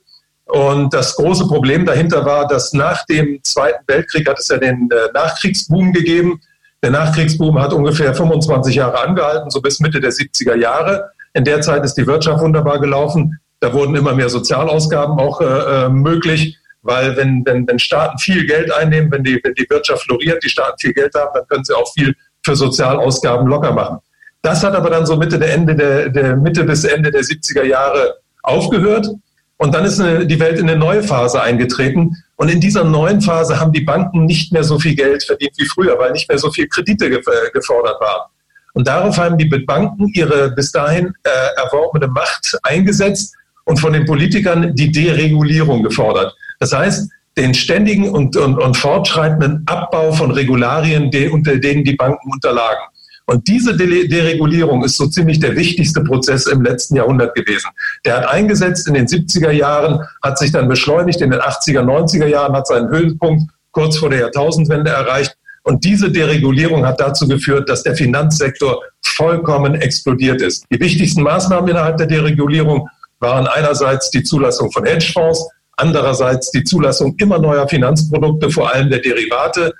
Und 0.47 0.95
das 0.95 1.15
große 1.17 1.47
Problem 1.47 1.85
dahinter 1.85 2.25
war, 2.25 2.49
dass 2.49 2.73
nach 2.73 3.05
dem 3.05 3.39
Zweiten 3.43 3.85
Weltkrieg 3.87 4.27
hat 4.27 4.39
es 4.39 4.49
ja 4.49 4.57
den 4.57 4.89
äh, 4.91 5.13
Nachkriegsboom 5.13 5.93
gegeben. 5.93 6.41
Der 6.83 6.91
Nachkriegsboom 6.91 7.61
hat 7.61 7.73
ungefähr 7.73 8.13
25 8.13 8.75
Jahre 8.75 9.07
angehalten, 9.07 9.51
so 9.51 9.61
bis 9.61 9.79
Mitte 9.79 10.01
der 10.01 10.11
70er 10.11 10.57
Jahre. 10.57 11.11
In 11.33 11.45
der 11.45 11.61
Zeit 11.61 11.85
ist 11.85 11.95
die 11.95 12.07
Wirtschaft 12.07 12.43
wunderbar 12.43 12.81
gelaufen. 12.81 13.39
Da 13.61 13.73
wurden 13.73 13.95
immer 13.95 14.15
mehr 14.15 14.29
Sozialausgaben 14.29 15.19
auch 15.19 15.41
äh, 15.41 15.45
äh, 15.85 15.89
möglich, 15.89 16.59
weil 16.83 17.17
wenn, 17.17 17.45
wenn, 17.47 17.67
wenn 17.69 17.79
Staaten 17.79 18.19
viel 18.19 18.45
Geld 18.47 18.73
einnehmen, 18.75 19.13
wenn 19.13 19.23
die, 19.23 19.41
wenn 19.45 19.55
die 19.55 19.71
Wirtschaft 19.71 20.03
floriert, 20.03 20.43
die 20.43 20.49
Staaten 20.49 20.77
viel 20.81 20.93
Geld 20.93 21.15
haben, 21.15 21.31
dann 21.33 21.47
können 21.47 21.65
sie 21.65 21.75
auch 21.75 21.93
viel 21.95 22.17
für 22.45 22.57
Sozialausgaben 22.57 23.47
locker 23.47 23.71
machen. 23.71 23.99
Das 24.43 24.65
hat 24.65 24.75
aber 24.75 24.91
dann 24.91 25.07
so 25.07 25.17
Mitte, 25.17 25.39
der 25.39 25.55
Ende 25.55 25.77
der, 25.77 26.09
der 26.09 26.37
Mitte 26.37 26.65
bis 26.65 26.83
Ende 26.83 27.13
der 27.13 27.23
70er 27.23 27.63
Jahre 27.63 28.17
aufgehört. 28.43 29.09
Und 29.57 29.73
dann 29.73 29.85
ist 29.85 30.01
eine, 30.01 30.27
die 30.27 30.41
Welt 30.41 30.59
in 30.59 30.69
eine 30.69 30.77
neue 30.77 31.05
Phase 31.05 31.41
eingetreten. 31.41 32.17
Und 32.43 32.49
in 32.49 32.61
dieser 32.61 32.83
neuen 32.83 33.21
Phase 33.21 33.61
haben 33.61 33.71
die 33.71 33.83
Banken 33.83 34.27
nicht 34.27 34.53
mehr 34.53 34.65
so 34.65 34.77
viel 34.77 34.97
Geld 34.97 35.23
verdient 35.23 35.53
wie 35.59 35.65
früher, 35.65 35.97
weil 35.97 36.11
nicht 36.11 36.29
mehr 36.29 36.39
so 36.39 36.51
viel 36.51 36.67
Kredite 36.67 37.09
gefordert 37.09 38.01
waren. 38.01 38.31
Und 38.73 38.89
darauf 38.89 39.17
haben 39.17 39.39
die 39.39 39.45
Banken 39.45 40.09
ihre 40.13 40.51
bis 40.51 40.73
dahin 40.73 41.15
äh, 41.23 41.31
erworbene 41.63 42.09
Macht 42.09 42.59
eingesetzt 42.65 43.37
und 43.65 43.79
von 43.79 43.93
den 43.93 44.07
Politikern 44.07 44.75
die 44.75 44.91
Deregulierung 44.91 45.85
gefordert. 45.85 46.35
Das 46.59 46.73
heißt, 46.73 47.09
den 47.37 47.55
ständigen 47.55 48.11
und, 48.11 48.37
und, 48.37 48.59
und 48.59 48.77
fortschreitenden 48.77 49.63
Abbau 49.67 50.11
von 50.11 50.33
Regularien, 50.33 51.13
die, 51.13 51.29
unter 51.29 51.59
denen 51.59 51.85
die 51.85 51.95
Banken 51.95 52.29
unterlagen. 52.33 52.89
Und 53.33 53.49
diese 53.49 53.75
Deregulierung 53.75 54.85
ist 54.85 54.99
so 54.99 55.07
ziemlich 55.07 55.41
der 55.41 55.57
wichtigste 55.57 56.03
Prozess 56.03 56.45
im 56.47 56.63
letzten 56.63 56.97
Jahrhundert 56.97 57.35
gewesen. 57.35 57.71
Der 58.05 58.19
hat 58.19 58.29
eingesetzt 58.29 58.87
in 58.87 58.93
den 58.93 59.07
70er 59.07 59.51
Jahren, 59.51 60.07
hat 60.23 60.37
sich 60.37 60.53
dann 60.53 60.69
beschleunigt, 60.69 61.23
in 61.23 61.31
den 61.31 61.41
80er, 61.41 61.81
90er 61.81 62.27
Jahren 62.27 62.55
hat 62.55 62.67
seinen 62.67 62.91
Höhepunkt 62.91 63.51
kurz 63.71 63.97
vor 63.97 64.11
der 64.11 64.21
Jahrtausendwende 64.21 64.91
erreicht. 64.91 65.35
Und 65.63 65.83
diese 65.83 66.11
Deregulierung 66.11 66.85
hat 66.85 67.01
dazu 67.01 67.27
geführt, 67.27 67.71
dass 67.71 67.83
der 67.83 67.97
Finanzsektor 67.97 68.83
vollkommen 69.01 69.77
explodiert 69.77 70.43
ist. 70.43 70.67
Die 70.71 70.79
wichtigsten 70.79 71.23
Maßnahmen 71.23 71.71
innerhalb 71.71 71.97
der 71.97 72.09
Deregulierung 72.09 72.87
waren 73.21 73.47
einerseits 73.47 74.11
die 74.11 74.23
Zulassung 74.23 74.71
von 74.73 74.85
Hedgefonds, 74.85 75.49
andererseits 75.79 76.51
die 76.51 76.65
Zulassung 76.65 77.15
immer 77.17 77.39
neuer 77.39 77.67
Finanzprodukte, 77.67 78.51
vor 78.51 78.75
allem 78.75 78.91
der 78.91 79.01
Derivate 79.01 79.73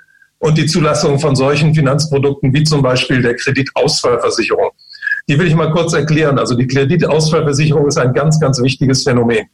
und 0.43 0.57
die 0.57 0.65
Zulassung 0.65 1.19
von 1.19 1.37
solchen 1.37 1.73
Finanzprodukten 1.73 2.53
wie 2.53 2.63
zum 2.63 2.81
Beispiel 2.81 3.21
der 3.21 3.33
Kreditausfallversicherung. 3.37 4.71
Die 5.29 5.39
will 5.39 5.47
ich 5.47 5.55
mal 5.55 5.71
kurz 5.71 5.93
erklären. 5.93 6.37
Also 6.37 6.53
die 6.55 6.67
Kreditausfallversicherung 6.67 7.87
ist 7.87 7.97
ein 7.97 8.13
ganz, 8.13 8.41
ganz 8.41 8.61
wichtiges 8.61 9.03
Phänomen. 9.03 9.45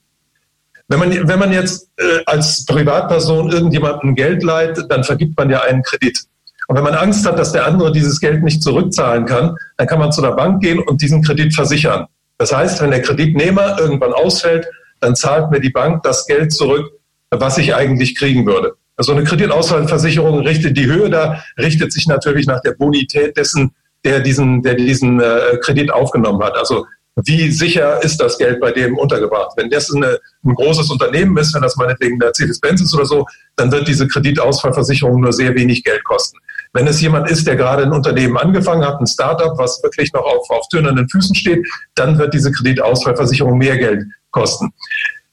Wenn 0.87 0.97
man, 0.97 1.27
wenn 1.27 1.37
man 1.37 1.53
jetzt 1.53 1.89
äh, 1.97 2.23
als 2.25 2.65
Privatperson 2.65 3.51
irgendjemandem 3.51 4.15
Geld 4.15 4.41
leiht, 4.41 4.83
dann 4.89 5.03
vergibt 5.03 5.37
man 5.37 5.51
ja 5.51 5.61
einen 5.61 5.83
Kredit. 5.83 6.23
Und 6.67 6.75
wenn 6.75 6.83
man 6.83 6.95
Angst 6.95 7.23
hat, 7.27 7.37
dass 7.37 7.51
der 7.51 7.67
andere 7.67 7.91
dieses 7.91 8.19
Geld 8.19 8.41
nicht 8.41 8.63
zurückzahlen 8.63 9.25
kann, 9.25 9.55
dann 9.77 9.85
kann 9.85 9.99
man 9.99 10.11
zu 10.11 10.23
der 10.23 10.31
Bank 10.31 10.63
gehen 10.63 10.79
und 10.79 11.03
diesen 11.03 11.21
Kredit 11.21 11.53
versichern. 11.53 12.07
Das 12.39 12.51
heißt, 12.51 12.81
wenn 12.81 12.89
der 12.89 13.03
Kreditnehmer 13.03 13.77
irgendwann 13.79 14.13
ausfällt, 14.13 14.67
dann 15.01 15.15
zahlt 15.15 15.51
mir 15.51 15.59
die 15.59 15.69
Bank 15.69 16.01
das 16.01 16.25
Geld 16.25 16.51
zurück, 16.51 16.91
was 17.29 17.59
ich 17.59 17.75
eigentlich 17.75 18.17
kriegen 18.17 18.47
würde. 18.47 18.73
Also 18.99 19.13
eine 19.13 19.23
Kreditausfallversicherung 19.23 20.41
richtet 20.41 20.75
die 20.75 20.85
Höhe 20.85 21.09
da, 21.09 21.41
richtet 21.57 21.93
sich 21.93 22.05
natürlich 22.05 22.47
nach 22.47 22.59
der 22.59 22.73
Bonität 22.73 23.37
dessen, 23.37 23.73
der 24.03 24.19
diesen, 24.19 24.61
der 24.61 24.73
diesen 24.73 25.21
äh, 25.21 25.57
Kredit 25.61 25.89
aufgenommen 25.89 26.43
hat. 26.43 26.57
Also 26.57 26.85
wie 27.23 27.49
sicher 27.49 28.03
ist 28.03 28.17
das 28.19 28.37
Geld 28.37 28.59
bei 28.59 28.73
dem 28.73 28.97
untergebracht? 28.97 29.53
Wenn 29.55 29.69
das 29.69 29.89
eine, 29.95 30.19
ein 30.43 30.53
großes 30.53 30.89
Unternehmen 30.89 31.37
ist, 31.37 31.55
wenn 31.55 31.61
das 31.61 31.77
meinetwegen 31.77 32.17
Mercedes-Benz 32.17 32.81
ist 32.81 32.93
oder 32.93 33.05
so, 33.05 33.25
dann 33.55 33.71
wird 33.71 33.87
diese 33.87 34.05
Kreditausfallversicherung 34.05 35.21
nur 35.21 35.31
sehr 35.31 35.55
wenig 35.55 35.85
Geld 35.85 36.03
kosten. 36.03 36.37
Wenn 36.73 36.85
es 36.85 36.99
jemand 36.99 37.31
ist, 37.31 37.47
der 37.47 37.55
gerade 37.55 37.83
ein 37.83 37.93
Unternehmen 37.93 38.35
angefangen 38.37 38.85
hat, 38.85 38.99
ein 38.99 39.07
Startup, 39.07 39.57
was 39.57 39.81
wirklich 39.81 40.11
noch 40.11 40.25
auf, 40.25 40.49
auf 40.49 40.67
tönernen 40.67 41.07
Füßen 41.07 41.35
steht, 41.35 41.65
dann 41.95 42.17
wird 42.17 42.33
diese 42.33 42.51
Kreditausfallversicherung 42.51 43.57
mehr 43.57 43.77
Geld 43.77 44.03
kosten. 44.31 44.73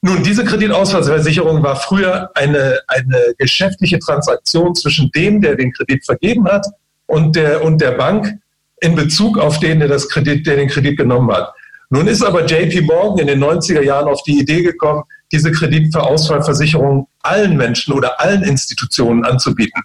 Nun, 0.07 0.23
diese 0.23 0.45
Kreditausfallversicherung 0.45 1.65
war 1.65 1.75
früher 1.75 2.31
eine, 2.37 2.79
eine 2.87 3.35
geschäftliche 3.39 3.99
Transaktion 3.99 4.73
zwischen 4.77 5.11
dem, 5.11 5.41
der 5.41 5.57
den 5.57 5.73
Kredit 5.73 6.05
vergeben 6.05 6.47
hat, 6.47 6.65
und 7.07 7.35
der, 7.35 7.65
und 7.65 7.81
der 7.81 7.91
Bank 7.93 8.39
in 8.81 8.95
Bezug 8.95 9.37
auf 9.37 9.59
den, 9.59 9.81
der, 9.81 9.89
das 9.89 10.09
Kredit, 10.09 10.47
der 10.47 10.57
den 10.57 10.69
Kredit 10.69 10.97
genommen 10.97 11.33
hat. 11.33 11.53
Nun 11.91 12.07
ist 12.07 12.23
aber 12.23 12.45
JP 12.45 12.83
Morgan 12.83 13.19
in 13.19 13.27
den 13.27 13.43
90er 13.43 13.83
Jahren 13.83 14.07
auf 14.07 14.23
die 14.23 14.39
Idee 14.39 14.63
gekommen, 14.63 15.03
diese 15.33 15.51
Kreditausfallversicherung 15.51 17.09
allen 17.23 17.57
Menschen 17.57 17.93
oder 17.93 18.21
allen 18.21 18.45
Institutionen 18.45 19.25
anzubieten. 19.25 19.83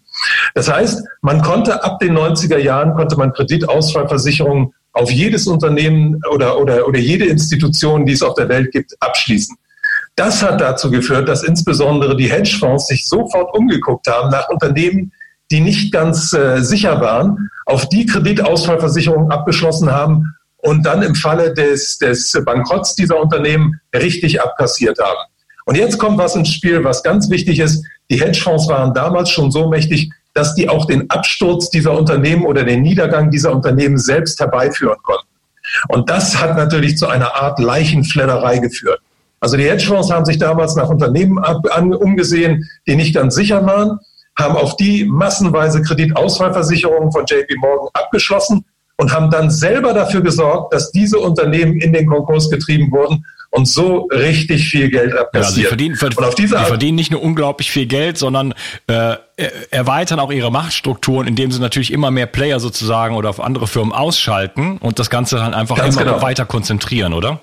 Das 0.54 0.72
heißt, 0.72 1.04
man 1.22 1.42
konnte 1.42 1.84
ab 1.84 2.00
den 2.00 2.16
90er 2.16 2.60
Jahren 2.60 2.94
konnte 2.94 3.18
man 3.18 3.34
Kreditausfallversicherungen 3.34 4.72
auf 4.94 5.10
jedes 5.10 5.48
Unternehmen 5.48 6.22
oder, 6.32 6.60
oder, 6.60 6.88
oder 6.88 7.00
jede 7.00 7.26
Institution, 7.26 8.06
die 8.06 8.14
es 8.14 8.22
auf 8.22 8.36
der 8.36 8.50
Welt 8.50 8.72
gibt, 8.72 8.94
abschließen. 9.00 9.58
Das 10.16 10.44
hat 10.44 10.60
dazu 10.60 10.92
geführt, 10.92 11.30
dass 11.30 11.44
insbesondere 11.44 12.16
die 12.16 12.32
Hedgefonds 12.32 12.88
sich 12.88 13.08
sofort 13.08 13.56
umgeguckt 13.56 14.08
haben 14.08 14.30
nach 14.30 14.50
Unternehmen, 14.50 15.12
die 15.52 15.62
nicht 15.62 15.92
ganz 15.92 16.34
äh, 16.34 16.62
sicher 16.62 17.02
waren, 17.02 17.50
auf 17.66 17.88
die 17.90 18.06
Kreditausfallversicherungen 18.06 19.32
abgeschlossen 19.32 19.92
haben 19.92 20.36
und 20.58 20.86
dann 20.86 21.02
im 21.02 21.16
Falle 21.16 21.54
des, 21.54 21.98
des 21.98 22.32
Bankrotts 22.46 22.96
dieser 22.96 23.20
Unternehmen 23.20 23.80
richtig 23.94 24.42
abkassiert 24.42 25.00
haben. 25.00 25.20
Und 25.66 25.76
jetzt 25.76 25.98
kommt 25.98 26.18
was 26.18 26.36
ins 26.36 26.50
Spiel, 26.50 26.84
was 26.84 27.04
ganz 27.04 27.30
wichtig 27.30 27.60
ist. 27.60 27.86
Die 28.10 28.20
Hedgefonds 28.20 28.68
waren 28.68 28.94
damals 28.94 29.30
schon 29.30 29.52
so 29.52 29.70
mächtig, 29.70 30.12
dass 30.34 30.56
die 30.56 30.70
auch 30.70 30.86
den 30.86 31.10
Absturz 31.10 31.70
dieser 31.70 31.98
Unternehmen 31.98 32.46
oder 32.46 32.64
den 32.64 32.82
Niedergang 32.82 33.30
dieser 33.32 33.54
Unternehmen 33.54 33.98
selbst 33.98 34.40
herbeiführen 34.40 34.98
konnten. 35.04 35.28
Und 35.90 36.10
das 36.10 36.40
hat 36.40 36.56
natürlich 36.58 36.98
zu 36.98 37.08
einer 37.08 37.36
Art 37.36 37.60
Leichenfledderei 37.60 38.60
geführt. 38.60 39.02
Also 39.42 39.58
die 39.58 39.64
Hedgefonds 39.64 40.12
haben 40.12 40.24
sich 40.24 40.38
damals 40.38 40.76
nach 40.76 40.90
Unternehmen 40.90 41.40
an, 41.40 41.94
umgesehen, 41.94 42.70
die 42.88 42.96
nicht 42.96 43.16
ganz 43.16 43.36
sicher 43.36 43.66
waren, 43.66 44.00
haben 44.38 44.56
auf 44.56 44.78
die 44.78 45.04
massenweise 45.06 45.82
Kreditausfallversicherungen 45.82 47.12
von 47.12 47.26
JP 47.26 47.56
Morgan 47.58 47.90
abgeschlossen 47.94 48.64
und 48.98 49.12
haben 49.12 49.32
dann 49.32 49.50
selber 49.50 49.94
dafür 49.94 50.22
gesorgt, 50.22 50.74
dass 50.74 50.92
diese 50.92 51.20
Unternehmen 51.20 51.82
in 51.82 51.92
den 51.92 52.06
Konkurs 52.06 52.50
getrieben 52.52 52.92
wurden 52.92 53.26
und 53.50 53.68
so 53.68 54.08
richtig 54.12 54.70
viel 54.70 54.90
Geld 54.90 55.18
abkassiert. 55.18 55.46
Ja, 55.46 55.52
sie 55.52 55.64
verdienen, 55.66 55.96
ver 55.96 56.12
sie 56.38 56.48
verdienen 56.48 56.96
nicht 56.96 57.12
nur 57.12 57.22
unglaublich 57.22 57.72
viel 57.72 57.88
Geld, 57.88 58.20
sondern 58.20 58.54
äh, 58.88 59.16
erweitern 59.72 60.20
auch 60.20 60.32
ihre 60.32 60.52
Machtstrukturen, 60.52 61.28
indem 61.28 61.52
sie 61.52 61.60
natürlich 61.60 61.92
immer 61.92 62.12
mehr 62.12 62.28
Player 62.28 62.60
sozusagen 62.60 63.16
oder 63.16 63.30
auf 63.30 63.42
andere 63.42 63.68
Firmen 63.68 63.92
ausschalten 63.92 64.78
und 64.78 65.00
das 65.00 65.10
Ganze 65.10 65.38
dann 65.38 65.56
einfach 65.56 65.78
Ganz 65.78 65.96
immer 65.96 66.06
genau. 66.06 66.22
weiter 66.22 66.46
konzentrieren, 66.46 67.14
oder? 67.14 67.42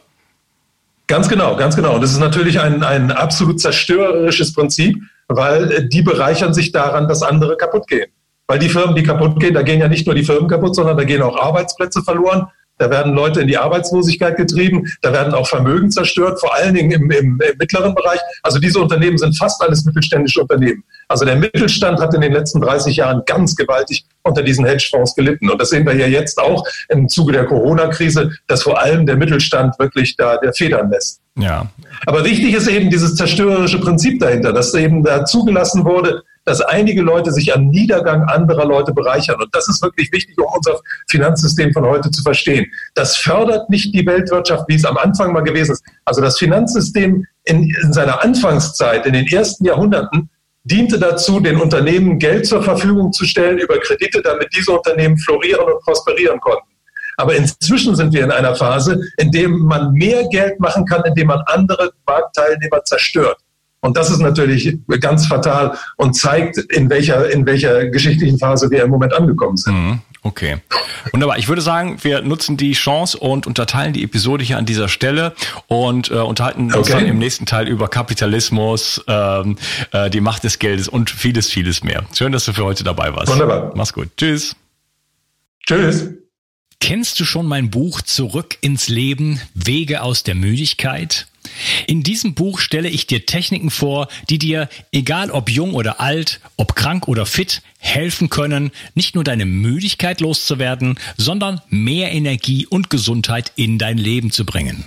Ganz 1.08 1.26
genau, 1.26 1.56
ganz 1.56 1.74
genau. 1.74 1.94
Und 1.94 2.02
das 2.02 2.12
ist 2.12 2.20
natürlich 2.20 2.60
ein, 2.60 2.82
ein 2.84 3.10
absolut 3.10 3.60
zerstörerisches 3.60 4.52
Prinzip, 4.52 5.02
weil 5.26 5.88
die 5.88 6.02
bereichern 6.02 6.52
sich 6.52 6.70
daran, 6.70 7.08
dass 7.08 7.22
andere 7.22 7.56
kaputt 7.56 7.86
gehen. 7.88 8.10
Weil 8.46 8.58
die 8.58 8.68
Firmen, 8.68 8.94
die 8.94 9.02
kaputt 9.02 9.40
gehen, 9.40 9.54
da 9.54 9.62
gehen 9.62 9.80
ja 9.80 9.88
nicht 9.88 10.06
nur 10.06 10.14
die 10.14 10.24
Firmen 10.24 10.48
kaputt, 10.48 10.74
sondern 10.76 10.98
da 10.98 11.04
gehen 11.04 11.22
auch 11.22 11.36
Arbeitsplätze 11.36 12.02
verloren. 12.02 12.48
Da 12.78 12.90
werden 12.90 13.14
Leute 13.14 13.40
in 13.40 13.48
die 13.48 13.58
Arbeitslosigkeit 13.58 14.36
getrieben, 14.36 14.86
da 15.02 15.12
werden 15.12 15.34
auch 15.34 15.46
Vermögen 15.46 15.90
zerstört, 15.90 16.40
vor 16.40 16.54
allen 16.54 16.74
Dingen 16.74 16.90
im, 16.92 17.10
im, 17.10 17.40
im, 17.40 17.58
mittleren 17.58 17.94
Bereich. 17.94 18.20
Also 18.42 18.58
diese 18.58 18.80
Unternehmen 18.80 19.18
sind 19.18 19.36
fast 19.36 19.60
alles 19.62 19.84
mittelständische 19.84 20.40
Unternehmen. 20.40 20.84
Also 21.08 21.24
der 21.24 21.36
Mittelstand 21.36 22.00
hat 22.00 22.14
in 22.14 22.20
den 22.20 22.32
letzten 22.32 22.60
30 22.60 22.96
Jahren 22.96 23.22
ganz 23.26 23.56
gewaltig 23.56 24.04
unter 24.22 24.42
diesen 24.42 24.64
Hedgefonds 24.64 25.14
gelitten. 25.14 25.50
Und 25.50 25.60
das 25.60 25.70
sehen 25.70 25.86
wir 25.86 25.94
ja 25.94 26.06
jetzt 26.06 26.38
auch 26.38 26.64
im 26.88 27.08
Zuge 27.08 27.32
der 27.32 27.46
Corona-Krise, 27.46 28.32
dass 28.46 28.62
vor 28.62 28.80
allem 28.80 29.06
der 29.06 29.16
Mittelstand 29.16 29.78
wirklich 29.78 30.16
da 30.16 30.36
der 30.36 30.52
Federn 30.52 30.90
lässt. 30.90 31.20
Ja. 31.36 31.70
Aber 32.06 32.24
wichtig 32.24 32.54
ist 32.54 32.68
eben 32.68 32.90
dieses 32.90 33.14
zerstörerische 33.14 33.80
Prinzip 33.80 34.20
dahinter, 34.20 34.52
dass 34.52 34.74
eben 34.74 35.02
da 35.02 35.24
zugelassen 35.24 35.84
wurde, 35.84 36.22
dass 36.48 36.62
einige 36.62 37.02
Leute 37.02 37.30
sich 37.30 37.54
am 37.54 37.68
Niedergang 37.68 38.22
anderer 38.24 38.64
Leute 38.64 38.94
bereichern. 38.94 39.36
Und 39.38 39.54
das 39.54 39.68
ist 39.68 39.82
wirklich 39.82 40.10
wichtig, 40.12 40.34
um 40.38 40.46
unser 40.50 40.80
Finanzsystem 41.10 41.74
von 41.74 41.84
heute 41.84 42.10
zu 42.10 42.22
verstehen. 42.22 42.66
Das 42.94 43.18
fördert 43.18 43.68
nicht 43.68 43.94
die 43.94 44.06
Weltwirtschaft, 44.06 44.64
wie 44.66 44.76
es 44.76 44.86
am 44.86 44.96
Anfang 44.96 45.34
mal 45.34 45.42
gewesen 45.42 45.72
ist. 45.72 45.84
Also 46.06 46.22
das 46.22 46.38
Finanzsystem 46.38 47.26
in, 47.44 47.74
in 47.82 47.92
seiner 47.92 48.24
Anfangszeit, 48.24 49.04
in 49.04 49.12
den 49.12 49.26
ersten 49.26 49.66
Jahrhunderten, 49.66 50.30
diente 50.64 50.98
dazu, 50.98 51.38
den 51.40 51.60
Unternehmen 51.60 52.18
Geld 52.18 52.46
zur 52.46 52.62
Verfügung 52.62 53.12
zu 53.12 53.26
stellen 53.26 53.58
über 53.58 53.78
Kredite, 53.78 54.22
damit 54.22 54.48
diese 54.56 54.72
Unternehmen 54.72 55.18
florieren 55.18 55.66
und 55.66 55.80
prosperieren 55.82 56.40
konnten. 56.40 56.66
Aber 57.18 57.34
inzwischen 57.34 57.94
sind 57.94 58.14
wir 58.14 58.24
in 58.24 58.30
einer 58.30 58.54
Phase, 58.54 59.02
in 59.18 59.30
der 59.32 59.50
man 59.50 59.92
mehr 59.92 60.26
Geld 60.28 60.58
machen 60.60 60.86
kann, 60.86 61.02
indem 61.04 61.26
man 61.26 61.42
andere 61.46 61.92
Marktteilnehmer 62.06 62.82
zerstört. 62.84 63.38
Und 63.80 63.96
das 63.96 64.10
ist 64.10 64.18
natürlich 64.18 64.76
ganz 65.00 65.26
fatal 65.26 65.76
und 65.96 66.14
zeigt, 66.14 66.58
in 66.58 66.90
welcher, 66.90 67.30
in 67.30 67.46
welcher 67.46 67.86
geschichtlichen 67.86 68.38
Phase 68.38 68.70
wir 68.70 68.82
im 68.82 68.90
Moment 68.90 69.14
angekommen 69.14 69.56
sind. 69.56 69.74
Mhm. 69.74 70.00
Okay. 70.22 70.58
Wunderbar. 71.12 71.38
Ich 71.38 71.48
würde 71.48 71.62
sagen, 71.62 71.98
wir 72.02 72.22
nutzen 72.22 72.56
die 72.56 72.72
Chance 72.72 73.18
und 73.18 73.46
unterteilen 73.46 73.92
die 73.92 74.02
Episode 74.02 74.42
hier 74.42 74.58
an 74.58 74.66
dieser 74.66 74.88
Stelle 74.88 75.32
und 75.68 76.10
äh, 76.10 76.14
unterhalten 76.14 76.70
okay. 76.70 76.78
uns 76.78 76.88
dann 76.88 77.06
im 77.06 77.18
nächsten 77.18 77.46
Teil 77.46 77.68
über 77.68 77.88
Kapitalismus, 77.88 79.02
ähm, 79.06 79.56
äh, 79.92 80.10
die 80.10 80.20
Macht 80.20 80.42
des 80.42 80.58
Geldes 80.58 80.88
und 80.88 81.08
vieles, 81.08 81.48
vieles 81.48 81.84
mehr. 81.84 82.04
Schön, 82.12 82.32
dass 82.32 82.44
du 82.44 82.52
für 82.52 82.64
heute 82.64 82.82
dabei 82.82 83.14
warst. 83.14 83.30
Wunderbar. 83.30 83.72
Mach's 83.76 83.92
gut. 83.92 84.08
Tschüss. 84.16 84.56
Tschüss. 85.64 86.08
Kennst 86.80 87.20
du 87.20 87.24
schon 87.24 87.46
mein 87.46 87.70
Buch 87.70 88.02
Zurück 88.02 88.58
ins 88.60 88.88
Leben, 88.88 89.40
Wege 89.54 90.02
aus 90.02 90.24
der 90.24 90.34
Müdigkeit? 90.34 91.27
In 91.86 92.02
diesem 92.02 92.34
Buch 92.34 92.58
stelle 92.58 92.88
ich 92.88 93.06
dir 93.06 93.26
Techniken 93.26 93.70
vor, 93.70 94.08
die 94.30 94.38
dir, 94.38 94.68
egal 94.92 95.30
ob 95.30 95.50
jung 95.50 95.74
oder 95.74 96.00
alt, 96.00 96.40
ob 96.56 96.74
krank 96.74 97.08
oder 97.08 97.26
fit, 97.26 97.62
helfen 97.78 98.30
können, 98.30 98.70
nicht 98.94 99.14
nur 99.14 99.24
deine 99.24 99.46
Müdigkeit 99.46 100.20
loszuwerden, 100.20 100.98
sondern 101.16 101.60
mehr 101.68 102.12
Energie 102.12 102.66
und 102.66 102.90
Gesundheit 102.90 103.52
in 103.56 103.78
dein 103.78 103.98
Leben 103.98 104.30
zu 104.30 104.44
bringen. 104.44 104.84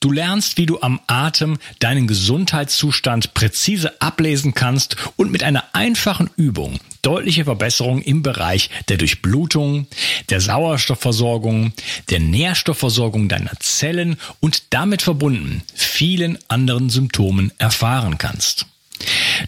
Du 0.00 0.12
lernst, 0.12 0.58
wie 0.58 0.66
du 0.66 0.80
am 0.82 1.00
Atem 1.06 1.56
deinen 1.78 2.06
Gesundheitszustand 2.06 3.32
präzise 3.32 4.02
ablesen 4.02 4.52
kannst 4.52 4.96
und 5.16 5.32
mit 5.32 5.42
einer 5.42 5.64
einfachen 5.72 6.28
Übung 6.36 6.78
deutliche 7.04 7.44
Verbesserungen 7.44 8.02
im 8.02 8.22
Bereich 8.22 8.70
der 8.88 8.96
Durchblutung, 8.96 9.86
der 10.30 10.40
Sauerstoffversorgung, 10.40 11.72
der 12.10 12.20
Nährstoffversorgung 12.20 13.28
deiner 13.28 13.52
Zellen 13.60 14.16
und 14.40 14.64
damit 14.70 15.02
verbunden 15.02 15.62
vielen 15.74 16.38
anderen 16.48 16.90
Symptomen 16.90 17.52
erfahren 17.58 18.18
kannst. 18.18 18.66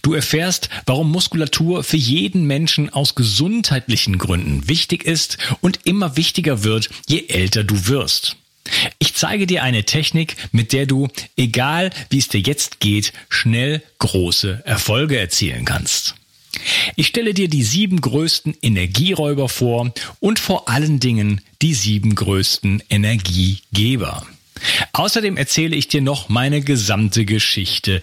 Du 0.02 0.14
erfährst, 0.14 0.68
warum 0.86 1.10
Muskulatur 1.10 1.84
für 1.84 1.96
jeden 1.96 2.46
Menschen 2.46 2.92
aus 2.92 3.14
gesundheitlichen 3.14 4.18
Gründen 4.18 4.68
wichtig 4.68 5.04
ist 5.04 5.38
und 5.60 5.80
immer 5.84 6.16
wichtiger 6.16 6.64
wird, 6.64 6.90
je 7.06 7.26
älter 7.28 7.64
du 7.64 7.86
wirst. 7.86 8.36
Ich 8.98 9.14
zeige 9.14 9.46
dir 9.46 9.62
eine 9.62 9.84
Technik, 9.84 10.36
mit 10.50 10.72
der 10.72 10.86
du, 10.86 11.08
egal 11.36 11.90
wie 12.10 12.18
es 12.18 12.28
dir 12.28 12.40
jetzt 12.40 12.80
geht, 12.80 13.12
schnell 13.28 13.82
große 13.98 14.62
Erfolge 14.64 15.18
erzielen 15.18 15.64
kannst. 15.64 16.16
Ich 16.96 17.08
stelle 17.08 17.34
dir 17.34 17.48
die 17.48 17.62
sieben 17.62 18.00
größten 18.00 18.56
Energieräuber 18.62 19.48
vor 19.48 19.92
und 20.20 20.38
vor 20.38 20.68
allen 20.68 21.00
Dingen 21.00 21.40
die 21.62 21.74
sieben 21.74 22.14
größten 22.14 22.82
Energiegeber. 22.88 24.26
Außerdem 24.92 25.36
erzähle 25.36 25.76
ich 25.76 25.88
dir 25.88 26.00
noch 26.00 26.28
meine 26.28 26.62
gesamte 26.62 27.24
Geschichte 27.24 28.02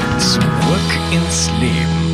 Zurück 0.21 0.91
ins 1.11 1.49
Leben. 1.59 2.10